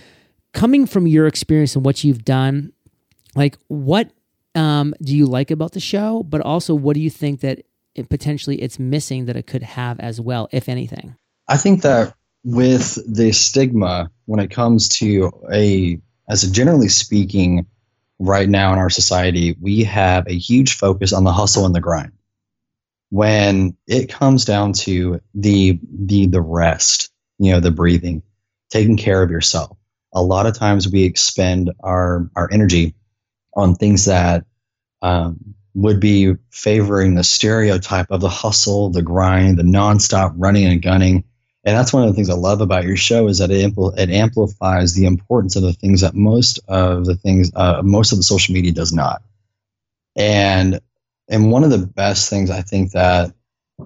Coming 0.52 0.86
from 0.86 1.06
your 1.06 1.26
experience 1.26 1.76
and 1.76 1.84
what 1.84 2.04
you've 2.04 2.24
done, 2.24 2.72
like 3.34 3.58
what 3.68 4.10
um, 4.54 4.94
do 5.02 5.16
you 5.16 5.26
like 5.26 5.50
about 5.50 5.72
the 5.72 5.80
show? 5.80 6.22
But 6.22 6.40
also, 6.40 6.74
what 6.74 6.94
do 6.94 7.00
you 7.00 7.10
think 7.10 7.40
that 7.40 7.64
it, 7.94 8.08
potentially 8.08 8.60
it's 8.60 8.78
missing 8.78 9.26
that 9.26 9.36
it 9.36 9.46
could 9.46 9.62
have 9.62 10.00
as 10.00 10.20
well, 10.20 10.48
if 10.52 10.68
anything? 10.68 11.16
I 11.48 11.56
think 11.56 11.82
that 11.82 12.14
with 12.44 12.98
the 13.06 13.32
stigma 13.32 14.10
when 14.26 14.40
it 14.40 14.50
comes 14.50 14.88
to 14.88 15.30
a, 15.52 15.98
as 16.28 16.44
a 16.44 16.50
generally 16.50 16.88
speaking, 16.88 17.66
right 18.18 18.48
now 18.48 18.72
in 18.72 18.78
our 18.78 18.90
society, 18.90 19.56
we 19.60 19.84
have 19.84 20.26
a 20.26 20.36
huge 20.36 20.76
focus 20.76 21.12
on 21.12 21.24
the 21.24 21.32
hustle 21.32 21.64
and 21.64 21.74
the 21.74 21.80
grind 21.80 22.12
when 23.10 23.76
it 23.86 24.08
comes 24.08 24.44
down 24.44 24.72
to 24.72 25.20
the 25.34 25.78
the 25.82 26.26
the 26.26 26.40
rest, 26.40 27.10
you 27.38 27.52
know, 27.52 27.60
the 27.60 27.70
breathing, 27.70 28.22
taking 28.70 28.96
care 28.96 29.22
of 29.22 29.30
yourself. 29.30 29.76
A 30.14 30.22
lot 30.22 30.46
of 30.46 30.54
times 30.54 30.90
we 30.90 31.04
expend 31.04 31.70
our 31.80 32.30
our 32.36 32.48
energy 32.52 32.94
on 33.54 33.74
things 33.74 34.04
that 34.04 34.44
um, 35.02 35.54
would 35.74 36.00
be 36.00 36.34
favoring 36.50 37.14
the 37.14 37.24
stereotype 37.24 38.10
of 38.10 38.20
the 38.20 38.28
hustle, 38.28 38.90
the 38.90 39.02
grind, 39.02 39.58
the 39.58 39.62
nonstop 39.62 40.32
running 40.36 40.66
and 40.66 40.82
gunning. 40.82 41.24
And 41.64 41.76
that's 41.76 41.92
one 41.92 42.02
of 42.02 42.08
the 42.08 42.14
things 42.14 42.30
I 42.30 42.34
love 42.34 42.60
about 42.60 42.84
your 42.84 42.96
show 42.96 43.28
is 43.28 43.38
that 43.38 43.50
it, 43.50 43.74
ampl- 43.74 43.96
it 43.98 44.10
amplifies 44.10 44.94
the 44.94 45.06
importance 45.06 45.56
of 45.56 45.62
the 45.62 45.72
things 45.72 46.00
that 46.00 46.14
most 46.14 46.60
of 46.68 47.04
the 47.04 47.16
things, 47.16 47.50
uh, 47.54 47.82
most 47.82 48.12
of 48.12 48.18
the 48.18 48.22
social 48.22 48.54
media 48.54 48.72
does 48.72 48.92
not. 48.92 49.22
And 50.16 50.80
and 51.28 51.50
one 51.50 51.64
of 51.64 51.70
the 51.70 51.86
best 51.86 52.30
things 52.30 52.50
I 52.50 52.62
think 52.62 52.92
that 52.92 53.32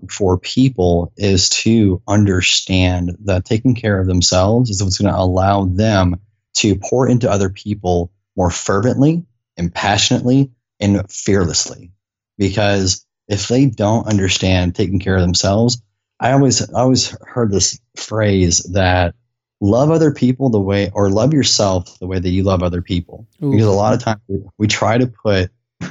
for 0.09 0.39
people 0.39 1.13
is 1.17 1.49
to 1.51 2.01
understand 2.09 3.17
that 3.25 3.45
taking 3.45 3.75
care 3.75 4.01
of 4.01 4.07
themselves 4.07 4.71
is 4.71 4.83
what's 4.83 4.99
going 4.99 5.13
to 5.13 5.19
allow 5.19 5.65
them 5.67 6.17
to 6.55 6.77
pour 6.77 7.09
into 7.09 7.31
other 7.31 7.51
people 7.51 8.11
more 8.37 8.51
fervently 8.51 9.25
and 9.57 9.75
passionately 9.75 10.51
and 10.81 11.11
fearlessly. 11.11 11.91
Because 12.39 13.05
if 13.29 13.49
they 13.49 13.67
don't 13.67 14.07
understand 14.07 14.75
taking 14.75 14.99
care 14.99 15.17
of 15.17 15.23
themselves, 15.23 15.83
I 16.21 16.33
always 16.33 16.63
I 16.71 16.81
always 16.81 17.17
heard 17.27 17.51
this 17.51 17.79
phrase 17.97 18.59
that 18.73 19.15
love 19.61 19.91
other 19.91 20.13
people 20.13 20.51
the 20.51 20.61
way 20.61 20.91
or 20.95 21.11
love 21.11 21.33
yourself 21.33 21.99
the 21.99 22.07
way 22.07 22.19
that 22.19 22.31
you 22.31 22.43
love 22.43 22.63
other 22.63 22.83
people. 22.83 23.27
Ooh. 23.43 23.51
Because 23.51 23.67
a 23.67 23.73
lot 23.73 23.95
of 23.95 24.01
times 24.01 24.21
we, 24.29 24.41
we 24.59 24.67
try 24.67 24.99
to 24.99 25.07
put 25.07 25.51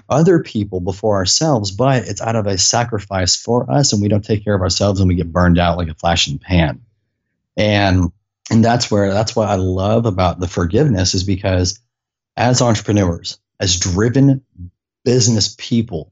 other 0.09 0.41
people 0.41 0.79
before 0.79 1.15
ourselves, 1.15 1.71
but 1.71 2.07
it's 2.07 2.21
out 2.21 2.35
of 2.35 2.47
a 2.47 2.57
sacrifice 2.57 3.35
for 3.35 3.69
us, 3.71 3.93
and 3.93 4.01
we 4.01 4.07
don't 4.07 4.25
take 4.25 4.43
care 4.43 4.55
of 4.55 4.61
ourselves, 4.61 4.99
and 4.99 5.07
we 5.07 5.15
get 5.15 5.31
burned 5.31 5.59
out 5.59 5.77
like 5.77 5.89
a 5.89 5.95
flash 5.95 6.27
in 6.27 6.33
the 6.33 6.39
pan. 6.39 6.81
And 7.57 8.11
and 8.49 8.63
that's 8.63 8.91
where 8.91 9.13
that's 9.13 9.35
what 9.35 9.49
I 9.49 9.55
love 9.55 10.05
about 10.05 10.39
the 10.39 10.47
forgiveness 10.47 11.13
is 11.13 11.23
because 11.23 11.79
as 12.37 12.61
entrepreneurs, 12.61 13.39
as 13.59 13.79
driven 13.79 14.41
business 15.05 15.55
people, 15.57 16.11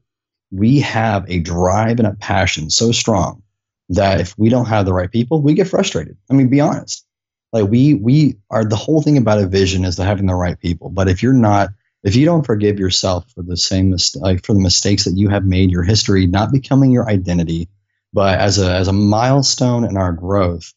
we 0.52 0.80
have 0.80 1.30
a 1.30 1.40
drive 1.40 2.00
and 2.00 2.08
a 2.08 2.16
passion 2.16 2.70
so 2.70 2.92
strong 2.92 3.42
that 3.90 4.22
if 4.22 4.38
we 4.38 4.50
don't 4.50 4.68
have 4.68 4.86
the 4.86 4.94
right 4.94 5.12
people, 5.12 5.42
we 5.42 5.54
get 5.54 5.68
frustrated. 5.68 6.18
I 6.30 6.34
mean, 6.34 6.50
be 6.50 6.62
honest. 6.62 7.06
Like 7.52 7.70
we 7.70 7.96
we 7.96 8.38
are 8.52 8.64
the 8.64 8.76
whole 8.76 9.02
thing 9.02 9.18
about 9.18 9.40
a 9.40 9.48
vision 9.48 9.84
is 9.84 9.98
having 9.98 10.28
the 10.28 10.36
right 10.36 10.60
people. 10.60 10.90
But 10.90 11.08
if 11.08 11.24
you're 11.24 11.34
not 11.34 11.70
if 12.04 12.16
you 12.16 12.26
don't 12.26 12.46
forgive 12.46 12.80
yourself 12.80 13.30
for 13.34 13.44
the 13.44 13.58
same 13.58 13.96
for 14.44 14.54
the 14.54 14.60
mistakes 14.60 15.06
that 15.06 15.18
you 15.18 15.30
have 15.30 15.46
made, 15.46 15.72
your 15.72 15.84
history 15.84 16.26
not 16.26 16.52
becoming 16.52 16.92
your 16.92 17.10
identity, 17.10 17.70
but 18.14 18.40
as 18.40 18.58
a 18.58 18.74
as 18.74 18.88
a 18.88 18.94
milestone 18.94 19.84
in 19.84 19.98
our 19.98 20.14
growth, 20.14 20.74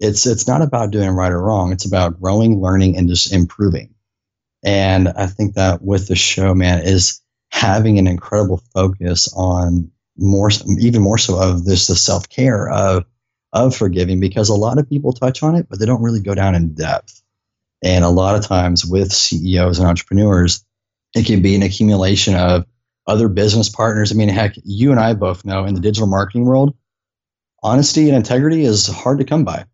it's 0.00 0.26
it's 0.26 0.46
not 0.46 0.62
about 0.62 0.90
doing 0.90 1.10
right 1.10 1.32
or 1.32 1.42
wrong. 1.42 1.72
It's 1.72 1.86
about 1.86 2.20
growing, 2.20 2.60
learning, 2.60 2.96
and 2.96 3.08
just 3.08 3.32
improving. 3.32 3.94
And 4.64 5.08
I 5.08 5.26
think 5.26 5.54
that 5.54 5.82
with 5.82 6.08
the 6.08 6.16
show, 6.16 6.54
man, 6.54 6.82
is 6.82 7.20
having 7.50 7.98
an 7.98 8.06
incredible 8.06 8.60
focus 8.74 9.32
on 9.34 9.90
more, 10.16 10.50
even 10.80 11.00
more 11.00 11.18
so 11.18 11.40
of 11.40 11.64
this 11.64 11.86
the 11.86 11.96
self 11.96 12.28
care 12.28 12.68
of 12.68 13.04
of 13.52 13.74
forgiving 13.74 14.20
because 14.20 14.50
a 14.50 14.54
lot 14.54 14.78
of 14.78 14.88
people 14.88 15.12
touch 15.12 15.42
on 15.42 15.54
it, 15.54 15.66
but 15.70 15.78
they 15.78 15.86
don't 15.86 16.02
really 16.02 16.20
go 16.20 16.34
down 16.34 16.54
in 16.54 16.74
depth. 16.74 17.22
And 17.82 18.04
a 18.04 18.08
lot 18.08 18.34
of 18.34 18.44
times 18.44 18.84
with 18.84 19.12
CEOs 19.12 19.78
and 19.78 19.88
entrepreneurs, 19.88 20.64
it 21.14 21.26
can 21.26 21.42
be 21.42 21.54
an 21.54 21.62
accumulation 21.62 22.34
of 22.34 22.66
other 23.06 23.28
business 23.28 23.68
partners. 23.68 24.12
I 24.12 24.14
mean, 24.14 24.28
heck, 24.28 24.54
you 24.64 24.90
and 24.90 25.00
I 25.00 25.14
both 25.14 25.44
know 25.44 25.64
in 25.64 25.74
the 25.74 25.80
digital 25.80 26.06
marketing 26.06 26.44
world, 26.44 26.76
honesty 27.62 28.08
and 28.08 28.16
integrity 28.16 28.64
is 28.64 28.86
hard 28.86 29.18
to 29.18 29.24
come 29.24 29.44
by. 29.44 29.64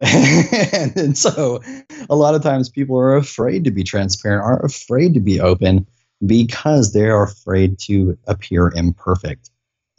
and, 0.00 1.16
so 1.16 1.60
a 2.08 2.16
lot 2.16 2.34
of 2.34 2.42
times 2.42 2.68
people 2.70 2.98
are 2.98 3.16
afraid 3.16 3.64
to 3.64 3.70
be 3.70 3.84
transparent, 3.84 4.42
are 4.42 4.64
afraid 4.64 5.14
to 5.14 5.20
be 5.20 5.40
open 5.40 5.86
because 6.24 6.92
they 6.92 7.06
are 7.06 7.22
afraid 7.22 7.78
to 7.78 8.16
appear 8.26 8.72
imperfect. 8.74 9.50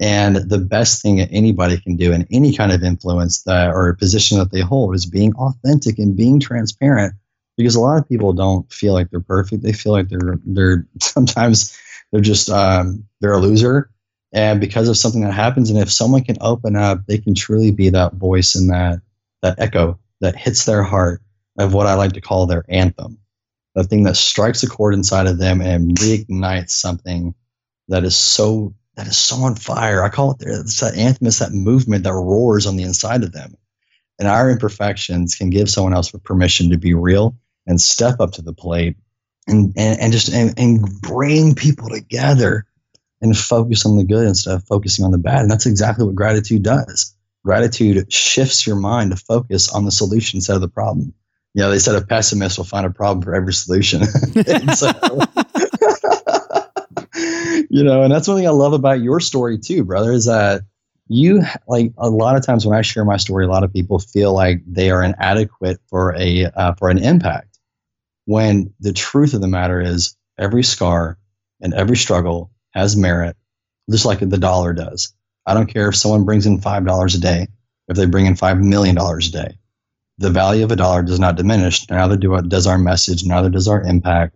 And 0.02 0.38
the 0.38 0.58
best 0.58 1.00
thing 1.04 1.18
that 1.18 1.30
anybody 1.32 1.80
can 1.80 1.96
do 1.96 2.12
in 2.12 2.28
any 2.32 2.56
kind 2.56 2.72
of 2.72 2.84
influence 2.84 3.44
that 3.44 3.70
or 3.70 3.94
position 3.94 4.40
that 4.40 4.52
they 4.52 4.62
hold 4.62 4.96
is 4.96 5.06
being 5.06 5.32
authentic 5.36 6.00
and 6.00 6.18
being 6.18 6.40
transparent. 6.40 7.14
Because 7.56 7.76
a 7.76 7.80
lot 7.80 8.00
of 8.00 8.10
people 8.10 8.34
don't 8.34 8.72
feel 8.74 8.94
like 8.94 9.12
they're 9.12 9.20
perfect. 9.20 9.62
They 9.62 9.74
feel 9.74 9.92
like 9.92 10.10
they're 10.10 10.40
they're 10.44 10.88
sometimes 11.00 11.78
they're 12.12 12.20
just 12.20 12.50
um, 12.50 13.06
they're 13.20 13.34
a 13.34 13.40
loser, 13.40 13.92
and 14.34 14.60
because 14.60 14.90
of 14.90 14.98
something 14.98 15.22
that 15.22 15.34
happens. 15.34 15.70
And 15.70 15.78
if 15.78 15.92
someone 15.92 16.24
can 16.24 16.38
open 16.42 16.76
up, 16.76 17.06
they 17.06 17.20
can 17.20 17.36
truly 17.36 17.70
be 17.70 17.90
that 17.90 18.14
voice 18.16 18.56
and 18.56 18.72
that 18.72 19.02
that 19.44 19.60
echo 19.60 20.00
that 20.22 20.36
hits 20.36 20.66
their 20.66 20.82
heart 20.82 21.22
of 21.60 21.76
what 21.76 21.86
I 21.86 21.94
like 21.94 22.14
to 22.14 22.22
call 22.22 22.48
their 22.48 22.66
anthem, 22.70 23.20
the 23.76 23.84
thing 23.84 24.04
that 24.04 24.18
strikes 24.18 24.64
a 24.64 24.68
chord 24.68 24.96
inside 24.96 25.28
of 25.28 25.38
them 25.38 25.62
and 25.62 25.96
reignites 26.00 26.72
something 26.72 27.36
that 27.88 28.04
is 28.04 28.16
so 28.16 28.74
that 29.02 29.10
is 29.10 29.18
so 29.18 29.38
on 29.38 29.56
fire. 29.56 30.04
I 30.04 30.10
call 30.10 30.34
it 30.34 30.44
it's 30.46 30.80
that 30.80 30.96
anthem, 30.96 31.26
it's 31.26 31.40
that 31.40 31.54
movement 31.54 32.04
that 32.04 32.14
roars 32.14 32.68
on 32.68 32.76
the 32.76 32.84
inside 32.84 33.24
of 33.24 33.32
them. 33.32 33.58
And 34.20 34.28
our 34.28 34.52
imperfections 34.52 35.34
can 35.34 35.50
give 35.50 35.72
someone 35.72 35.96
else 35.96 36.12
permission 36.24 36.70
to 36.70 36.78
be 36.78 36.94
real 36.94 37.36
and 37.66 37.82
step 37.82 38.20
up 38.20 38.32
to 38.34 38.44
the 38.44 38.54
plate 38.54 38.96
and, 39.48 39.74
and, 39.76 40.00
and 40.00 40.14
just 40.14 40.32
and, 40.32 40.54
and 40.60 41.02
bring 41.02 41.56
people 41.56 41.90
together 41.90 42.68
and 43.22 43.36
focus 43.36 43.88
on 43.88 43.98
the 43.98 44.04
good 44.04 44.28
instead 44.28 44.54
of 44.54 44.64
focusing 44.66 45.04
on 45.04 45.10
the 45.10 45.18
bad. 45.18 45.42
And 45.42 45.50
that's 45.50 45.66
exactly 45.66 46.06
what 46.06 46.14
gratitude 46.14 46.62
does. 46.62 47.16
Gratitude 47.44 48.14
shifts 48.14 48.68
your 48.68 48.76
mind 48.76 49.10
to 49.10 49.18
focus 49.18 49.74
on 49.74 49.86
the 49.86 49.92
solution 49.92 50.38
instead 50.38 50.56
of 50.56 50.62
the 50.62 50.68
problem. 50.68 51.12
You 51.56 51.64
know, 51.64 51.72
they 51.72 51.80
said 51.80 51.96
a 51.96 52.06
pessimist 52.06 52.60
will 52.60 52.66
find 52.66 52.86
a 52.86 52.92
problem 52.92 53.24
for 53.24 53.34
every 53.34 53.54
solution. 53.54 54.04
so, 54.76 54.92
you 57.72 57.86
know, 57.86 58.04
and 58.04 58.12
that's 58.12 58.28
one 58.28 58.36
thing 58.36 58.48
I 58.48 58.52
love 58.52 58.74
about 58.74 59.00
your 59.00 59.22
story 59.22 59.58
too, 59.58 59.86
brother, 59.86 60.12
is 60.12 60.26
that 60.26 60.64
you 61.08 61.42
like 61.70 61.94
a 61.98 62.10
lot 62.10 62.36
of 62.36 62.46
times 62.46 62.66
when 62.66 62.78
I 62.78 62.82
share 62.82 63.06
my 63.06 63.16
story, 63.16 63.46
a 63.46 63.48
lot 63.48 63.64
of 63.64 63.72
people 63.72 63.98
feel 63.98 64.34
like 64.34 64.62
they 64.68 64.92
are 64.92 65.02
inadequate 65.02 65.80
for 65.88 66.14
a 66.18 66.48
uh, 66.48 66.74
for 66.74 66.90
an 66.90 66.98
impact. 66.98 67.60
When 68.26 68.74
the 68.82 68.92
truth 68.92 69.34
of 69.34 69.40
the 69.40 69.48
matter 69.48 69.80
is, 69.80 70.18
every 70.38 70.64
scar 70.64 71.18
and 71.62 71.74
every 71.74 71.96
struggle 71.96 72.52
has 72.72 72.98
merit, 72.98 73.38
just 73.90 74.06
like 74.06 74.20
the 74.20 74.38
dollar 74.38 74.74
does. 74.74 75.14
I 75.46 75.54
don't 75.54 75.74
care 75.74 75.88
if 75.88 75.96
someone 75.96 76.26
brings 76.26 76.46
in 76.46 76.60
five 76.60 76.86
dollars 76.86 77.16
a 77.16 77.22
day, 77.22 77.48
if 77.88 77.96
they 77.96 78.06
bring 78.06 78.26
in 78.26 78.36
five 78.36 78.60
million 78.60 78.96
dollars 78.96 79.30
a 79.30 79.32
day. 79.32 79.58
The 80.18 80.30
value 80.30 80.66
of 80.66 80.74
a 80.74 80.76
dollar 80.76 81.04
does 81.04 81.22
not 81.22 81.38
diminish. 81.38 81.90
Neither 81.90 82.18
do 82.18 82.42
does 82.42 82.68
our 82.68 82.78
message. 82.78 83.24
Neither 83.24 83.50
does 83.50 83.70
our 83.70 83.82
impact 83.82 84.36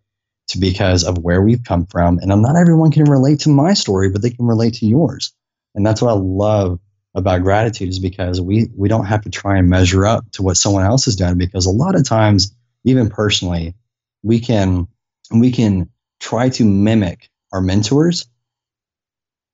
to 0.50 0.60
because 0.60 1.04
of 1.04 1.18
where 1.18 1.42
we've 1.42 1.64
come 1.64 1.86
from. 1.86 2.20
And 2.20 2.30
not 2.42 2.56
everyone 2.56 2.92
can 2.92 3.06
relate 3.06 3.42
to 3.42 3.50
my 3.50 3.74
story, 3.74 4.10
but 4.10 4.22
they 4.22 4.30
can 4.30 4.46
relate 4.46 4.76
to 4.76 4.86
yours. 4.86 5.34
And 5.74 5.86
that's 5.86 6.02
what 6.02 6.12
I 6.12 6.18
love 6.18 6.80
about 7.16 7.44
gratitude 7.44 7.90
is 7.90 8.00
because 8.00 8.42
we 8.42 8.68
we 8.76 8.90
don't 8.90 9.06
have 9.06 9.22
to 9.22 9.30
try 9.30 9.58
and 9.58 9.70
measure 9.70 10.06
up 10.06 10.30
to 10.32 10.44
what 10.44 10.58
someone 10.58 10.84
else 10.84 11.06
has 11.06 11.16
done 11.16 11.38
because 11.38 11.66
a 11.66 11.72
lot 11.72 11.96
of 11.96 12.04
times 12.04 12.54
even 12.84 13.10
personally 13.10 13.74
we 14.22 14.40
can 14.40 14.88
we 15.32 15.52
can 15.52 15.90
try 16.20 16.50
to 16.50 16.66
mimic 16.66 17.30
our 17.54 17.62
mentors 17.62 18.28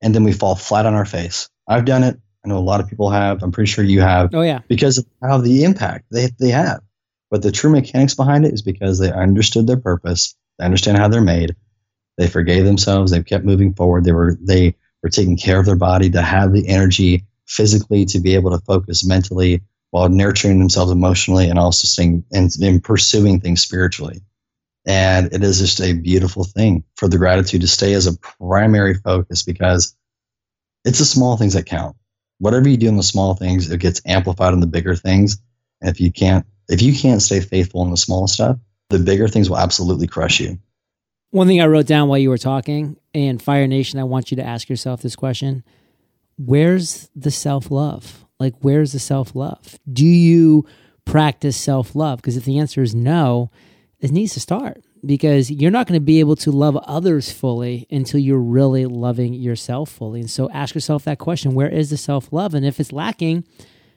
and 0.01 0.15
then 0.15 0.23
we 0.23 0.33
fall 0.33 0.55
flat 0.55 0.87
on 0.87 0.95
our 0.95 1.05
face. 1.05 1.49
I've 1.67 1.85
done 1.85 2.03
it. 2.03 2.19
I 2.43 2.47
know 2.47 2.57
a 2.57 2.59
lot 2.59 2.79
of 2.79 2.89
people 2.89 3.11
have. 3.11 3.43
I'm 3.43 3.51
pretty 3.51 3.69
sure 3.69 3.83
you 3.83 4.01
have. 4.01 4.33
Oh 4.33 4.41
yeah. 4.41 4.61
Because 4.67 4.97
of 4.97 5.05
how 5.21 5.37
the 5.37 5.63
impact 5.63 6.05
they, 6.11 6.29
they 6.39 6.49
have. 6.49 6.81
But 7.29 7.43
the 7.43 7.51
true 7.51 7.69
mechanics 7.69 8.15
behind 8.15 8.45
it 8.45 8.53
is 8.53 8.63
because 8.63 8.97
they 8.97 9.11
understood 9.11 9.67
their 9.67 9.77
purpose 9.77 10.35
they 10.61 10.65
understand 10.65 10.97
how 10.97 11.07
they're 11.07 11.21
made 11.21 11.55
they 12.17 12.27
forgave 12.27 12.65
themselves 12.65 13.11
they 13.11 13.21
kept 13.23 13.43
moving 13.43 13.73
forward 13.73 14.03
they 14.03 14.11
were 14.11 14.37
they 14.41 14.75
were 15.03 15.09
taking 15.09 15.37
care 15.37 15.59
of 15.59 15.65
their 15.65 15.75
body 15.75 16.09
to 16.09 16.21
have 16.21 16.53
the 16.53 16.67
energy 16.67 17.25
physically 17.47 18.05
to 18.05 18.19
be 18.19 18.35
able 18.35 18.51
to 18.51 18.65
focus 18.65 19.03
mentally 19.03 19.61
while 19.91 20.09
nurturing 20.09 20.59
themselves 20.59 20.91
emotionally 20.91 21.49
and 21.49 21.59
also 21.59 21.85
seeing 21.85 22.23
and, 22.31 22.51
and 22.61 22.83
pursuing 22.83 23.39
things 23.39 23.61
spiritually. 23.61 24.21
And 24.85 25.31
it 25.31 25.43
is 25.43 25.59
just 25.59 25.81
a 25.81 25.93
beautiful 25.93 26.43
thing 26.43 26.83
for 26.95 27.07
the 27.07 27.17
gratitude 27.17 27.61
to 27.61 27.67
stay 27.67 27.93
as 27.93 28.07
a 28.07 28.17
primary 28.17 28.95
focus 28.95 29.43
because 29.43 29.95
it's 30.85 30.99
the 30.99 31.05
small 31.05 31.37
things 31.37 31.53
that 31.53 31.67
count. 31.67 31.95
Whatever 32.39 32.69
you 32.69 32.77
do 32.77 32.87
in 32.87 32.97
the 32.97 33.03
small 33.03 33.35
things, 33.35 33.69
it 33.69 33.79
gets 33.79 34.01
amplified 34.05 34.53
in 34.53 34.61
the 34.61 34.67
bigger 34.67 34.95
things. 34.95 35.37
And 35.81 35.89
if 35.89 36.01
you 36.01 36.11
can't, 36.11 36.45
if 36.69 36.81
you 36.81 36.97
can't 36.97 37.21
stay 37.21 37.41
faithful 37.41 37.83
in 37.83 37.91
the 37.91 37.97
small 37.97 38.27
stuff, 38.27 38.57
the 38.91 38.99
bigger 38.99 39.27
things 39.27 39.49
will 39.49 39.57
absolutely 39.57 40.07
crush 40.07 40.39
you. 40.39 40.59
One 41.31 41.47
thing 41.47 41.61
I 41.61 41.67
wrote 41.67 41.87
down 41.87 42.09
while 42.09 42.17
you 42.17 42.29
were 42.29 42.37
talking, 42.37 42.97
and 43.13 43.41
Fire 43.41 43.67
Nation, 43.67 43.99
I 43.99 44.03
want 44.03 44.31
you 44.31 44.37
to 44.37 44.43
ask 44.43 44.69
yourself 44.69 45.01
this 45.01 45.15
question 45.15 45.63
Where's 46.37 47.09
the 47.15 47.31
self 47.31 47.71
love? 47.71 48.25
Like, 48.39 48.55
where's 48.61 48.93
the 48.93 48.99
self 48.99 49.35
love? 49.35 49.79
Do 49.91 50.05
you 50.05 50.65
practice 51.05 51.57
self 51.57 51.95
love? 51.95 52.19
Because 52.19 52.37
if 52.37 52.45
the 52.45 52.59
answer 52.59 52.81
is 52.81 52.93
no, 52.93 53.49
it 53.99 54.11
needs 54.11 54.33
to 54.33 54.39
start 54.39 54.83
because 55.05 55.49
you're 55.49 55.71
not 55.71 55.87
going 55.87 55.99
to 55.99 56.03
be 56.03 56.19
able 56.19 56.35
to 56.37 56.51
love 56.51 56.77
others 56.77 57.31
fully 57.31 57.87
until 57.89 58.19
you're 58.19 58.39
really 58.39 58.85
loving 58.85 59.33
yourself 59.33 59.89
fully. 59.89 60.19
And 60.19 60.29
so 60.29 60.49
ask 60.51 60.75
yourself 60.75 61.03
that 61.05 61.19
question 61.19 61.53
where 61.53 61.69
is 61.69 61.89
the 61.89 61.97
self 61.97 62.31
love? 62.31 62.53
And 62.53 62.65
if 62.65 62.79
it's 62.79 62.91
lacking, 62.91 63.45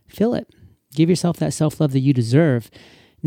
fill 0.07 0.35
it. 0.35 0.49
Give 0.95 1.11
yourself 1.11 1.39
that 1.39 1.53
self 1.53 1.81
love 1.81 1.93
that 1.93 2.01
you 2.01 2.13
deserve. 2.13 2.71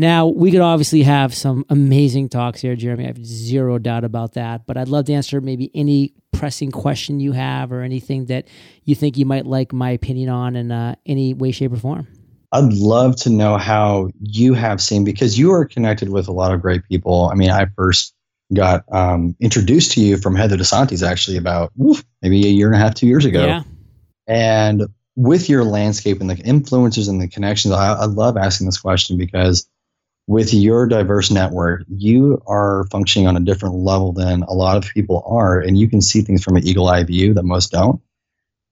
Now, 0.00 0.28
we 0.28 0.52
could 0.52 0.60
obviously 0.60 1.02
have 1.02 1.34
some 1.34 1.64
amazing 1.68 2.28
talks 2.28 2.60
here, 2.60 2.76
Jeremy. 2.76 3.02
I 3.02 3.06
have 3.08 3.26
zero 3.26 3.78
doubt 3.78 4.04
about 4.04 4.34
that. 4.34 4.64
But 4.64 4.76
I'd 4.76 4.86
love 4.86 5.06
to 5.06 5.12
answer 5.12 5.40
maybe 5.40 5.72
any 5.74 6.14
pressing 6.32 6.70
question 6.70 7.18
you 7.18 7.32
have 7.32 7.72
or 7.72 7.82
anything 7.82 8.26
that 8.26 8.46
you 8.84 8.94
think 8.94 9.16
you 9.18 9.26
might 9.26 9.44
like 9.44 9.72
my 9.72 9.90
opinion 9.90 10.28
on 10.28 10.54
in 10.54 10.70
uh, 10.70 10.94
any 11.04 11.34
way, 11.34 11.50
shape, 11.50 11.72
or 11.72 11.76
form. 11.78 12.06
I'd 12.52 12.72
love 12.72 13.16
to 13.16 13.30
know 13.30 13.56
how 13.56 14.10
you 14.20 14.54
have 14.54 14.80
seen, 14.80 15.02
because 15.02 15.36
you 15.36 15.50
are 15.50 15.64
connected 15.64 16.10
with 16.10 16.28
a 16.28 16.32
lot 16.32 16.54
of 16.54 16.62
great 16.62 16.84
people. 16.84 17.28
I 17.32 17.34
mean, 17.34 17.50
I 17.50 17.66
first 17.76 18.14
got 18.54 18.84
um, 18.92 19.34
introduced 19.40 19.92
to 19.92 20.00
you 20.00 20.16
from 20.16 20.36
Heather 20.36 20.56
DeSantis 20.56 21.04
actually 21.04 21.36
about 21.36 21.72
maybe 22.22 22.46
a 22.46 22.50
year 22.50 22.68
and 22.68 22.76
a 22.76 22.78
half, 22.78 22.94
two 22.94 23.08
years 23.08 23.24
ago. 23.24 23.44
Yeah. 23.44 23.64
And 24.28 24.84
with 25.16 25.48
your 25.48 25.64
landscape 25.64 26.20
and 26.20 26.30
the 26.30 26.36
influences 26.36 27.08
and 27.08 27.20
the 27.20 27.26
connections, 27.26 27.74
I, 27.74 27.94
I 27.94 28.04
love 28.04 28.36
asking 28.36 28.66
this 28.66 28.78
question 28.78 29.18
because 29.18 29.68
with 30.28 30.52
your 30.52 30.86
diverse 30.86 31.30
network, 31.30 31.84
you 31.88 32.40
are 32.46 32.86
functioning 32.90 33.26
on 33.26 33.36
a 33.36 33.40
different 33.40 33.76
level 33.76 34.12
than 34.12 34.42
a 34.42 34.52
lot 34.52 34.76
of 34.76 34.92
people 34.92 35.24
are, 35.26 35.58
and 35.58 35.78
you 35.78 35.88
can 35.88 36.02
see 36.02 36.20
things 36.20 36.44
from 36.44 36.54
an 36.54 36.68
eagle 36.68 36.86
eye 36.86 37.02
view 37.02 37.32
that 37.32 37.44
most 37.44 37.72
don't. 37.72 38.00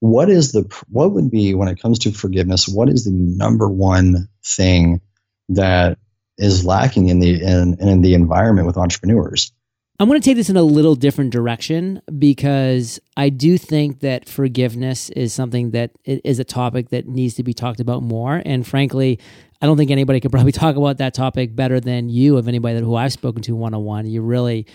What 0.01 0.29
is 0.29 0.53
the 0.53 0.71
what 0.91 1.13
would 1.13 1.31
be 1.31 1.55
when 1.55 1.69
it 1.69 1.81
comes 1.81 1.99
to 2.01 2.13
forgiveness? 2.13 2.69
What 2.69 2.91
is 2.91 3.07
the 3.07 3.13
number 3.13 3.71
one 3.71 4.29
thing 4.45 5.01
that 5.49 5.99
is 6.37 6.67
lacking 6.67 7.09
in 7.09 7.21
the 7.21 7.43
in, 7.43 7.81
in 7.81 8.03
the 8.03 8.13
environment 8.13 8.67
with 8.67 8.77
entrepreneurs? 8.77 9.51
I'm 9.99 10.09
going 10.09 10.21
to 10.21 10.25
take 10.25 10.37
this 10.37 10.51
in 10.51 10.59
a 10.59 10.63
little 10.63 10.95
different 10.95 11.33
direction 11.33 12.03
because 12.19 13.01
I 13.17 13.31
do 13.31 13.57
think 13.57 14.01
that 14.01 14.29
forgiveness 14.29 15.09
is 15.09 15.33
something 15.33 15.71
that 15.71 15.93
is 16.05 16.39
a 16.39 16.45
topic 16.45 16.91
that 16.91 17.09
needs 17.09 17.33
to 17.37 17.43
be 17.43 17.55
talked 17.55 17.81
about 17.81 18.03
more. 18.03 18.43
And 18.45 18.67
frankly, 18.67 19.19
I 19.61 19.67
don't 19.67 19.77
think 19.77 19.91
anybody 19.91 20.21
could 20.21 20.31
probably 20.31 20.53
talk 20.65 20.77
about 20.77 20.99
that 20.99 21.15
topic 21.15 21.55
better 21.55 21.81
than 21.81 22.09
you 22.09 22.37
of 22.37 22.49
anybody 22.49 22.75
that 22.75 22.85
who 22.85 22.95
I've 22.95 23.13
spoken 23.13 23.43
to 23.43 23.55
one 23.55 23.75
on 23.75 23.85
one. 23.85 24.07
You're 24.07 24.23
really 24.23 24.67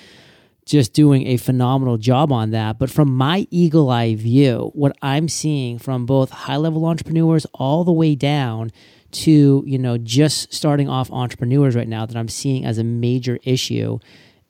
just 0.66 0.94
doing 0.94 1.28
a 1.28 1.38
phenomenal 1.38 1.98
job 1.98 2.32
on 2.32 2.52
that. 2.52 2.80
But 2.80 2.90
from 2.90 3.14
my 3.14 3.48
eagle 3.50 3.90
eye 3.90 4.16
view, 4.16 4.72
what 4.74 4.96
I'm 5.02 5.28
seeing 5.28 5.80
from 5.80 6.06
both 6.06 6.30
high 6.30 6.58
level 6.58 6.86
entrepreneurs 6.86 7.46
all 7.54 7.84
the 7.84 7.92
way 7.92 8.16
down 8.16 8.72
to, 9.12 9.64
you 9.66 9.78
know, 9.78 9.98
just 9.98 10.54
starting 10.54 10.88
off 10.88 11.12
entrepreneurs 11.12 11.76
right 11.76 11.88
now 11.88 12.06
that 12.06 12.16
I'm 12.16 12.30
seeing 12.30 12.64
as 12.64 12.78
a 12.78 12.84
major 12.84 13.40
issue 13.44 14.00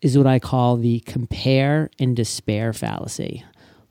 is 0.02 0.18
what 0.18 0.28
I 0.28 0.40
call 0.40 0.78
the 0.78 1.00
compare 1.02 1.90
and 2.00 2.16
despair 2.16 2.74
fallacy. 2.74 3.44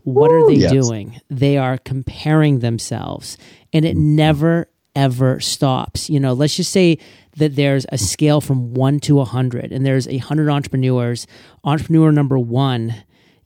What 0.03 0.31
Ooh, 0.31 0.45
are 0.45 0.51
they 0.51 0.61
yes. 0.61 0.73
doing? 0.73 1.21
They 1.29 1.57
are 1.57 1.79
comparing 1.79 2.61
themselves, 2.61 3.37
and 3.73 3.85
it 3.85 3.97
mm-hmm. 3.97 4.17
never 4.17 4.70
ever 4.95 5.41
stops. 5.41 6.11
You 6.11 6.21
know, 6.21 6.33
let's 6.33 6.57
just 6.57 6.73
say 6.73 6.99
that 7.37 7.57
there's 7.57 7.87
a 7.91 7.99
scale 7.99 8.41
from 8.41 8.75
one 8.75 9.01
to 9.01 9.21
a 9.21 9.25
hundred, 9.25 9.73
and 9.73 9.85
there's 9.85 10.09
a 10.09 10.19
hundred 10.19 10.51
entrepreneurs. 10.51 11.27
Entrepreneur 11.65 12.13
number 12.13 12.39
one, 12.39 12.95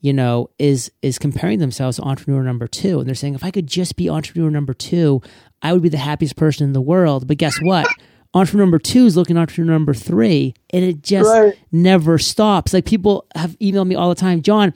you 0.01 0.13
know, 0.13 0.51
is 0.59 0.91
is 1.03 1.19
comparing 1.19 1.59
themselves 1.59 1.97
to 1.97 2.03
entrepreneur 2.03 2.43
number 2.43 2.67
two, 2.67 2.99
and 2.99 3.09
they're 3.09 3.15
saying, 3.15 3.35
if 3.35 3.45
I 3.45 3.51
could 3.51 3.67
just 3.67 3.97
be 3.97 4.09
entrepreneur 4.09 4.51
number 4.51 4.75
two, 4.75 5.23
I 5.63 5.73
would 5.73 5.83
be 5.83 5.89
the 5.89 5.99
happiest 5.99 6.37
person 6.37 6.65
in 6.65 6.73
the 6.73 6.81
world. 6.81 7.27
But 7.27 7.39
guess 7.39 7.59
what? 7.61 7.87
entrepreneur 8.35 8.65
number 8.65 8.79
two 8.79 9.07
is 9.07 9.17
looking 9.17 9.37
at 9.37 9.41
entrepreneur 9.41 9.73
number 9.73 9.95
three, 9.95 10.55
and 10.71 10.85
it 10.85 11.03
just 11.03 11.31
right. 11.31 11.55
never 11.73 12.19
stops. 12.19 12.75
Like 12.75 12.85
people 12.85 13.27
have 13.35 13.59
emailed 13.61 13.87
me 13.87 13.95
all 13.95 14.09
the 14.09 14.15
time, 14.15 14.43
John. 14.43 14.75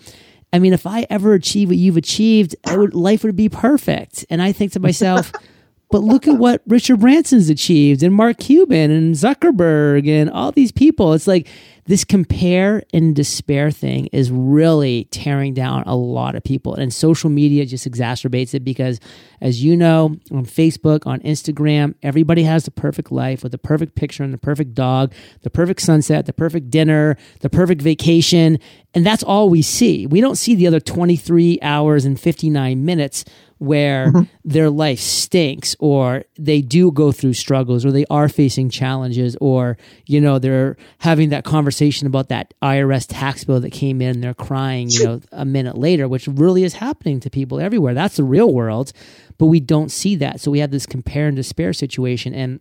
I 0.53 0.59
mean, 0.59 0.73
if 0.73 0.87
I 0.87 1.07
ever 1.11 1.35
achieve 1.35 1.69
what 1.69 1.77
you've 1.77 1.99
achieved, 1.99 2.57
would, 2.69 2.95
life 2.95 3.23
would 3.25 3.37
be 3.37 3.49
perfect. 3.49 4.25
And 4.31 4.41
I 4.41 4.53
think 4.53 4.73
to 4.73 4.81
myself, 4.81 5.33
but 5.91 6.03
look 6.03 6.29
at 6.29 6.37
what 6.37 6.63
Richard 6.67 7.01
Branson's 7.01 7.49
achieved 7.49 8.03
and 8.03 8.15
Mark 8.15 8.39
Cuban 8.39 8.91
and 8.91 9.15
Zuckerberg 9.15 10.09
and 10.09 10.31
all 10.31 10.53
these 10.53 10.73
people. 10.73 11.15
It's 11.15 11.27
like 11.27 11.49
this 11.87 12.05
compare 12.05 12.83
and 12.93 13.17
despair 13.17 13.71
thing 13.71 14.07
is 14.13 14.31
really 14.31 15.05
tearing 15.05 15.55
down 15.55 15.85
a 15.87 15.97
lot 15.97 16.35
of 16.35 16.45
people. 16.45 16.75
And 16.75 16.93
social 16.93 17.31
media 17.31 17.65
just 17.65 17.91
exacerbates 17.91 18.53
it 18.53 18.61
because, 18.61 19.01
as 19.41 19.65
you 19.65 19.75
know, 19.75 20.19
on 20.31 20.45
Facebook, 20.45 21.07
on 21.07 21.21
Instagram, 21.21 21.95
everybody 22.03 22.43
has 22.43 22.67
the 22.67 22.71
perfect 22.71 23.11
life 23.11 23.43
with 23.43 23.53
the 23.53 23.59
perfect 23.59 23.95
picture 23.95 24.23
and 24.23 24.35
the 24.35 24.39
perfect 24.39 24.75
dog, 24.75 25.15
the 25.41 25.51
perfect 25.51 25.81
sunset, 25.81 26.27
the 26.27 26.35
perfect 26.35 26.69
dinner, 26.69 27.17
the 27.41 27.49
perfect 27.49 27.81
vacation. 27.81 28.59
And 28.93 29.07
that's 29.07 29.23
all 29.23 29.49
we 29.49 29.63
see. 29.63 30.07
We 30.07 30.21
don't 30.21 30.37
see 30.37 30.55
the 30.55 30.67
other 30.67 30.81
23 30.81 31.59
hours 31.63 32.05
and 32.05 32.21
59 32.21 32.85
minutes 32.85 33.25
where 33.59 34.09
mm-hmm. 34.09 34.23
their 34.45 34.71
life 34.71 34.99
stinks 34.99 35.77
or 35.79 36.25
they 36.39 36.61
do 36.61 36.91
go 36.91 37.13
through 37.13 37.33
struggles 37.33 37.85
or 37.85 37.93
they 37.93 38.05
are 38.11 38.29
facing 38.29 38.71
challenges 38.71 39.37
or 39.41 39.77
you 40.07 40.21
know 40.21 40.39
they're 40.39 40.77
having 40.99 41.29
that 41.29 41.45
conversation 41.45 42.07
about 42.07 42.29
that 42.29 42.55
IRS 42.63 43.07
tax 43.09 43.45
bill 43.45 43.61
that 43.61 43.73
came 43.73 44.01
in 44.01 44.17
and 44.17 44.23
they're 44.23 44.35
crying 44.35 44.89
you 44.91 45.05
know 45.05 45.21
a 45.33 45.45
minute 45.45 45.77
later 45.77 46.09
which 46.09 46.27
really 46.29 46.65
is 46.65 46.75
happening 46.75 47.21
to 47.21 47.31
people 47.31 47.61
everywhere. 47.61 47.95
That's 47.95 48.17
the 48.17 48.25
real 48.25 48.53
world 48.53 48.93
but 49.39 49.47
we 49.47 49.61
don't 49.61 49.91
see 49.91 50.17
that. 50.17 50.41
So 50.41 50.51
we 50.51 50.59
have 50.59 50.73
this 50.73 50.85
compare 50.85 51.29
and 51.29 51.37
despair 51.37 51.73
situation. 51.73 52.35
And 52.35 52.61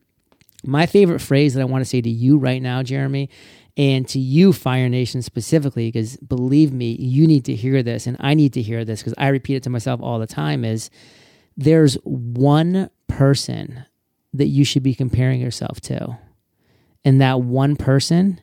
my 0.63 0.85
favorite 0.85 1.19
phrase 1.19 1.55
that 1.55 1.61
I 1.61 1.65
want 1.65 1.81
to 1.81 1.89
say 1.89 2.01
to 2.01 2.09
you 2.09 2.37
right 2.37 2.61
now 2.61 2.83
Jeremy 2.83 3.29
and 3.77 4.07
to 4.09 4.19
you, 4.19 4.51
Fire 4.53 4.89
Nation 4.89 5.21
specifically, 5.21 5.87
because 5.87 6.17
believe 6.17 6.73
me, 6.73 6.95
you 6.99 7.27
need 7.27 7.45
to 7.45 7.55
hear 7.55 7.83
this, 7.83 8.07
and 8.07 8.17
I 8.19 8.33
need 8.33 8.53
to 8.53 8.61
hear 8.61 8.83
this 8.83 9.01
because 9.01 9.13
I 9.19 9.27
repeat 9.27 9.55
it 9.55 9.63
to 9.63 9.69
myself 9.69 10.01
all 10.01 10.17
the 10.17 10.25
time 10.25 10.65
is 10.65 10.89
there's 11.55 11.93
one 12.03 12.89
person 13.07 13.85
that 14.33 14.47
you 14.47 14.65
should 14.65 14.83
be 14.83 14.95
comparing 14.95 15.39
yourself 15.39 15.79
to. 15.81 16.17
And 17.05 17.21
that 17.21 17.41
one 17.41 17.75
person 17.75 18.41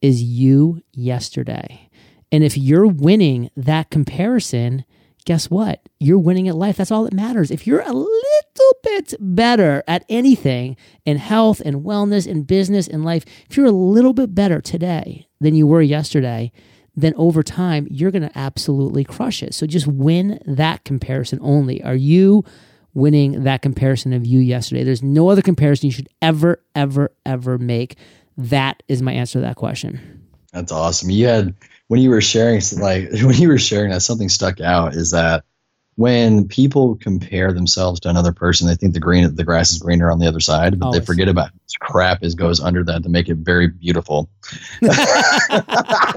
is 0.00 0.22
you 0.22 0.82
yesterday. 0.92 1.88
And 2.32 2.42
if 2.42 2.58
you're 2.58 2.86
winning 2.86 3.50
that 3.56 3.90
comparison, 3.90 4.84
guess 5.24 5.50
what? 5.50 5.80
You're 6.00 6.18
winning 6.18 6.48
at 6.48 6.56
life. 6.56 6.76
That's 6.76 6.90
all 6.90 7.04
that 7.04 7.12
matters. 7.12 7.50
If 7.50 7.66
you're 7.66 7.80
a 7.80 7.92
little 7.92 8.76
bit 8.82 9.14
better 9.20 9.82
at 9.86 10.04
anything 10.08 10.76
in 11.04 11.16
health 11.16 11.60
and 11.64 11.82
wellness 11.84 12.30
and 12.30 12.46
business 12.46 12.88
and 12.88 13.04
life, 13.04 13.24
if 13.48 13.56
you're 13.56 13.66
a 13.66 13.70
little 13.70 14.12
bit 14.12 14.34
better 14.34 14.60
today 14.60 15.28
than 15.40 15.54
you 15.54 15.66
were 15.66 15.82
yesterday, 15.82 16.52
then 16.94 17.14
over 17.16 17.42
time, 17.42 17.86
you're 17.90 18.10
going 18.10 18.28
to 18.28 18.38
absolutely 18.38 19.04
crush 19.04 19.42
it. 19.42 19.54
So 19.54 19.66
just 19.66 19.86
win 19.86 20.40
that 20.46 20.84
comparison 20.84 21.38
only. 21.42 21.82
Are 21.82 21.94
you 21.94 22.44
winning 22.94 23.44
that 23.44 23.62
comparison 23.62 24.12
of 24.12 24.26
you 24.26 24.40
yesterday? 24.40 24.84
There's 24.84 25.02
no 25.02 25.30
other 25.30 25.42
comparison 25.42 25.86
you 25.86 25.92
should 25.92 26.08
ever, 26.20 26.62
ever, 26.74 27.10
ever 27.24 27.58
make. 27.58 27.96
That 28.36 28.82
is 28.88 29.00
my 29.02 29.12
answer 29.12 29.38
to 29.38 29.46
that 29.46 29.56
question. 29.56 30.22
That's 30.52 30.70
awesome. 30.70 31.08
You 31.08 31.26
had 31.28 31.54
when 31.92 32.00
you 32.00 32.08
were 32.08 32.22
sharing 32.22 32.62
like 32.78 33.10
when 33.22 33.36
you 33.36 33.48
were 33.48 33.58
sharing 33.58 33.90
that 33.90 34.00
something 34.00 34.30
stuck 34.30 34.62
out 34.62 34.94
is 34.94 35.10
that 35.10 35.44
when 35.96 36.48
people 36.48 36.96
compare 36.96 37.52
themselves 37.52 38.00
to 38.00 38.08
another 38.08 38.32
person, 38.32 38.66
they 38.66 38.74
think 38.74 38.94
the 38.94 38.98
green 38.98 39.36
the 39.36 39.44
grass 39.44 39.72
is 39.72 39.78
greener 39.78 40.10
on 40.10 40.18
the 40.18 40.26
other 40.26 40.40
side, 40.40 40.80
but 40.80 40.86
Always. 40.86 41.00
they 41.00 41.04
forget 41.04 41.28
about 41.28 41.50
crap 41.80 42.24
is 42.24 42.34
goes 42.34 42.60
under 42.60 42.82
that 42.82 43.02
to 43.02 43.10
make 43.10 43.28
it 43.28 43.36
very 43.36 43.68
beautiful. 43.68 44.30
I 44.82 46.14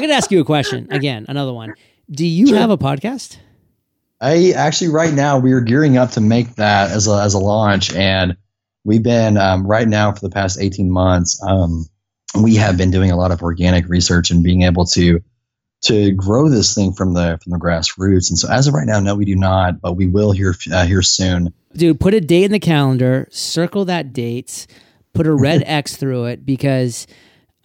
to 0.00 0.12
ask 0.12 0.30
you 0.30 0.42
a 0.42 0.44
question 0.44 0.86
again. 0.90 1.24
Another 1.30 1.54
one. 1.54 1.72
Do 2.10 2.26
you 2.26 2.48
Sure. 2.48 2.58
have 2.58 2.68
a 2.68 2.76
podcast? 2.76 3.38
I 4.20 4.50
actually 4.50 4.88
right 4.88 5.14
now 5.14 5.38
we 5.38 5.52
are 5.52 5.62
gearing 5.62 5.96
up 5.96 6.10
to 6.10 6.20
make 6.20 6.56
that 6.56 6.90
as 6.90 7.08
a 7.08 7.22
as 7.22 7.32
a 7.32 7.38
launch, 7.38 7.90
and 7.94 8.36
we've 8.84 9.02
been 9.02 9.38
um, 9.38 9.66
right 9.66 9.88
now 9.88 10.12
for 10.12 10.20
the 10.20 10.28
past 10.28 10.60
eighteen 10.60 10.90
months. 10.90 11.42
Um, 11.42 11.86
we 12.42 12.54
have 12.56 12.76
been 12.76 12.90
doing 12.90 13.10
a 13.10 13.16
lot 13.16 13.30
of 13.30 13.42
organic 13.42 13.88
research 13.88 14.30
and 14.30 14.42
being 14.42 14.62
able 14.62 14.84
to 14.86 15.20
to 15.82 16.10
grow 16.12 16.48
this 16.48 16.74
thing 16.74 16.92
from 16.92 17.14
the 17.14 17.38
from 17.42 17.52
the 17.52 17.58
grassroots. 17.58 18.30
And 18.30 18.38
so 18.38 18.50
as 18.50 18.66
of 18.66 18.74
right 18.74 18.86
now, 18.86 19.00
no, 19.00 19.14
we 19.14 19.24
do 19.24 19.36
not, 19.36 19.80
but 19.80 19.94
we 19.94 20.06
will 20.06 20.32
here 20.32 20.54
uh, 20.72 20.86
here 20.86 21.02
soon. 21.02 21.52
Dude, 21.74 22.00
put 22.00 22.14
a 22.14 22.20
date 22.20 22.44
in 22.44 22.52
the 22.52 22.58
calendar, 22.58 23.28
circle 23.30 23.84
that 23.84 24.12
date, 24.12 24.66
put 25.12 25.26
a 25.26 25.34
red 25.34 25.62
X 25.66 25.96
through 25.96 26.26
it 26.26 26.46
because 26.46 27.06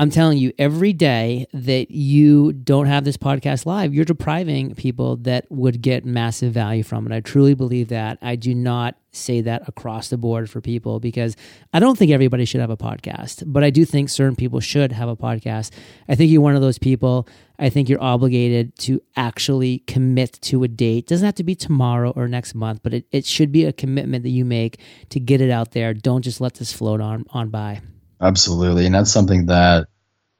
I'm 0.01 0.09
telling 0.09 0.39
you, 0.39 0.51
every 0.57 0.93
day 0.93 1.45
that 1.53 1.91
you 1.91 2.53
don't 2.53 2.87
have 2.87 3.03
this 3.03 3.17
podcast 3.17 3.67
live, 3.67 3.93
you're 3.93 4.03
depriving 4.03 4.73
people 4.73 5.17
that 5.17 5.45
would 5.51 5.79
get 5.79 6.05
massive 6.05 6.53
value 6.53 6.81
from 6.81 7.05
it. 7.05 7.15
I 7.15 7.19
truly 7.19 7.53
believe 7.53 7.89
that. 7.89 8.17
I 8.19 8.35
do 8.35 8.55
not 8.55 8.95
say 9.11 9.41
that 9.41 9.69
across 9.69 10.07
the 10.07 10.17
board 10.17 10.49
for 10.49 10.59
people 10.59 10.99
because 10.99 11.35
I 11.71 11.77
don't 11.79 11.99
think 11.99 12.09
everybody 12.09 12.45
should 12.45 12.61
have 12.61 12.71
a 12.71 12.77
podcast, 12.77 13.43
but 13.45 13.63
I 13.63 13.69
do 13.69 13.85
think 13.85 14.09
certain 14.09 14.35
people 14.35 14.59
should 14.59 14.91
have 14.91 15.07
a 15.07 15.15
podcast. 15.15 15.69
I 16.09 16.15
think 16.15 16.31
you're 16.31 16.41
one 16.41 16.55
of 16.55 16.63
those 16.63 16.79
people. 16.79 17.27
I 17.59 17.69
think 17.69 17.87
you're 17.87 18.01
obligated 18.01 18.75
to 18.79 19.03
actually 19.15 19.83
commit 19.85 20.39
to 20.41 20.63
a 20.63 20.67
date. 20.67 21.05
doesn't 21.05 21.27
have 21.27 21.35
to 21.35 21.43
be 21.43 21.53
tomorrow 21.53 22.09
or 22.15 22.27
next 22.27 22.55
month, 22.55 22.79
but 22.81 22.95
it, 22.95 23.05
it 23.11 23.23
should 23.23 23.51
be 23.51 23.65
a 23.65 23.71
commitment 23.71 24.23
that 24.23 24.29
you 24.29 24.45
make 24.45 24.79
to 25.09 25.19
get 25.19 25.41
it 25.41 25.51
out 25.51 25.73
there. 25.73 25.93
Don't 25.93 26.23
just 26.23 26.41
let 26.41 26.55
this 26.55 26.73
float 26.73 27.01
on 27.01 27.25
on 27.29 27.49
by. 27.49 27.81
Absolutely, 28.21 28.85
and 28.85 28.93
that's 28.93 29.11
something 29.11 29.47
that 29.47 29.87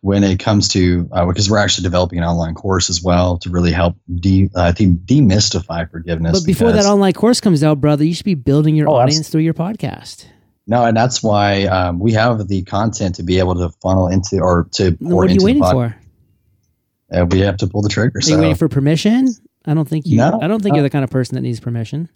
when 0.02 0.24
it 0.24 0.40
comes 0.40 0.68
to 0.70 1.08
uh, 1.12 1.26
because 1.26 1.50
we're 1.50 1.58
actually 1.58 1.84
developing 1.84 2.18
an 2.20 2.26
online 2.26 2.56
course 2.56 2.90
as 2.90 3.04
well 3.04 3.38
to 3.38 3.50
really 3.50 3.72
help 3.72 3.96
de 4.20 4.50
uh, 4.56 4.62
I 4.64 4.72
think 4.72 5.00
demystify 5.02 5.90
forgiveness. 5.90 6.40
But 6.40 6.46
before 6.46 6.70
because- 6.72 6.86
that 6.86 6.92
online 6.92 7.14
course 7.14 7.40
comes 7.42 7.64
out, 7.64 7.80
brother, 7.82 8.04
you 8.04 8.14
should 8.14 8.26
be 8.26 8.36
building 8.36 8.76
your 8.76 8.90
Oh, 8.90 8.94
audience 8.96 9.30
through 9.30 9.42
your 9.42 9.54
podcast. 9.54 10.26
No, 10.68 10.86
and 10.86 10.96
that's 10.96 11.22
why 11.24 11.64
um, 11.66 12.00
we 12.00 12.14
have 12.14 12.48
the 12.48 12.62
content 12.64 13.16
to 13.16 13.24
be 13.24 13.40
able 13.40 13.56
to 13.56 13.70
funnel 13.82 14.08
into 14.08 14.40
or 14.40 14.68
to 14.74 14.92
pour 14.94 15.16
what 15.16 15.22
are 15.24 15.26
you 15.26 15.34
into 15.34 15.46
waiting 15.46 15.62
the 15.64 15.72
for? 15.72 15.96
Uh, 17.12 17.26
we 17.26 17.40
have 17.40 17.58
to 17.58 17.68
pull 17.68 17.82
the 17.82 17.90
trigger. 17.90 18.20
Are 18.20 18.22
So 18.22 18.36
you 18.36 18.40
waiting 18.40 18.56
for 18.56 18.70
permission? 18.70 19.28
I 19.66 19.74
don't 19.74 19.88
think 19.88 20.06
you. 20.06 20.18
No, 20.18 20.40
I 20.42 20.48
don't 20.48 20.62
think 20.62 20.74
no. 20.74 20.78
you're 20.78 20.84
the 20.84 20.90
kind 20.90 21.04
of 21.04 21.10
person 21.10 21.36
that 21.36 21.42
needs 21.42 21.60
permission. 21.60 22.10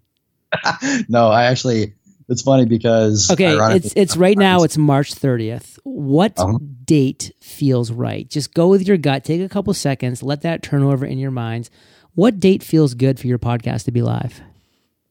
no, 1.09 1.27
I 1.29 1.45
actually. 1.45 1.93
It's 2.27 2.41
funny 2.41 2.65
because 2.65 3.29
Okay, 3.31 3.55
it's 3.75 3.93
it's 3.95 4.17
right 4.17 4.37
now. 4.37 4.63
It's 4.63 4.77
March 4.77 5.13
30th. 5.13 5.77
What 5.83 6.33
Uh-huh. 6.39 6.57
date 6.85 7.31
feels 7.39 7.91
right? 7.91 8.27
Just 8.29 8.53
go 8.53 8.67
with 8.67 8.87
your 8.87 8.97
gut. 8.97 9.23
Take 9.23 9.41
a 9.41 9.49
couple 9.49 9.73
seconds. 9.75 10.23
Let 10.23 10.41
that 10.41 10.63
turn 10.63 10.81
over 10.83 11.05
in 11.05 11.19
your 11.19 11.31
minds. 11.31 11.69
What 12.15 12.39
date 12.39 12.63
feels 12.63 12.93
good 12.95 13.19
for 13.19 13.27
your 13.27 13.37
podcast 13.39 13.83
to 13.85 13.91
be 13.91 14.01
live? 14.01 14.41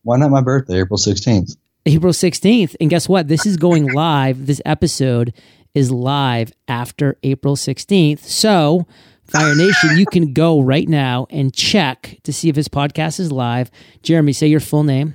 why 0.03 0.19
not 0.19 0.31
my 0.31 0.41
birthday, 0.43 0.81
April 0.81 0.99
sixteenth? 0.99 1.55
April 1.87 2.13
16th. 2.13 2.77
And 2.81 2.89
guess 2.91 3.09
what? 3.09 3.29
This 3.29 3.45
is 3.47 3.57
going 3.59 3.87
live. 3.93 4.47
This 4.47 4.61
episode 4.67 5.33
is 5.75 5.91
live 5.91 6.51
after 6.67 7.17
April 7.23 7.57
16th. 7.57 8.21
So, 8.21 8.87
Fire 9.25 9.55
Nation, 9.55 9.99
you 9.99 10.07
can 10.07 10.33
go 10.33 10.61
right 10.61 10.89
now 10.89 11.27
and 11.31 11.53
check 11.55 12.19
to 12.25 12.33
see 12.33 12.49
if 12.49 12.57
his 12.57 12.69
podcast 12.69 13.21
is 13.21 13.31
live. 13.33 13.71
Jeremy, 14.03 14.33
say 14.33 14.47
your 14.47 14.61
full 14.61 14.83
name. 14.83 15.13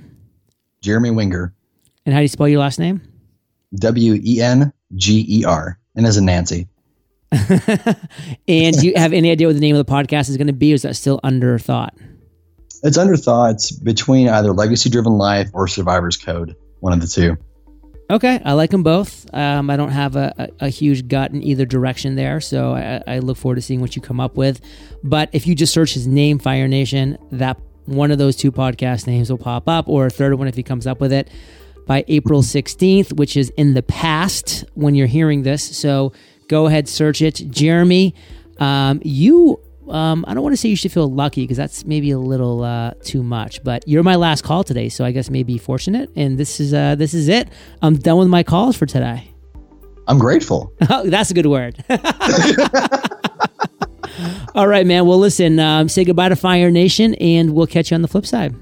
Jeremy 0.80 1.10
Wenger, 1.10 1.54
And 2.10 2.14
how 2.16 2.18
do 2.18 2.22
you 2.22 2.28
spell 2.28 2.48
your 2.48 2.58
last 2.58 2.80
name? 2.80 3.02
W 3.76 4.20
E 4.24 4.40
N 4.40 4.72
G 4.96 5.24
E 5.28 5.44
R, 5.44 5.78
and 5.94 6.04
as 6.04 6.16
a 6.16 6.20
Nancy. 6.20 6.66
And 8.48 8.76
do 8.76 8.84
you 8.84 8.94
have 8.96 9.12
any 9.12 9.30
idea 9.30 9.46
what 9.46 9.52
the 9.52 9.60
name 9.60 9.76
of 9.76 9.86
the 9.86 9.92
podcast 9.92 10.28
is 10.28 10.36
going 10.36 10.48
to 10.48 10.52
be? 10.52 10.72
Or 10.72 10.74
is 10.74 10.82
that 10.82 10.96
still 10.96 11.20
under 11.22 11.56
thought? 11.56 11.94
It's 12.82 12.98
under 12.98 13.16
thoughts 13.16 13.70
between 13.70 14.28
either 14.28 14.52
Legacy 14.52 14.90
Driven 14.90 15.18
Life 15.18 15.50
or 15.52 15.68
Survivor's 15.68 16.16
Code, 16.16 16.56
one 16.80 16.92
of 16.92 17.00
the 17.00 17.06
two. 17.06 17.36
Okay, 18.10 18.40
I 18.44 18.54
like 18.54 18.70
them 18.70 18.82
both. 18.82 19.32
Um, 19.32 19.70
I 19.70 19.76
don't 19.76 19.92
have 19.92 20.16
a, 20.16 20.34
a, 20.36 20.66
a 20.66 20.68
huge 20.68 21.06
gut 21.06 21.30
in 21.30 21.44
either 21.44 21.64
direction 21.64 22.16
there, 22.16 22.40
so 22.40 22.74
I, 22.74 23.04
I 23.06 23.18
look 23.20 23.36
forward 23.36 23.54
to 23.54 23.62
seeing 23.62 23.80
what 23.80 23.94
you 23.94 24.02
come 24.02 24.18
up 24.18 24.36
with. 24.36 24.60
But 25.04 25.28
if 25.30 25.46
you 25.46 25.54
just 25.54 25.72
search 25.72 25.94
his 25.94 26.08
name, 26.08 26.40
Fire 26.40 26.66
Nation, 26.66 27.18
that 27.30 27.56
one 27.84 28.10
of 28.10 28.18
those 28.18 28.34
two 28.34 28.50
podcast 28.50 29.06
names 29.06 29.30
will 29.30 29.38
pop 29.38 29.68
up, 29.68 29.88
or 29.88 30.06
a 30.06 30.10
third 30.10 30.34
one 30.34 30.48
if 30.48 30.56
he 30.56 30.64
comes 30.64 30.88
up 30.88 31.00
with 31.00 31.12
it 31.12 31.30
by 31.86 32.04
April 32.08 32.42
16th, 32.42 33.12
which 33.14 33.36
is 33.36 33.50
in 33.50 33.74
the 33.74 33.82
past 33.82 34.64
when 34.74 34.94
you're 34.94 35.06
hearing 35.06 35.42
this. 35.42 35.76
So 35.76 36.12
go 36.48 36.66
ahead, 36.66 36.88
search 36.88 37.22
it. 37.22 37.42
Jeremy, 37.50 38.14
um, 38.58 39.00
you. 39.04 39.60
Um, 39.88 40.24
I 40.28 40.34
don't 40.34 40.44
want 40.44 40.52
to 40.52 40.56
say 40.56 40.68
you 40.68 40.76
should 40.76 40.92
feel 40.92 41.10
lucky 41.10 41.42
because 41.42 41.56
that's 41.56 41.84
maybe 41.84 42.12
a 42.12 42.18
little 42.18 42.62
uh, 42.62 42.92
too 43.02 43.24
much, 43.24 43.64
but 43.64 43.82
you're 43.88 44.04
my 44.04 44.14
last 44.14 44.44
call 44.44 44.62
today, 44.62 44.88
so 44.88 45.04
I 45.04 45.10
guess 45.10 45.30
maybe 45.30 45.58
fortunate. 45.58 46.10
And 46.14 46.38
this 46.38 46.60
is 46.60 46.72
uh, 46.72 46.94
this 46.94 47.12
is 47.12 47.26
it. 47.26 47.48
I'm 47.82 47.96
done 47.96 48.18
with 48.18 48.28
my 48.28 48.44
calls 48.44 48.76
for 48.76 48.86
today. 48.86 49.32
I'm 50.06 50.18
grateful. 50.18 50.72
Oh, 50.90 51.08
that's 51.08 51.30
a 51.30 51.34
good 51.34 51.46
word. 51.46 51.84
All 54.54 54.66
right, 54.68 54.86
man. 54.86 55.06
Well, 55.06 55.18
listen. 55.18 55.58
Um, 55.58 55.88
say 55.88 56.04
goodbye 56.04 56.28
to 56.28 56.36
Fire 56.36 56.70
Nation, 56.70 57.14
and 57.14 57.54
we'll 57.54 57.66
catch 57.66 57.90
you 57.90 57.94
on 57.94 58.02
the 58.02 58.08
flip 58.08 58.26
side. 58.26 58.54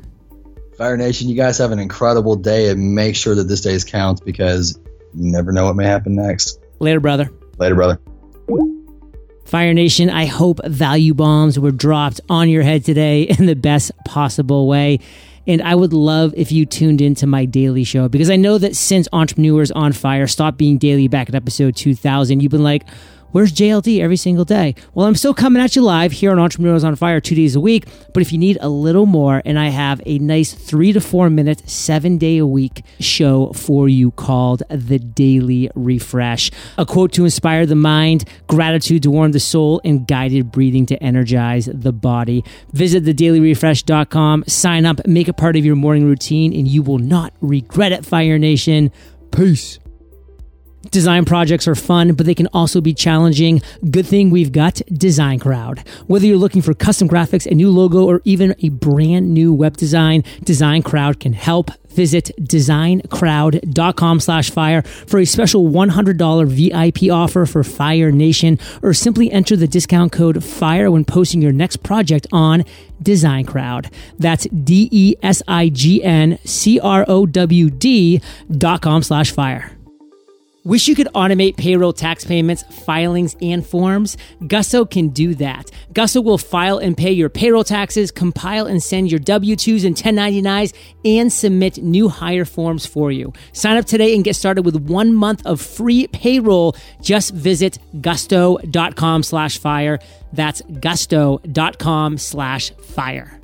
Fire 0.79 0.97
Nation, 0.97 1.29
you 1.29 1.35
guys 1.35 1.59
have 1.59 1.73
an 1.73 1.81
incredible 1.81 2.37
day 2.37 2.71
and 2.71 2.95
make 2.95 3.17
sure 3.17 3.35
that 3.35 3.45
this 3.45 3.61
day's 3.61 3.83
counts 3.83 4.21
because 4.21 4.79
you 5.13 5.33
never 5.33 5.51
know 5.51 5.65
what 5.67 5.75
may 5.75 5.85
happen 5.85 6.15
next. 6.15 6.61
Later, 6.79 7.01
brother. 7.01 7.29
Later, 7.59 7.75
brother. 7.75 8.01
Fire 9.45 9.75
Nation, 9.75 10.09
I 10.09 10.27
hope 10.27 10.61
value 10.65 11.15
bombs 11.15 11.59
were 11.59 11.73
dropped 11.73 12.21
on 12.29 12.49
your 12.49 12.63
head 12.63 12.85
today 12.85 13.23
in 13.39 13.47
the 13.47 13.57
best 13.57 13.91
possible 14.05 14.69
way. 14.69 15.01
And 15.49 15.63
I 15.63 15.75
would 15.75 15.93
love 15.93 16.33
if 16.37 16.53
you 16.53 16.65
tuned 16.65 17.01
into 17.01 17.27
my 17.27 17.45
daily 17.45 17.83
show 17.83 18.09
because 18.09 18.31
I 18.31 18.37
know 18.37 18.57
that 18.59 18.77
since 18.77 19.09
Entrepreneurs 19.13 19.73
on 19.73 19.93
Fire 19.93 20.29
stopped 20.29 20.59
being 20.59 20.79
daily 20.79 21.09
back 21.09 21.29
at 21.29 21.35
episode 21.35 21.75
2000, 21.75 22.41
you've 22.41 22.53
been 22.53 22.63
like, 22.63 22.85
Where's 23.31 23.53
JLD 23.53 24.01
every 24.01 24.17
single 24.17 24.47
day? 24.47 24.75
Well, 24.95 25.07
I'm 25.07 25.15
still 25.15 25.35
coming 25.35 25.63
at 25.63 25.77
you 25.77 25.83
live 25.83 26.13
here 26.13 26.31
on 26.31 26.39
Entrepreneurs 26.39 26.83
on 26.83 26.97
Fire 26.97 27.21
two 27.21 27.35
days 27.35 27.55
a 27.55 27.61
week. 27.61 27.87
But 28.15 28.23
if 28.23 28.33
you 28.33 28.39
need 28.39 28.57
a 28.63 28.71
little 28.71 29.05
more, 29.05 29.43
and 29.45 29.59
I 29.59 29.69
have 29.69 30.01
a 30.07 30.19
nice 30.19 30.55
three 30.55 30.95
to 30.95 31.01
four 31.01 31.29
minute, 31.29 31.69
seven 31.69 32.17
day 32.17 32.39
a 32.39 32.47
week 32.47 32.83
show 33.01 33.53
for 33.53 33.87
you 33.87 34.13
called 34.13 34.63
The 34.71 34.99
Daily 34.99 35.71
Refresh. 35.75 36.51
A 36.79 36.87
quote 36.87 37.13
to 37.13 37.25
inspire 37.25 37.67
the 37.67 37.75
mind, 37.75 38.25
gratitude 38.47 39.03
to 39.03 39.11
warm 39.11 39.33
the 39.33 39.41
soul, 39.41 39.83
and 39.85 40.07
guided 40.07 40.51
breathing 40.51 40.87
to 40.87 41.03
energize 41.03 41.69
the 41.73 41.93
body. 41.93 42.45
Visit 42.73 43.05
thedailyrefresh.com, 43.05 44.45
sign 44.47 44.87
up, 44.87 45.07
make 45.07 45.29
it 45.29 45.37
part 45.37 45.57
of 45.57 45.67
your 45.67 45.77
morning 45.77 46.07
routine, 46.07 46.55
and 46.55 46.67
you 46.67 46.83
will 46.83 46.99
not 46.99 47.35
regret 47.43 47.93
it, 47.93 48.07
Fire 48.07 48.39
Nation. 48.39 48.91
Peace. 49.31 49.79
Design 50.91 51.25
projects 51.25 51.67
are 51.67 51.75
fun, 51.75 52.15
but 52.15 52.25
they 52.25 52.35
can 52.35 52.47
also 52.49 52.81
be 52.81 52.95
challenging. 52.95 53.61
Good 53.91 54.07
thing 54.07 54.31
we've 54.31 54.53
got 54.53 54.81
Design 54.93 55.41
Crowd. 55.41 55.81
Whether 56.07 56.27
you're 56.27 56.39
looking 56.39 56.63
for 56.63 56.73
custom 56.73 57.09
graphics, 57.09 57.47
a 57.47 57.55
new 57.55 57.71
logo, 57.71 58.05
or 58.05 58.23
even 58.25 58.55
a 58.63 58.69
brand 58.69 59.35
new 59.35 59.53
web 59.53 59.77
design, 59.77 60.23
Design 60.45 60.83
Crowd 60.83 61.19
can 61.21 61.33
help. 61.33 61.71
Visit 61.89 62.31
designcrowd.com 62.41 64.21
slash 64.21 64.51
fire 64.51 64.83
for 64.83 65.19
a 65.19 65.25
special 65.25 65.69
$100 65.69 66.47
VIP 66.47 67.13
offer 67.13 67.45
for 67.45 67.65
Fire 67.65 68.13
Nation, 68.13 68.59
or 68.81 68.95
simply 68.95 69.33
enter 69.33 69.57
the 69.57 69.67
discount 69.67 70.13
code 70.13 70.45
FIRE 70.45 70.93
when 70.93 71.05
posting 71.05 71.43
your 71.43 71.53
next 71.53 71.79
project 71.83 72.27
on 72.31 72.65
Design 73.03 73.45
Crowd. 73.47 73.91
That's 74.17 74.45
D 74.45 74.89
E 74.93 75.17
S 75.23 75.43
I 75.49 75.71
G 75.71 76.05
N 76.05 76.39
C 76.45 76.79
R 76.79 77.05
O 77.09 77.27
W 77.27 77.69
D 77.69 78.23
dot 78.49 78.81
com 78.81 79.03
slash 79.03 79.33
fire. 79.33 79.78
Wish 80.65 80.89
you 80.89 80.95
could 80.95 81.07
automate 81.15 81.57
payroll 81.57 81.93
tax 81.93 82.25
payments, 82.25 82.63
filings, 82.85 83.37
and 83.41 83.65
forms? 83.65 84.17
Gusto 84.47 84.85
can 84.85 85.09
do 85.09 85.35
that. 85.37 85.71
Gusto 85.93 86.21
will 86.21 86.37
file 86.37 86.79
and 86.79 86.97
pay 86.97 87.13
your 87.13 87.29
payroll 87.29 87.65
taxes, 87.65 88.11
compile 88.11 88.67
and 88.67 88.83
send 88.83 89.11
your 89.11 89.21
W 89.21 89.57
2s 89.57 89.87
and 89.87 89.97
1099s, 89.97 90.75
and 91.05 91.33
submit 91.33 91.79
new 91.79 92.09
hire 92.09 92.45
forms 92.45 92.87
for 92.87 93.13
you. 93.13 93.33
Sign 93.53 93.77
up 93.77 93.87
today 93.87 94.15
and 94.15 94.25
get 94.25 94.35
started 94.37 94.63
with 94.63 94.77
one 94.77 95.15
month 95.15 95.47
of 95.47 95.61
free 95.61 96.09
payroll. 96.09 96.75
Just 97.01 97.33
visit 97.33 97.79
gusto.com 98.01 99.23
slash 99.23 99.59
fire. 99.59 100.01
That's 100.33 100.61
gusto.com 100.81 102.19
slash 102.19 102.71
fire. 102.73 103.38